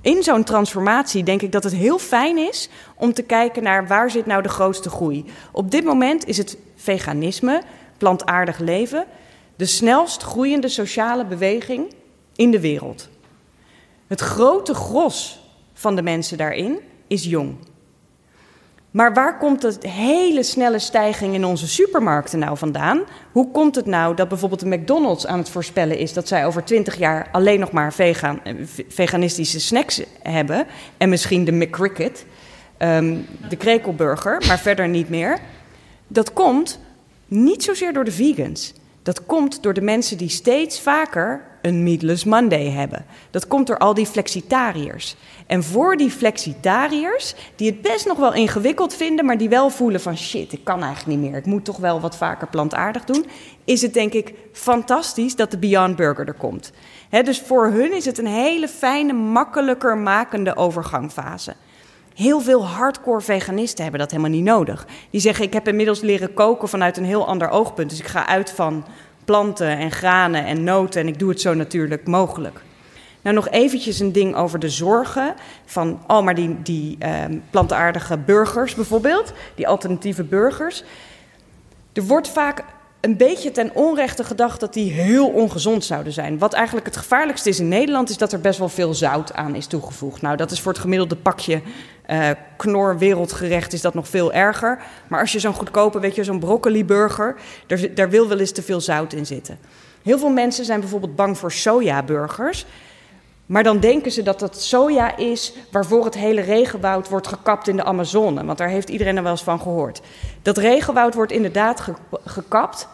In 0.00 0.22
zo'n 0.22 0.44
transformatie 0.44 1.22
denk 1.22 1.42
ik 1.42 1.52
dat 1.52 1.64
het 1.64 1.72
heel 1.72 1.98
fijn 1.98 2.38
is 2.38 2.68
om 2.96 3.12
te 3.12 3.22
kijken 3.22 3.62
naar 3.62 3.86
waar 3.86 4.10
zit 4.10 4.26
nou 4.26 4.42
de 4.42 4.48
grootste 4.48 4.90
groei. 4.90 5.24
Op 5.52 5.70
dit 5.70 5.84
moment 5.84 6.26
is 6.26 6.36
het 6.36 6.56
veganisme, 6.76 7.62
plantaardig 7.96 8.58
leven, 8.58 9.06
de 9.58 9.66
snelst 9.66 10.22
groeiende 10.22 10.68
sociale 10.68 11.24
beweging 11.24 11.94
in 12.36 12.50
de 12.50 12.60
wereld. 12.60 13.08
Het 14.06 14.20
grote 14.20 14.74
gros 14.74 15.40
van 15.72 15.96
de 15.96 16.02
mensen 16.02 16.38
daarin 16.38 16.78
is 17.06 17.24
jong. 17.24 17.56
Maar 18.90 19.14
waar 19.14 19.38
komt 19.38 19.82
de 19.82 19.88
hele 19.88 20.42
snelle 20.42 20.78
stijging 20.78 21.34
in 21.34 21.44
onze 21.44 21.68
supermarkten 21.68 22.38
nou 22.38 22.56
vandaan? 22.56 23.02
Hoe 23.32 23.50
komt 23.50 23.74
het 23.74 23.86
nou 23.86 24.14
dat 24.14 24.28
bijvoorbeeld 24.28 24.60
de 24.60 24.76
McDonald's 24.76 25.26
aan 25.26 25.38
het 25.38 25.48
voorspellen 25.48 25.98
is 25.98 26.12
dat 26.12 26.28
zij 26.28 26.46
over 26.46 26.64
20 26.64 26.96
jaar 26.96 27.28
alleen 27.32 27.60
nog 27.60 27.72
maar 27.72 27.92
vegan, 27.92 28.44
eh, 28.44 28.54
veganistische 28.88 29.60
snacks 29.60 30.02
hebben 30.22 30.66
en 30.96 31.08
misschien 31.08 31.44
de 31.44 31.52
McCricket, 31.52 32.26
um, 32.78 33.26
de 33.48 33.56
krekelburger, 33.56 34.44
maar 34.46 34.58
verder 34.58 34.88
niet 34.88 35.08
meer? 35.08 35.38
Dat 36.06 36.32
komt 36.32 36.80
niet 37.26 37.62
zozeer 37.62 37.92
door 37.92 38.04
de 38.04 38.12
vegans. 38.12 38.74
Dat 39.08 39.26
komt 39.26 39.62
door 39.62 39.74
de 39.74 39.80
mensen 39.80 40.18
die 40.18 40.28
steeds 40.28 40.80
vaker 40.80 41.44
een 41.62 41.82
Meatless 41.82 42.24
Monday 42.24 42.70
hebben. 42.70 43.04
Dat 43.30 43.46
komt 43.46 43.66
door 43.66 43.78
al 43.78 43.94
die 43.94 44.06
flexitariërs. 44.06 45.16
En 45.46 45.64
voor 45.64 45.96
die 45.96 46.10
flexitariërs, 46.10 47.34
die 47.56 47.70
het 47.70 47.82
best 47.82 48.06
nog 48.06 48.18
wel 48.18 48.34
ingewikkeld 48.34 48.94
vinden, 48.94 49.24
maar 49.24 49.38
die 49.38 49.48
wel 49.48 49.70
voelen 49.70 50.00
van 50.00 50.16
shit, 50.16 50.52
ik 50.52 50.64
kan 50.64 50.82
eigenlijk 50.82 51.20
niet 51.20 51.30
meer, 51.30 51.38
ik 51.38 51.46
moet 51.46 51.64
toch 51.64 51.76
wel 51.76 52.00
wat 52.00 52.16
vaker 52.16 52.46
plantaardig 52.46 53.04
doen, 53.04 53.26
is 53.64 53.82
het 53.82 53.94
denk 53.94 54.12
ik 54.12 54.34
fantastisch 54.52 55.36
dat 55.36 55.50
de 55.50 55.58
Beyond 55.58 55.96
Burger 55.96 56.26
er 56.26 56.34
komt. 56.34 56.72
dus 57.10 57.40
voor 57.40 57.66
hun 57.66 57.96
is 57.96 58.04
het 58.04 58.18
een 58.18 58.26
hele 58.26 58.68
fijne, 58.68 59.12
makkelijker 59.12 59.96
makende 59.96 60.56
overgangfase. 60.56 61.54
Heel 62.18 62.40
veel 62.40 62.66
hardcore 62.66 63.20
veganisten 63.20 63.82
hebben 63.82 64.00
dat 64.00 64.10
helemaal 64.10 64.30
niet 64.30 64.44
nodig. 64.44 64.86
Die 65.10 65.20
zeggen: 65.20 65.44
Ik 65.44 65.52
heb 65.52 65.68
inmiddels 65.68 66.00
leren 66.00 66.34
koken 66.34 66.68
vanuit 66.68 66.96
een 66.96 67.04
heel 67.04 67.26
ander 67.26 67.48
oogpunt. 67.48 67.90
Dus 67.90 67.98
ik 67.98 68.06
ga 68.06 68.26
uit 68.26 68.50
van 68.50 68.84
planten 69.24 69.78
en 69.78 69.90
granen 69.90 70.44
en 70.44 70.64
noten 70.64 71.00
en 71.00 71.08
ik 71.08 71.18
doe 71.18 71.28
het 71.28 71.40
zo 71.40 71.54
natuurlijk 71.54 72.06
mogelijk. 72.06 72.60
Nou, 73.22 73.34
nog 73.34 73.48
eventjes 73.48 74.00
een 74.00 74.12
ding 74.12 74.34
over 74.34 74.58
de 74.58 74.68
zorgen 74.68 75.34
van, 75.64 76.00
oh, 76.06 76.22
maar 76.24 76.34
die, 76.34 76.62
die 76.62 76.96
ehm, 76.98 77.38
plantaardige 77.50 78.16
burgers 78.16 78.74
bijvoorbeeld, 78.74 79.32
die 79.54 79.68
alternatieve 79.68 80.24
burgers. 80.24 80.84
Er 81.92 82.02
wordt 82.02 82.28
vaak 82.28 82.64
een 83.00 83.16
beetje 83.16 83.50
ten 83.50 83.74
onrechte 83.74 84.24
gedacht 84.24 84.60
dat 84.60 84.72
die 84.72 84.92
heel 84.92 85.28
ongezond 85.28 85.84
zouden 85.84 86.12
zijn. 86.12 86.38
Wat 86.38 86.52
eigenlijk 86.52 86.86
het 86.86 86.96
gevaarlijkste 86.96 87.48
is 87.48 87.60
in 87.60 87.68
Nederland, 87.68 88.10
is 88.10 88.18
dat 88.18 88.32
er 88.32 88.40
best 88.40 88.58
wel 88.58 88.68
veel 88.68 88.94
zout 88.94 89.32
aan 89.32 89.54
is 89.54 89.66
toegevoegd. 89.66 90.22
Nou, 90.22 90.36
dat 90.36 90.50
is 90.50 90.60
voor 90.60 90.72
het 90.72 90.80
gemiddelde 90.80 91.16
pakje 91.16 91.62
uh, 92.10 92.28
knor 92.56 92.98
wereldgerecht 92.98 93.72
is 93.72 93.80
dat 93.80 93.94
nog 93.94 94.08
veel 94.08 94.32
erger. 94.32 94.78
Maar 95.08 95.20
als 95.20 95.32
je 95.32 95.38
zo'n 95.38 95.54
goedkope, 95.54 96.00
weet 96.00 96.14
je, 96.14 96.24
zo'n 96.24 96.38
broccoli-burger, 96.38 97.36
daar, 97.66 97.94
daar 97.94 98.10
wil 98.10 98.28
wel 98.28 98.38
eens 98.38 98.52
te 98.52 98.62
veel 98.62 98.80
zout 98.80 99.12
in 99.12 99.26
zitten. 99.26 99.58
Heel 100.02 100.18
veel 100.18 100.30
mensen 100.30 100.64
zijn 100.64 100.80
bijvoorbeeld 100.80 101.16
bang 101.16 101.38
voor 101.38 101.52
sojaburgers. 101.52 102.66
Maar 103.48 103.62
dan 103.62 103.80
denken 103.80 104.10
ze 104.10 104.22
dat 104.22 104.40
dat 104.40 104.60
soja 104.60 105.16
is 105.16 105.52
waarvoor 105.70 106.04
het 106.04 106.14
hele 106.14 106.40
regenwoud 106.40 107.08
wordt 107.08 107.26
gekapt 107.26 107.68
in 107.68 107.76
de 107.76 107.84
Amazone. 107.84 108.44
Want 108.44 108.58
daar 108.58 108.68
heeft 108.68 108.88
iedereen 108.88 109.16
er 109.16 109.22
wel 109.22 109.30
eens 109.30 109.42
van 109.42 109.60
gehoord. 109.60 110.00
Dat 110.42 110.58
regenwoud 110.58 111.14
wordt 111.14 111.32
inderdaad 111.32 111.82
gekapt. 112.24 112.88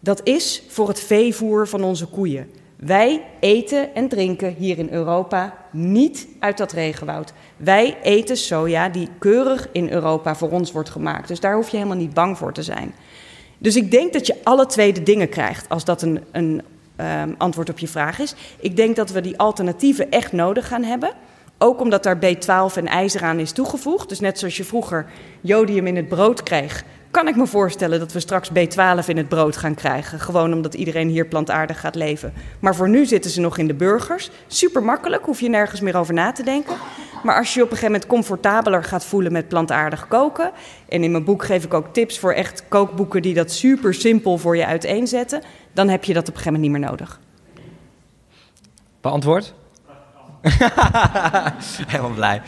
Dat 0.00 0.20
is 0.24 0.62
voor 0.68 0.88
het 0.88 1.00
veevoer 1.00 1.68
van 1.68 1.82
onze 1.82 2.06
koeien. 2.06 2.50
Wij 2.76 3.24
eten 3.40 3.94
en 3.94 4.08
drinken 4.08 4.54
hier 4.54 4.78
in 4.78 4.88
Europa 4.90 5.54
niet 5.70 6.28
uit 6.38 6.58
dat 6.58 6.72
regenwoud. 6.72 7.32
Wij 7.56 7.96
eten 8.02 8.36
soja 8.36 8.88
die 8.88 9.08
keurig 9.18 9.68
in 9.72 9.90
Europa 9.90 10.34
voor 10.34 10.50
ons 10.50 10.72
wordt 10.72 10.90
gemaakt. 10.90 11.28
Dus 11.28 11.40
daar 11.40 11.54
hoef 11.54 11.68
je 11.68 11.76
helemaal 11.76 11.98
niet 11.98 12.14
bang 12.14 12.38
voor 12.38 12.52
te 12.52 12.62
zijn. 12.62 12.94
Dus 13.58 13.76
ik 13.76 13.90
denk 13.90 14.12
dat 14.12 14.26
je 14.26 14.36
alle 14.42 14.66
twee 14.66 14.92
de 14.92 15.02
dingen 15.02 15.28
krijgt 15.28 15.68
als 15.68 15.84
dat 15.84 16.02
een, 16.02 16.24
een 16.30 16.62
um, 17.02 17.34
antwoord 17.38 17.70
op 17.70 17.78
je 17.78 17.88
vraag 17.88 18.18
is. 18.18 18.34
Ik 18.60 18.76
denk 18.76 18.96
dat 18.96 19.10
we 19.10 19.20
die 19.20 19.38
alternatieven 19.38 20.10
echt 20.10 20.32
nodig 20.32 20.68
gaan 20.68 20.82
hebben. 20.82 21.10
Ook 21.58 21.80
omdat 21.80 22.02
daar 22.02 22.16
B12 22.16 22.76
en 22.76 22.86
ijzer 22.86 23.22
aan 23.22 23.38
is 23.38 23.52
toegevoegd. 23.52 24.08
Dus 24.08 24.20
net 24.20 24.38
zoals 24.38 24.56
je 24.56 24.64
vroeger 24.64 25.06
jodium 25.40 25.86
in 25.86 25.96
het 25.96 26.08
brood 26.08 26.42
kreeg, 26.42 26.84
kan 27.10 27.28
ik 27.28 27.36
me 27.36 27.46
voorstellen 27.46 27.98
dat 27.98 28.12
we 28.12 28.20
straks 28.20 28.50
B12 28.50 29.06
in 29.06 29.16
het 29.16 29.28
brood 29.28 29.56
gaan 29.56 29.74
krijgen. 29.74 30.20
Gewoon 30.20 30.52
omdat 30.52 30.74
iedereen 30.74 31.08
hier 31.08 31.26
plantaardig 31.26 31.80
gaat 31.80 31.94
leven. 31.94 32.32
Maar 32.58 32.74
voor 32.74 32.88
nu 32.88 33.06
zitten 33.06 33.30
ze 33.30 33.40
nog 33.40 33.58
in 33.58 33.66
de 33.66 33.74
burgers. 33.74 34.30
Super 34.46 34.82
makkelijk, 34.82 35.24
hoef 35.24 35.40
je 35.40 35.48
nergens 35.48 35.80
meer 35.80 35.96
over 35.96 36.14
na 36.14 36.32
te 36.32 36.42
denken. 36.42 36.76
Maar 37.22 37.36
als 37.36 37.52
je 37.52 37.58
je 37.58 37.64
op 37.64 37.70
een 37.70 37.76
gegeven 37.76 37.92
moment 37.92 38.10
comfortabeler 38.10 38.84
gaat 38.84 39.04
voelen 39.04 39.32
met 39.32 39.48
plantaardig 39.48 40.08
koken. 40.08 40.50
En 40.88 41.04
in 41.04 41.10
mijn 41.10 41.24
boek 41.24 41.44
geef 41.44 41.64
ik 41.64 41.74
ook 41.74 41.92
tips 41.92 42.18
voor 42.18 42.32
echt 42.32 42.64
kookboeken 42.68 43.22
die 43.22 43.34
dat 43.34 43.52
super 43.52 43.94
simpel 43.94 44.38
voor 44.38 44.56
je 44.56 44.66
uiteenzetten. 44.66 45.42
Dan 45.72 45.88
heb 45.88 46.04
je 46.04 46.12
dat 46.12 46.28
op 46.28 46.34
een 46.34 46.40
gegeven 46.40 46.60
moment 46.60 46.72
niet 46.72 46.80
meer 46.80 46.90
nodig. 46.90 47.20
Beantwoord? 49.00 49.54
Helemaal 51.92 52.10
blij. 52.10 52.42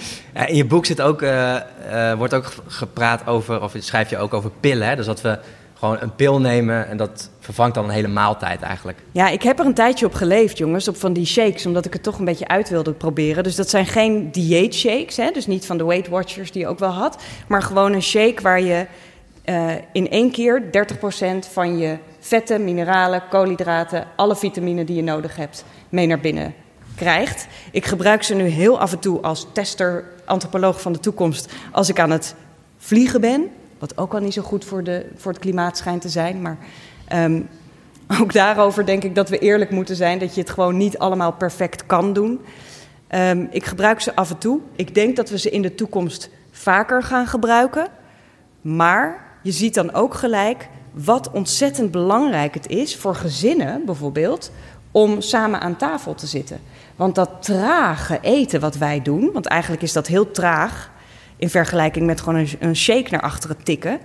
in 0.47 0.57
je 0.57 0.65
boek 0.65 0.87
zit 0.87 1.01
ook, 1.01 1.23
uh, 1.23 1.57
uh, 1.91 2.13
wordt 2.13 2.35
ook 2.35 2.53
gepraat 2.67 3.27
over, 3.27 3.63
of 3.63 3.75
schrijf 3.79 4.11
je 4.11 4.19
ook 4.19 4.35
over 4.35 4.51
pillen. 4.61 4.89
Hè? 4.89 4.97
Dus 4.97 5.07
dat 5.07 5.21
we 5.21 5.39
gewoon 5.75 5.97
een 6.01 6.15
pil 6.15 6.41
nemen 6.41 6.89
en 6.89 6.97
dat 6.97 7.31
vervangt 7.45 7.75
dan 7.75 7.85
een 7.85 7.91
hele 7.91 8.09
maaltijd 8.09 8.63
eigenlijk. 8.63 8.99
Ja, 9.13 9.29
ik 9.29 9.43
heb 9.43 9.59
er 9.59 9.67
een 9.67 9.75
tijdje 9.75 10.07
op 10.07 10.15
geleefd, 10.15 10.59
jongens, 10.59 10.89
op 10.89 10.97
van 10.97 11.13
die 11.13 11.27
shakes, 11.27 11.67
omdat 11.67 11.85
ik 11.85 11.93
het 11.93 12.03
toch 12.03 12.19
een 12.19 12.25
beetje 12.25 12.49
uit 12.49 12.69
wilde 12.69 12.93
proberen. 12.93 13.43
Dus 13.43 13.57
dat 13.57 13.71
zijn 13.71 13.87
geen 13.87 14.31
dieetshakes, 14.31 15.17
hè? 15.17 15.31
dus 15.31 15.47
niet 15.47 15.67
van 15.67 15.77
de 15.77 15.85
Weight 15.85 16.09
Watchers 16.09 16.53
die 16.53 16.63
je 16.63 16.69
ook 16.69 16.79
wel 16.79 16.91
had, 16.91 17.23
maar 17.49 17.63
gewoon 17.63 17.93
een 17.93 18.03
shake 18.03 18.43
waar 18.43 18.61
je 18.61 18.87
uh, 19.45 19.73
in 19.93 20.11
één 20.11 20.31
keer 20.31 20.63
30% 20.63 21.51
van 21.53 21.79
je 21.79 21.97
vetten, 22.21 22.65
mineralen, 22.65 23.23
koolhydraten, 23.31 24.07
alle 24.17 24.37
vitamine 24.37 24.85
die 24.85 24.97
je 24.97 25.03
nodig 25.03 25.37
hebt, 25.37 25.65
mee 25.89 26.07
naar 26.07 26.21
binnen 26.21 26.55
krijgt. 26.97 27.47
Ik 27.71 27.87
gebruik 27.87 28.23
ze 28.23 28.35
nu 28.35 28.45
heel 28.45 28.81
af 28.81 28.93
en 28.93 28.99
toe 28.99 29.21
als 29.21 29.47
tester, 29.53 30.05
antropoloog 30.25 30.81
van 30.81 30.93
de 30.93 30.99
toekomst, 30.99 31.53
als 31.73 31.89
ik 31.89 31.99
aan 31.99 32.11
het 32.11 32.35
vliegen 32.79 33.21
ben. 33.21 33.49
Wat 33.79 33.99
ook 33.99 34.15
al 34.15 34.21
niet 34.21 34.33
zo 34.33 34.43
goed 34.43 34.65
voor, 34.65 34.85
de, 34.85 35.07
voor 35.17 35.33
het 35.33 35.41
klimaat 35.41 35.77
schijnt 35.77 36.01
te 36.01 36.09
zijn. 36.09 36.43
Maar 36.43 36.59
um, 37.15 37.49
ook 38.21 38.33
daarover 38.33 38.87
denk 38.87 39.05
ik 39.05 39.15
dat 39.15 39.29
we 39.29 39.39
eerlijk 39.39 39.71
moeten 39.71 39.97
zijn. 39.97 40.19
Dat 40.19 40.35
je 40.35 40.41
het 40.41 40.51
gewoon 40.51 40.77
niet 40.77 40.99
allemaal 40.99 41.33
perfect 41.33 41.87
kan 41.87 42.13
doen. 42.13 42.41
Um, 43.11 43.49
ik 43.51 43.65
gebruik 43.65 44.01
ze 44.01 44.17
af 44.17 44.31
en 44.31 44.39
toe. 44.39 44.61
Ik 44.77 44.95
denk 44.95 45.17
dat 45.17 45.31
we 45.31 45.39
ze 45.39 45.51
in 45.51 45.63
de 45.63 45.75
toekomst 45.75 46.31
vaker 46.51 47.03
gaan 47.03 47.27
gebruiken. 47.27 47.87
Maar 48.61 49.25
je 49.43 49.53
ziet 49.53 49.75
dan 49.75 49.93
ook 49.93 50.15
gelijk 50.15 50.69
wat 50.93 51.31
ontzettend 51.31 51.91
belangrijk 51.91 52.55
het 52.55 52.69
is 52.69 52.97
voor 52.97 53.15
gezinnen 53.15 53.85
bijvoorbeeld 53.85 54.51
om 54.91 55.21
samen 55.21 55.61
aan 55.61 55.77
tafel 55.77 56.15
te 56.15 56.27
zitten. 56.27 56.61
Want 56.97 57.15
dat 57.15 57.31
trage 57.41 58.19
eten 58.23 58.61
wat 58.61 58.77
wij 58.77 59.03
doen, 59.03 59.31
want 59.33 59.47
eigenlijk 59.47 59.83
is 59.83 59.93
dat 59.93 60.07
heel 60.07 60.31
traag 60.31 60.91
in 61.37 61.51
vergelijking 61.51 62.07
met 62.07 62.21
gewoon 62.21 62.47
een, 62.59 62.77
shake 62.77 63.11
naar 63.11 63.21
achteren 63.21 63.63
tikken, 63.63 63.99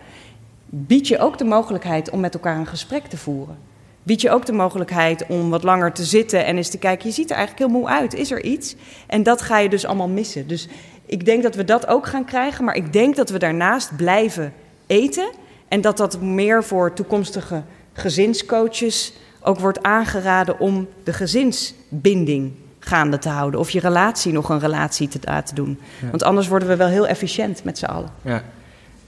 biedt 0.70 1.08
je 1.08 1.20
ook 1.20 1.38
de 1.38 1.44
mogelijkheid 1.44 2.10
om 2.10 2.20
met 2.20 2.34
elkaar 2.34 2.58
een 2.58 2.68
gesprek 2.68 3.06
te 3.06 3.18
voeren. 3.18 3.58
Biedt 4.04 4.22
je 4.22 4.30
ook 4.30 4.46
de 4.46 4.54
mogelijkheid 4.54 5.26
om 5.28 5.50
wat 5.50 5.64
langer 5.64 5.92
te 5.92 6.04
zitten 6.04 6.46
en 6.46 6.58
eens 6.58 6.70
te 6.70 6.78
kijken, 6.78 7.08
je 7.08 7.14
ziet 7.14 7.30
er 7.30 7.36
eigenlijk 7.36 7.68
heel 7.68 7.80
moe 7.80 7.90
uit, 7.90 8.14
is 8.14 8.32
er 8.32 8.44
iets? 8.44 8.76
En 9.08 9.24
dat 9.24 9.42
ga 9.42 9.60
je 9.60 9.70
dus 9.70 9.86
allemaal 9.86 10.08
missen. 10.08 10.48
Dus 10.48 10.68
ik 11.06 11.26
denk 11.26 11.44
dat 11.44 11.56
we 11.56 11.64
dat 11.64 11.88
ook 11.88 12.08
gaan 12.08 12.26
krijgen, 12.26 12.66
maar 12.66 12.76
ik 12.76 12.94
denk 12.94 13.16
dat 13.16 13.30
we 13.30 13.40
daarnaast 13.40 13.96
blijven 13.96 14.54
eten 14.88 15.30
en 15.68 15.82
dat 15.82 15.98
dat 15.98 16.22
meer 16.22 16.64
voor 16.64 16.94
toekomstige 16.94 17.64
gezinscoaches 17.94 19.14
ook 19.42 19.60
wordt 19.60 19.84
aangeraden 19.84 20.60
om 20.60 20.88
de 21.04 21.14
gezinsbinding 21.14 22.52
gaande 22.80 23.18
te 23.18 23.30
houden. 23.30 23.60
Of 23.60 23.70
je 23.70 23.80
relatie 23.80 24.34
nog 24.34 24.50
een 24.50 24.60
relatie 24.60 25.08
te 25.08 25.20
laten 25.22 25.56
doen. 25.56 25.80
Want 26.10 26.24
anders 26.24 26.48
worden 26.48 26.68
we 26.68 26.76
wel 26.76 26.88
heel 26.88 27.08
efficiënt 27.08 27.64
met 27.64 27.78
z'n 27.78 27.86
allen. 27.86 28.10
Ja. 28.22 28.44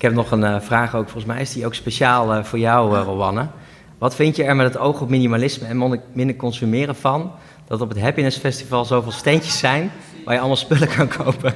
Ik 0.01 0.07
heb 0.07 0.15
nog 0.15 0.31
een 0.31 0.43
uh, 0.43 0.59
vraag 0.59 0.95
ook. 0.95 1.09
Volgens 1.09 1.33
mij 1.33 1.41
is 1.41 1.53
die 1.53 1.65
ook 1.65 1.73
speciaal 1.73 2.37
uh, 2.37 2.43
voor 2.43 2.59
jou, 2.59 2.97
uh, 2.97 3.03
Rowanne. 3.03 3.47
Wat 3.97 4.15
vind 4.15 4.35
je 4.35 4.43
er 4.43 4.55
met 4.55 4.73
het 4.73 4.77
oog 4.77 5.01
op 5.01 5.09
minimalisme 5.09 5.67
en 5.67 6.01
minder 6.13 6.35
consumeren 6.35 6.95
van... 6.95 7.31
dat 7.67 7.81
op 7.81 7.89
het 7.89 7.99
Happiness 7.99 8.37
Festival 8.37 8.85
zoveel 8.85 9.11
steentjes 9.11 9.59
zijn... 9.59 9.91
waar 10.25 10.33
je 10.33 10.39
allemaal 10.39 10.57
spullen 10.57 10.87
kan 10.87 11.07
kopen? 11.07 11.53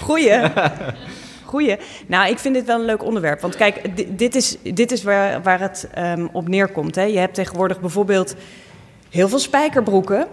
Goeie. 0.00 0.40
Goeie. 1.44 1.76
Nou, 2.06 2.30
ik 2.30 2.38
vind 2.38 2.54
dit 2.54 2.66
wel 2.66 2.78
een 2.78 2.84
leuk 2.84 3.04
onderwerp. 3.04 3.40
Want 3.40 3.56
kijk, 3.56 4.06
dit 4.18 4.34
is, 4.34 4.56
dit 4.62 4.92
is 4.92 5.02
waar, 5.02 5.42
waar 5.42 5.60
het 5.60 5.88
um, 5.98 6.28
op 6.32 6.48
neerkomt. 6.48 6.94
Hè. 6.94 7.02
Je 7.02 7.18
hebt 7.18 7.34
tegenwoordig 7.34 7.80
bijvoorbeeld 7.80 8.34
heel 9.10 9.28
veel 9.28 9.38
spijkerbroeken... 9.38 10.26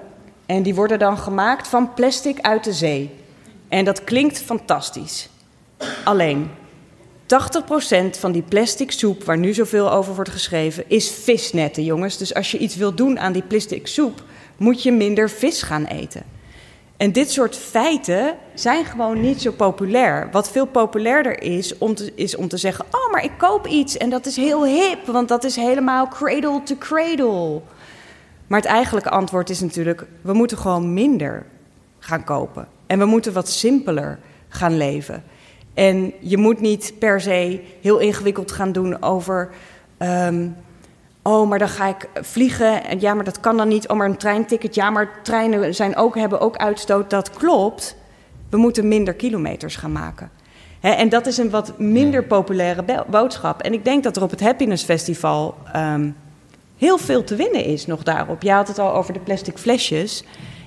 En 0.46 0.64
die 0.64 0.76
worden 0.76 1.00
dan 1.00 1.18
gemaakt 1.18 1.68
van 1.68 1.94
plastic 1.94 2.40
uit 2.40 2.64
de 2.64 2.74
zee. 2.74 3.16
En 3.68 3.86
dat 3.86 4.04
klinkt 4.04 4.42
fantastisch. 4.42 5.30
Alleen 6.04 6.50
80% 7.26 8.20
van 8.20 8.32
die 8.32 8.42
plastic 8.42 8.92
soep, 8.92 9.24
waar 9.24 9.38
nu 9.38 9.54
zoveel 9.54 9.92
over 9.92 10.16
wordt 10.16 10.30
geschreven, 10.30 10.84
is 10.88 11.10
visnetten, 11.12 11.84
jongens. 11.84 12.18
Dus 12.18 12.34
als 12.34 12.52
je 12.52 12.58
iets 12.58 12.76
wilt 12.76 12.98
doen 12.98 13.20
aan 13.20 13.32
die 13.32 13.44
plastic 13.48 13.88
soep, 13.88 14.24
moet 14.58 14.84
je 14.84 14.92
minder 14.92 15.30
vis 15.30 15.62
gaan 15.62 15.86
eten. 15.86 16.24
En 16.98 17.12
dit 17.12 17.32
soort 17.32 17.56
feiten 17.56 18.36
zijn 18.54 18.86
gewoon 18.86 19.22
niet 19.22 19.42
zo 19.42 19.52
populair. 19.52 20.30
Wat 20.32 20.52
veel 20.52 20.66
populairder 20.66 21.42
is 21.42 21.78
om 21.78 21.96
is 22.16 22.36
om 22.36 22.48
te 22.48 22.58
zeggen: 22.58 22.86
Oh, 22.92 23.12
maar 23.12 23.24
ik 23.24 23.38
koop 23.38 23.68
iets 23.68 23.98
en 23.98 24.10
dat 24.10 24.26
is 24.26 24.36
heel 24.36 24.66
hip, 24.66 25.06
want 25.06 25.28
dat 25.28 25.44
is 25.44 25.56
helemaal 25.56 26.08
cradle 26.08 26.64
to 26.64 26.76
cradle. 26.78 27.62
Maar 28.48 28.60
het 28.60 28.70
eigenlijke 28.70 29.10
antwoord 29.10 29.50
is 29.50 29.60
natuurlijk: 29.60 30.06
we 30.22 30.34
moeten 30.34 30.58
gewoon 30.58 30.94
minder 30.94 31.46
gaan 32.00 32.24
kopen. 32.24 32.68
En 32.88 33.00
we 33.00 33.06
moeten 33.06 33.34
wat 33.34 33.50
simpeler 33.50 34.20
gaan 34.48 34.78
leven. 34.78 35.24
En 35.76 36.14
je 36.20 36.38
moet 36.38 36.60
niet 36.60 36.94
per 37.00 37.22
se 37.22 37.62
heel 37.82 37.98
ingewikkeld 37.98 38.52
gaan 38.52 38.72
doen 38.72 39.02
over. 39.02 39.50
Um, 40.00 40.56
oh, 41.22 41.50
maar 41.50 41.60
dan 41.60 41.70
ga 41.70 41.88
ik 41.88 42.10
vliegen. 42.22 42.84
En 42.84 43.00
ja, 43.00 43.14
maar 43.14 43.24
dat 43.24 43.40
kan 43.40 43.58
dan 43.58 43.68
niet. 43.68 43.88
Oh, 43.88 43.98
maar 43.98 44.10
een 44.10 44.18
treinticket. 44.18 44.76
Ja, 44.76 44.90
maar 44.90 45.10
treinen 45.24 45.76
zijn 45.76 45.96
ook, 45.96 46.16
hebben 46.16 46.40
ook 46.40 46.58
uitstoot. 46.58 47.10
Dat 47.10 47.30
klopt. 47.30 47.96
We 48.50 48.58
moeten 48.58 48.88
minder 48.88 49.14
kilometers 49.14 49.76
gaan 49.76 49.92
maken. 49.92 50.30
en 50.82 51.10
dat 51.10 51.26
is 51.26 51.38
een 51.38 51.50
wat 51.50 51.80
minder 51.80 52.24
populaire 52.24 53.04
boodschap. 53.08 53.62
En 53.62 53.74
ik 53.74 53.84
denk 53.86 54.04
dat 54.04 54.16
er 54.16 54.24
op 54.24 54.30
het 54.30 54.42
Happiness 54.42 54.84
Festival 54.84 55.56
um, 55.76 56.16
heel 56.78 56.98
veel 56.98 57.24
te 57.24 57.36
winnen 57.36 57.64
is 57.64 57.86
nog 57.86 58.04
daarop. 58.04 58.42
Je 58.42 58.52
had 58.52 58.68
het 58.68 58.80
al 58.80 58.94
over 58.94 59.14
de 59.14 59.20
plastic 59.20 59.58
flesjes. 59.58 60.24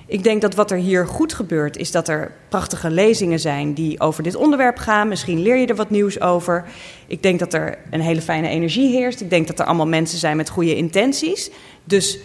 Ik 0.09 0.23
denk 0.23 0.41
dat 0.41 0.55
wat 0.55 0.71
er 0.71 0.77
hier 0.77 1.07
goed 1.07 1.33
gebeurt, 1.33 1.77
is 1.77 1.91
dat 1.91 2.07
er 2.07 2.31
prachtige 2.49 2.89
lezingen 2.89 3.39
zijn 3.39 3.73
die 3.73 3.99
over 3.99 4.23
dit 4.23 4.35
onderwerp 4.35 4.77
gaan. 4.77 5.07
Misschien 5.07 5.41
leer 5.41 5.55
je 5.55 5.67
er 5.67 5.75
wat 5.75 5.89
nieuws 5.89 6.21
over. 6.21 6.65
Ik 7.07 7.23
denk 7.23 7.39
dat 7.39 7.53
er 7.53 7.77
een 7.89 8.01
hele 8.01 8.21
fijne 8.21 8.47
energie 8.47 8.89
heerst. 8.89 9.21
Ik 9.21 9.29
denk 9.29 9.47
dat 9.47 9.59
er 9.59 9.65
allemaal 9.65 9.87
mensen 9.87 10.17
zijn 10.17 10.37
met 10.37 10.49
goede 10.49 10.75
intenties. 10.75 11.51
Dus 11.83 12.19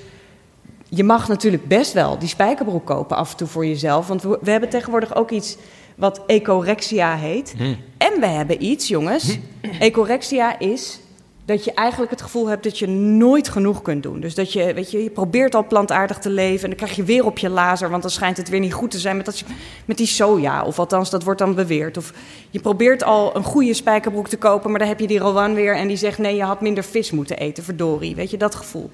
je 0.89 1.05
mag 1.05 1.29
natuurlijk 1.29 1.69
best 1.69 1.93
wel 1.93 2.19
die 2.19 2.29
spijkerbroek 2.29 2.87
kopen 2.87 3.17
af 3.17 3.31
en 3.31 3.37
toe 3.37 3.47
voor 3.47 3.67
jezelf. 3.67 4.07
Want 4.07 4.23
we, 4.23 4.39
we 4.41 4.51
hebben 4.51 4.69
tegenwoordig 4.69 5.15
ook 5.15 5.31
iets 5.31 5.57
wat 5.97 6.21
ecorexia 6.27 7.17
heet. 7.17 7.55
Hm. 7.57 7.75
En 7.99 8.21
we 8.21 8.27
hebben 8.27 8.65
iets, 8.65 8.89
jongens. 8.89 9.39
Ecorexia 9.79 10.59
is 10.59 11.01
dat 11.45 11.65
je 11.65 11.73
eigenlijk 11.73 12.11
het 12.11 12.23
gevoel 12.23 12.49
hebt 12.49 12.65
dat 12.65 12.79
je 12.79 12.89
nooit 12.89 13.49
genoeg 13.49 13.83
kunt 13.83 14.03
doen. 14.03 14.21
Dus 14.21 14.35
dat 14.35 14.53
je, 14.53 14.75
weet 14.75 14.91
je, 14.91 15.03
je 15.03 15.11
probeert 15.11 15.55
al 15.55 15.67
plantaardig 15.67 16.19
te 16.19 16.31
leven... 16.31 16.63
en 16.63 16.69
dan 16.69 16.77
krijg 16.77 16.97
je 16.97 17.03
weer 17.03 17.25
op 17.25 17.39
je 17.39 17.49
lazer, 17.49 17.91
want 17.91 18.03
dan 18.03 18.11
schijnt 18.11 18.37
het 18.37 18.49
weer 18.49 18.61
niet 18.61 18.73
goed 18.73 18.91
te 18.91 18.99
zijn... 18.99 19.17
met, 19.17 19.25
dat, 19.25 19.45
met 19.85 19.97
die 19.97 20.07
soja, 20.07 20.65
of 20.65 20.79
althans, 20.79 21.11
dat 21.11 21.23
wordt 21.23 21.41
dan 21.41 21.55
beweerd. 21.55 21.97
Of 21.97 22.13
je 22.51 22.61
probeert 22.61 23.03
al 23.03 23.37
een 23.37 23.45
goede 23.45 23.75
spijkerbroek 23.75 24.29
te 24.29 24.37
kopen... 24.37 24.71
maar 24.71 24.79
dan 24.79 24.89
heb 24.89 25.01
je 25.01 25.07
die 25.07 25.19
Rowan 25.19 25.55
weer 25.55 25.77
en 25.77 25.89
die 25.89 25.97
zegt... 25.97 26.19
nee, 26.19 26.37
je 26.37 26.43
had 26.43 26.61
minder 26.61 26.85
vis 26.85 27.11
moeten 27.11 27.37
eten, 27.37 27.65
verdorie. 27.65 28.15
Weet 28.15 28.31
je, 28.31 28.37
dat 28.37 28.55
gevoel. 28.55 28.91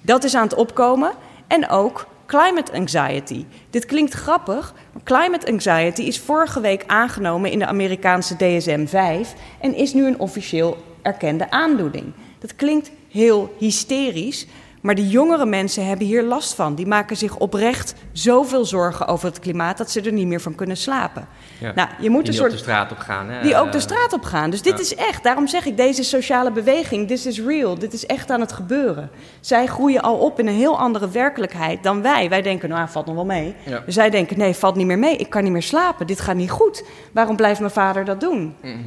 Dat 0.00 0.24
is 0.24 0.34
aan 0.34 0.44
het 0.44 0.54
opkomen. 0.54 1.12
En 1.46 1.68
ook 1.68 2.06
climate 2.26 2.72
anxiety. 2.72 3.44
Dit 3.70 3.86
klinkt 3.86 4.12
grappig, 4.12 4.74
maar 4.92 5.02
climate 5.02 5.46
anxiety 5.46 6.02
is 6.02 6.20
vorige 6.20 6.60
week 6.60 6.84
aangenomen 6.86 7.50
in 7.50 7.58
de 7.58 7.66
Amerikaanse 7.66 8.34
DSM-5 8.34 9.28
en 9.60 9.74
is 9.74 9.92
nu 9.92 10.06
een 10.06 10.18
officieel 10.18 10.76
erkende 11.04 11.50
aandoening. 11.50 12.12
Dat 12.38 12.56
klinkt 12.56 12.90
heel 13.10 13.54
hysterisch, 13.58 14.46
maar 14.80 14.94
de 14.94 15.08
jongere 15.08 15.46
mensen 15.46 15.86
hebben 15.86 16.06
hier 16.06 16.22
last 16.22 16.54
van. 16.54 16.74
Die 16.74 16.86
maken 16.86 17.16
zich 17.16 17.36
oprecht 17.36 17.94
zoveel 18.12 18.64
zorgen 18.64 19.06
over 19.06 19.28
het 19.28 19.38
klimaat 19.38 19.78
dat 19.78 19.90
ze 19.90 20.00
er 20.00 20.12
niet 20.12 20.26
meer 20.26 20.40
van 20.40 20.54
kunnen 20.54 20.76
slapen. 20.76 21.26
Ja. 21.60 21.72
Nou, 21.74 21.88
je 22.00 22.10
moet 22.10 22.20
Die 22.20 22.30
een 22.32 22.38
soort 22.38 22.50
de 22.50 22.56
straat 22.56 22.92
op 22.92 22.98
gaan. 22.98 23.28
Hè? 23.28 23.42
die 23.42 23.56
ook 23.56 23.72
de 23.72 23.80
straat 23.80 24.12
op 24.12 24.22
gaan. 24.24 24.50
Dus 24.50 24.62
dit 24.62 24.72
ja. 24.72 24.80
is 24.80 24.94
echt, 24.94 25.22
daarom 25.22 25.46
zeg 25.46 25.66
ik, 25.66 25.76
deze 25.76 26.02
sociale 26.02 26.50
beweging, 26.50 27.08
this 27.08 27.26
is 27.26 27.40
real, 27.40 27.78
dit 27.78 27.92
is 27.92 28.06
echt 28.06 28.30
aan 28.30 28.40
het 28.40 28.52
gebeuren. 28.52 29.10
Zij 29.40 29.66
groeien 29.66 30.02
al 30.02 30.16
op 30.16 30.38
in 30.38 30.46
een 30.46 30.54
heel 30.54 30.78
andere 30.78 31.10
werkelijkheid 31.10 31.82
dan 31.82 32.02
wij. 32.02 32.28
Wij 32.28 32.42
denken, 32.42 32.68
nou, 32.68 32.88
valt 32.88 33.06
nog 33.06 33.14
wel 33.14 33.24
mee. 33.24 33.54
Ja. 33.64 33.82
Dus 33.86 33.94
zij 33.94 34.10
denken, 34.10 34.38
nee, 34.38 34.54
valt 34.54 34.74
niet 34.74 34.86
meer 34.86 34.98
mee, 34.98 35.16
ik 35.16 35.30
kan 35.30 35.42
niet 35.42 35.52
meer 35.52 35.62
slapen, 35.62 36.06
dit 36.06 36.20
gaat 36.20 36.36
niet 36.36 36.50
goed. 36.50 36.84
Waarom 37.12 37.36
blijft 37.36 37.60
mijn 37.60 37.72
vader 37.72 38.04
dat 38.04 38.20
doen? 38.20 38.54
Mhm. 38.62 38.78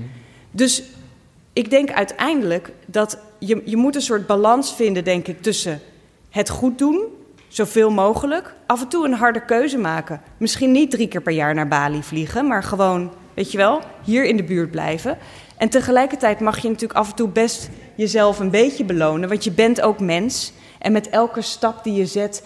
Dus 0.52 0.84
ik 1.58 1.70
denk 1.70 1.92
uiteindelijk 1.92 2.72
dat 2.86 3.18
je, 3.40 3.62
je 3.66 3.78
moet 3.78 3.96
een 3.96 4.02
soort 4.02 4.28
balans 4.28 4.76
vinden, 4.76 5.04
denk 5.04 5.28
ik, 5.28 5.42
tussen 5.42 5.82
het 6.30 6.50
goed 6.50 6.78
doen, 6.78 7.04
zoveel 7.48 7.90
mogelijk, 7.90 8.54
af 8.66 8.82
en 8.82 8.88
toe 8.88 9.06
een 9.06 9.14
harde 9.14 9.46
keuze 9.46 9.78
maken. 9.78 10.22
Misschien 10.38 10.72
niet 10.72 10.92
drie 10.92 11.08
keer 11.08 11.22
per 11.22 11.34
jaar 11.34 11.54
naar 11.54 11.68
Bali 11.68 12.04
vliegen, 12.04 12.48
maar 12.48 12.64
gewoon, 12.64 13.12
weet 13.34 13.52
je 13.52 13.58
wel, 13.58 13.82
hier 14.04 14.26
in 14.26 14.38
de 14.38 14.44
buurt 14.44 14.72
blijven. 14.72 15.18
En 15.58 15.70
tegelijkertijd 15.70 16.40
mag 16.40 16.60
je 16.60 16.68
natuurlijk 16.68 17.00
af 17.00 17.10
en 17.10 17.16
toe 17.16 17.30
best 17.30 17.70
jezelf 17.96 18.40
een 18.40 18.52
beetje 18.52 18.86
belonen, 18.86 19.30
want 19.30 19.44
je 19.44 19.52
bent 19.52 19.82
ook 19.82 20.00
mens. 20.00 20.54
En 20.80 20.92
met 20.92 21.10
elke 21.10 21.42
stap 21.42 21.84
die 21.84 21.94
je 21.94 22.06
zet, 22.06 22.44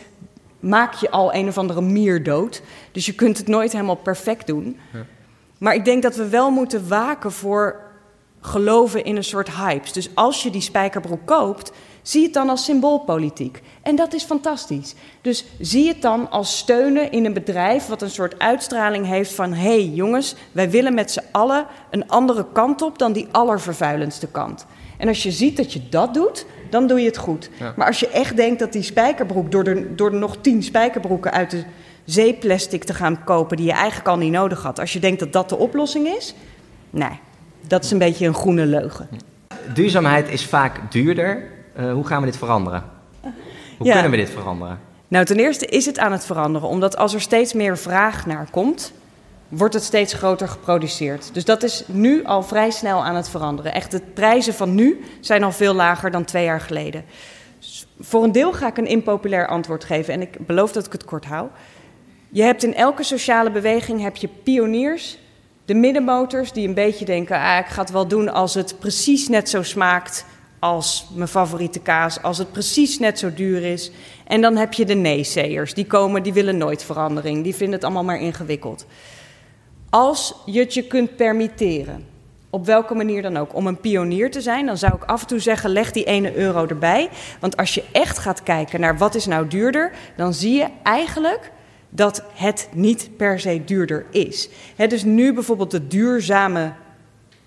maak 0.59 0.93
je 0.93 1.09
al 1.09 1.33
een 1.33 1.47
of 1.47 1.57
andere 1.57 1.81
mier 1.81 2.23
dood. 2.23 2.61
Dus 2.91 3.05
je 3.05 3.13
kunt 3.13 3.37
het 3.37 3.47
nooit 3.47 3.71
helemaal 3.71 3.95
perfect 3.95 4.47
doen. 4.47 4.79
Maar 5.57 5.75
ik 5.75 5.85
denk 5.85 6.03
dat 6.03 6.15
we 6.15 6.29
wel 6.29 6.51
moeten 6.51 6.87
waken 6.87 7.31
voor 7.31 7.89
geloven 8.41 9.03
in 9.03 9.15
een 9.15 9.23
soort 9.23 9.51
hypes. 9.51 9.91
Dus 9.91 10.09
als 10.13 10.43
je 10.43 10.49
die 10.49 10.61
spijkerbroek 10.61 11.25
koopt, 11.25 11.71
zie 12.01 12.23
het 12.23 12.33
dan 12.33 12.49
als 12.49 12.63
symboolpolitiek. 12.63 13.61
En 13.81 13.95
dat 13.95 14.13
is 14.13 14.23
fantastisch. 14.23 14.95
Dus 15.21 15.45
zie 15.59 15.87
het 15.87 16.01
dan 16.01 16.31
als 16.31 16.57
steunen 16.57 17.11
in 17.11 17.25
een 17.25 17.33
bedrijf 17.33 17.87
wat 17.87 18.01
een 18.01 18.09
soort 18.09 18.39
uitstraling 18.39 19.05
heeft 19.05 19.33
van... 19.33 19.53
hé 19.53 19.61
hey, 19.61 19.85
jongens, 19.85 20.35
wij 20.51 20.69
willen 20.69 20.93
met 20.93 21.11
z'n 21.11 21.23
allen 21.31 21.65
een 21.89 22.09
andere 22.09 22.45
kant 22.53 22.81
op 22.81 22.97
dan 22.97 23.13
die 23.13 23.27
allervervuilendste 23.31 24.27
kant. 24.27 24.65
En 24.97 25.07
als 25.07 25.23
je 25.23 25.31
ziet 25.31 25.57
dat 25.57 25.73
je 25.73 25.89
dat 25.89 26.13
doet, 26.13 26.45
dan 26.69 26.87
doe 26.87 26.99
je 26.99 27.05
het 27.05 27.17
goed. 27.17 27.49
Ja. 27.59 27.73
Maar 27.75 27.87
als 27.87 27.99
je 27.99 28.07
echt 28.07 28.35
denkt 28.35 28.59
dat 28.59 28.73
die 28.73 28.83
spijkerbroek... 28.83 29.51
door 29.51 29.63
er, 29.63 29.95
door 29.95 30.11
er 30.11 30.19
nog 30.19 30.37
tien 30.41 30.63
spijkerbroeken 30.63 31.31
uit 31.31 31.51
de 31.51 31.63
zeeplastic 32.05 32.83
te 32.83 32.93
gaan 32.93 33.23
kopen... 33.23 33.57
die 33.57 33.65
je 33.65 33.71
eigenlijk 33.71 34.07
al 34.07 34.17
niet 34.17 34.31
nodig 34.31 34.63
had... 34.63 34.79
als 34.79 34.93
je 34.93 34.99
denkt 34.99 35.19
dat 35.19 35.33
dat 35.33 35.49
de 35.49 35.57
oplossing 35.57 36.07
is... 36.07 36.35
nee, 36.89 37.19
dat 37.71 37.83
is 37.83 37.91
een 37.91 37.97
beetje 37.97 38.27
een 38.27 38.33
groene 38.33 38.65
leugen. 38.65 39.09
Duurzaamheid 39.73 40.29
is 40.29 40.45
vaak 40.45 40.91
duurder. 40.91 41.43
Eh, 41.75 41.93
hoe 41.93 42.05
gaan 42.07 42.19
we 42.19 42.25
dit 42.25 42.37
veranderen? 42.37 42.83
Hoe 43.77 43.87
Ja. 43.87 43.93
kunnen 43.93 44.11
we 44.11 44.17
dit 44.17 44.29
veranderen? 44.29 44.79
Nou, 45.07 45.25
ten 45.25 45.37
eerste 45.37 45.65
is 45.65 45.85
het 45.85 45.99
aan 45.99 46.11
het 46.11 46.25
veranderen, 46.25 46.67
omdat 46.67 46.97
als 46.97 47.13
er 47.13 47.21
steeds 47.21 47.53
meer 47.53 47.77
vraag 47.77 48.25
naar 48.25 48.47
komt, 48.51 48.93
wordt 49.47 49.73
het 49.73 49.83
steeds 49.83 50.13
groter 50.13 50.47
geproduceerd. 50.47 51.33
Dus 51.33 51.45
dat 51.45 51.63
is 51.63 51.83
nu 51.87 52.23
al 52.25 52.43
vrij 52.43 52.69
snel 52.71 53.03
aan 53.03 53.15
het 53.15 53.29
veranderen. 53.29 53.73
Echt, 53.73 53.91
de 53.91 54.01
prijzen 54.13 54.53
van 54.53 54.75
nu 54.75 55.01
zijn 55.19 55.43
al 55.43 55.51
veel 55.51 55.73
lager 55.73 56.11
dan 56.11 56.25
twee 56.25 56.43
jaar 56.43 56.61
geleden. 56.61 57.03
Dus 57.59 57.87
voor 57.99 58.23
een 58.23 58.31
deel 58.31 58.53
ga 58.53 58.67
ik 58.67 58.77
een 58.77 58.87
impopulair 58.87 59.47
antwoord 59.47 59.83
geven 59.83 60.13
en 60.13 60.21
ik 60.21 60.45
beloof 60.45 60.71
dat 60.71 60.85
ik 60.85 60.91
het 60.91 61.05
kort 61.05 61.25
hou. 61.25 61.47
Je 62.29 62.43
hebt 62.43 62.63
in 62.63 62.75
elke 62.75 63.03
sociale 63.03 63.51
beweging 63.51 64.01
heb 64.01 64.15
je 64.15 64.29
pioniers, 64.43 65.17
de 65.71 65.77
middenmotors 65.77 66.51
die 66.51 66.67
een 66.67 66.73
beetje 66.73 67.05
denken: 67.05 67.35
ah, 67.35 67.57
ik 67.59 67.65
ga 67.65 67.81
het 67.81 67.91
wel 67.91 68.07
doen 68.07 68.29
als 68.29 68.53
het 68.53 68.75
precies 68.79 69.27
net 69.27 69.49
zo 69.49 69.63
smaakt 69.63 70.25
als 70.59 71.07
mijn 71.13 71.27
favoriete 71.27 71.79
kaas, 71.79 72.21
als 72.21 72.37
het 72.37 72.51
precies 72.51 72.99
net 72.99 73.19
zo 73.19 73.33
duur 73.33 73.63
is. 73.63 73.91
En 74.27 74.41
dan 74.41 74.55
heb 74.55 74.73
je 74.73 74.85
de 74.85 74.93
neezeers, 74.93 75.73
die 75.73 75.85
komen, 75.85 76.23
die 76.23 76.33
willen 76.33 76.57
nooit 76.57 76.83
verandering, 76.83 77.43
die 77.43 77.55
vinden 77.55 77.75
het 77.75 77.83
allemaal 77.83 78.03
maar 78.03 78.19
ingewikkeld. 78.19 78.85
Als 79.89 80.35
je 80.45 80.59
het 80.59 80.73
je 80.73 80.87
kunt 80.87 81.15
permitteren, 81.15 82.05
op 82.49 82.65
welke 82.65 82.93
manier 82.93 83.21
dan 83.21 83.37
ook, 83.37 83.55
om 83.55 83.67
een 83.67 83.79
pionier 83.79 84.31
te 84.31 84.41
zijn, 84.41 84.65
dan 84.65 84.77
zou 84.77 84.93
ik 84.93 85.03
af 85.03 85.21
en 85.21 85.27
toe 85.27 85.39
zeggen: 85.39 85.69
leg 85.69 85.91
die 85.91 86.03
ene 86.03 86.35
euro 86.35 86.67
erbij. 86.67 87.09
Want 87.39 87.57
als 87.57 87.73
je 87.73 87.83
echt 87.91 88.17
gaat 88.17 88.43
kijken 88.43 88.79
naar 88.79 88.97
wat 88.97 89.15
is 89.15 89.25
nou 89.25 89.47
duurder, 89.47 89.91
dan 90.15 90.33
zie 90.33 90.53
je 90.53 90.67
eigenlijk 90.83 91.51
dat 91.93 92.23
het 92.33 92.69
niet 92.73 93.09
per 93.17 93.39
se 93.39 93.61
duurder 93.65 94.05
is. 94.11 94.49
Hè, 94.75 94.87
dus 94.87 95.03
nu 95.03 95.33
bijvoorbeeld 95.33 95.71
de 95.71 95.87
duurzame 95.87 96.73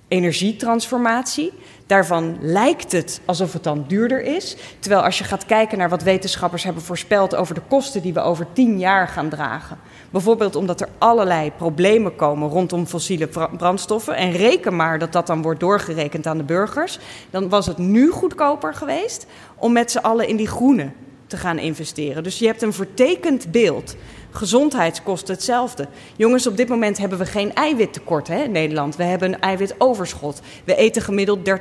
energietransformatie. 0.08 1.52
Daarvan 1.86 2.36
lijkt 2.40 2.92
het 2.92 3.20
alsof 3.24 3.52
het 3.52 3.62
dan 3.64 3.84
duurder 3.88 4.22
is. 4.22 4.56
Terwijl 4.78 5.02
als 5.02 5.18
je 5.18 5.24
gaat 5.24 5.46
kijken 5.46 5.78
naar 5.78 5.88
wat 5.88 6.02
wetenschappers 6.02 6.64
hebben 6.64 6.82
voorspeld 6.82 7.34
over 7.34 7.54
de 7.54 7.60
kosten 7.68 8.02
die 8.02 8.12
we 8.12 8.20
over 8.20 8.46
tien 8.52 8.78
jaar 8.78 9.08
gaan 9.08 9.28
dragen. 9.28 9.78
Bijvoorbeeld 10.10 10.56
omdat 10.56 10.80
er 10.80 10.88
allerlei 10.98 11.50
problemen 11.50 12.16
komen 12.16 12.48
rondom 12.48 12.86
fossiele 12.86 13.26
bra- 13.26 13.50
brandstoffen. 13.56 14.16
En 14.16 14.32
reken 14.32 14.76
maar 14.76 14.98
dat 14.98 15.12
dat 15.12 15.26
dan 15.26 15.42
wordt 15.42 15.60
doorgerekend 15.60 16.26
aan 16.26 16.38
de 16.38 16.44
burgers. 16.44 16.98
Dan 17.30 17.48
was 17.48 17.66
het 17.66 17.78
nu 17.78 18.10
goedkoper 18.10 18.74
geweest 18.74 19.26
om 19.56 19.72
met 19.72 19.90
z'n 19.90 19.98
allen 19.98 20.28
in 20.28 20.36
die 20.36 20.48
groene 20.48 20.90
te 21.26 21.36
gaan 21.36 21.58
investeren. 21.58 22.22
Dus 22.22 22.38
je 22.38 22.46
hebt 22.46 22.62
een 22.62 22.72
vertekend 22.72 23.50
beeld. 23.50 23.96
Gezondheidskosten 24.34 25.34
hetzelfde. 25.34 25.88
Jongens, 26.16 26.46
op 26.46 26.56
dit 26.56 26.68
moment 26.68 26.98
hebben 26.98 27.18
we 27.18 27.26
geen 27.26 27.54
eiwittekort 27.54 28.28
hè, 28.28 28.42
in 28.42 28.52
Nederland. 28.52 28.96
We 28.96 29.02
hebben 29.02 29.32
een 29.32 29.40
eiwitoverschot. 29.40 30.40
We 30.64 30.76
eten 30.76 31.02
gemiddeld 31.02 31.48
30% 31.48 31.52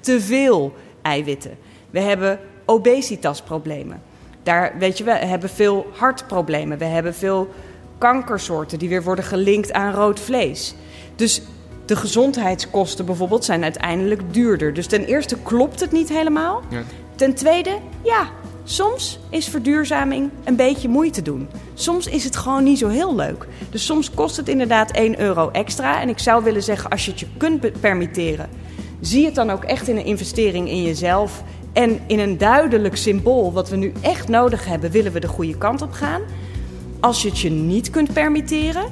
te 0.00 0.20
veel 0.20 0.74
eiwitten. 1.02 1.58
We 1.90 2.00
hebben 2.00 2.40
obesitasproblemen. 2.64 4.02
Daar, 4.42 4.74
weet 4.78 4.98
je, 4.98 5.04
we 5.04 5.10
hebben 5.10 5.50
veel 5.50 5.86
hartproblemen. 5.92 6.78
We 6.78 6.84
hebben 6.84 7.14
veel 7.14 7.48
kankersoorten 7.98 8.78
die 8.78 8.88
weer 8.88 9.02
worden 9.02 9.24
gelinkt 9.24 9.72
aan 9.72 9.92
rood 9.92 10.20
vlees. 10.20 10.74
Dus 11.16 11.42
de 11.86 11.96
gezondheidskosten 11.96 13.06
bijvoorbeeld 13.06 13.44
zijn 13.44 13.62
uiteindelijk 13.62 14.34
duurder. 14.34 14.74
Dus 14.74 14.86
ten 14.86 15.04
eerste 15.04 15.36
klopt 15.42 15.80
het 15.80 15.92
niet 15.92 16.08
helemaal. 16.08 16.62
Ja. 16.68 16.82
Ten 17.14 17.34
tweede, 17.34 17.78
ja, 18.02 18.28
soms 18.66 19.18
is 19.30 19.48
verduurzaming 19.48 20.30
een 20.44 20.56
beetje 20.56 20.88
moeite 20.88 21.22
doen. 21.22 21.48
Soms 21.74 22.06
is 22.06 22.24
het 22.24 22.36
gewoon 22.36 22.64
niet 22.64 22.78
zo 22.78 22.88
heel 22.88 23.16
leuk. 23.16 23.46
Dus 23.70 23.84
soms 23.84 24.10
kost 24.10 24.36
het 24.36 24.48
inderdaad 24.48 24.90
1 24.90 25.20
euro 25.20 25.50
extra. 25.50 26.00
En 26.00 26.08
ik 26.08 26.18
zou 26.18 26.44
willen 26.44 26.62
zeggen, 26.62 26.90
als 26.90 27.04
je 27.04 27.10
het 27.10 27.20
je 27.20 27.26
kunt 27.36 27.80
permitteren, 27.80 28.48
zie 29.00 29.24
het 29.24 29.34
dan 29.34 29.50
ook 29.50 29.64
echt 29.64 29.88
in 29.88 29.96
een 29.96 30.04
investering 30.04 30.68
in 30.68 30.82
jezelf. 30.82 31.42
En 31.72 32.00
in 32.06 32.18
een 32.18 32.38
duidelijk 32.38 32.96
symbool, 32.96 33.52
wat 33.52 33.68
we 33.68 33.76
nu 33.76 33.92
echt 34.00 34.28
nodig 34.28 34.64
hebben, 34.64 34.90
willen 34.90 35.12
we 35.12 35.20
de 35.20 35.28
goede 35.28 35.58
kant 35.58 35.82
op 35.82 35.92
gaan. 35.92 36.22
Als 37.00 37.22
je 37.22 37.28
het 37.28 37.38
je 37.38 37.50
niet 37.50 37.90
kunt 37.90 38.12
permitteren, 38.12 38.84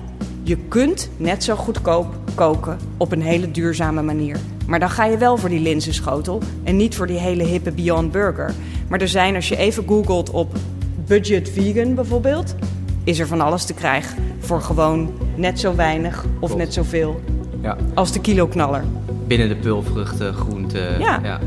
je 0.44 0.56
kunt 0.56 1.10
net 1.16 1.44
zo 1.44 1.54
goedkoop 1.56 2.14
koken 2.34 2.78
op 2.96 3.12
een 3.12 3.22
hele 3.22 3.50
duurzame 3.50 4.02
manier. 4.02 4.36
Maar 4.66 4.80
dan 4.80 4.90
ga 4.90 5.04
je 5.04 5.18
wel 5.18 5.36
voor 5.36 5.48
die 5.48 5.60
linzenschotel 5.60 6.42
en 6.64 6.76
niet 6.76 6.96
voor 6.96 7.06
die 7.06 7.18
hele 7.18 7.42
hippe 7.42 7.70
Beyond 7.72 8.12
Burger. 8.12 8.52
Maar 8.88 9.00
er 9.00 9.08
zijn, 9.08 9.34
als 9.34 9.48
je 9.48 9.56
even 9.56 9.84
googelt 9.88 10.30
op 10.30 10.52
budget 11.06 11.50
vegan 11.50 11.94
bijvoorbeeld, 11.94 12.54
is 13.04 13.18
er 13.18 13.26
van 13.26 13.40
alles 13.40 13.64
te 13.64 13.74
krijgen 13.74 14.16
voor 14.38 14.60
gewoon 14.60 15.12
net 15.36 15.60
zo 15.60 15.74
weinig 15.74 16.24
of 16.24 16.30
Klopt. 16.38 16.56
net 16.56 16.74
zoveel 16.74 17.20
Ja. 17.62 17.76
als 17.94 18.12
de 18.12 18.20
kiloknaller. 18.20 18.84
Binnen 19.26 19.48
de 19.48 19.56
pulvruchten, 19.56 20.34
groenten. 20.34 20.98
Ja. 20.98 21.40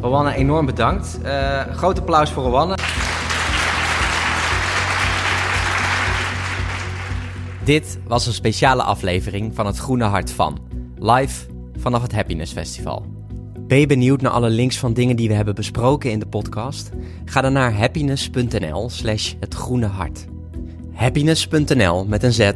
Rowanne, 0.00 0.34
enorm 0.34 0.66
bedankt. 0.66 1.18
Uh, 1.24 1.60
groot 1.76 1.98
applaus 1.98 2.30
voor 2.30 2.42
Rowanne. 2.42 2.74
Dit 7.66 7.98
was 8.06 8.26
een 8.26 8.32
speciale 8.32 8.82
aflevering 8.82 9.54
van 9.54 9.66
het 9.66 9.76
Groene 9.76 10.04
Hart 10.04 10.30
van. 10.30 10.58
Live 10.98 11.46
vanaf 11.78 12.02
het 12.02 12.12
Happiness 12.12 12.52
Festival. 12.52 13.06
Ben 13.60 13.78
je 13.78 13.86
benieuwd 13.86 14.20
naar 14.20 14.32
alle 14.32 14.50
links 14.50 14.78
van 14.78 14.92
dingen 14.92 15.16
die 15.16 15.28
we 15.28 15.34
hebben 15.34 15.54
besproken 15.54 16.10
in 16.10 16.18
de 16.18 16.26
podcast? 16.26 16.90
Ga 17.24 17.40
dan 17.40 17.52
naar 17.52 17.74
happiness.nl 17.74 18.90
slash 18.90 19.34
het 19.40 19.54
groene 19.54 19.86
hart. 19.86 20.24
Happiness.nl 20.92 22.06
met 22.06 22.22
een 22.22 22.32
z 22.32 22.50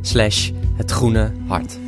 slash 0.00 0.50
het 0.76 0.90
groene 0.90 1.32
hart. 1.46 1.78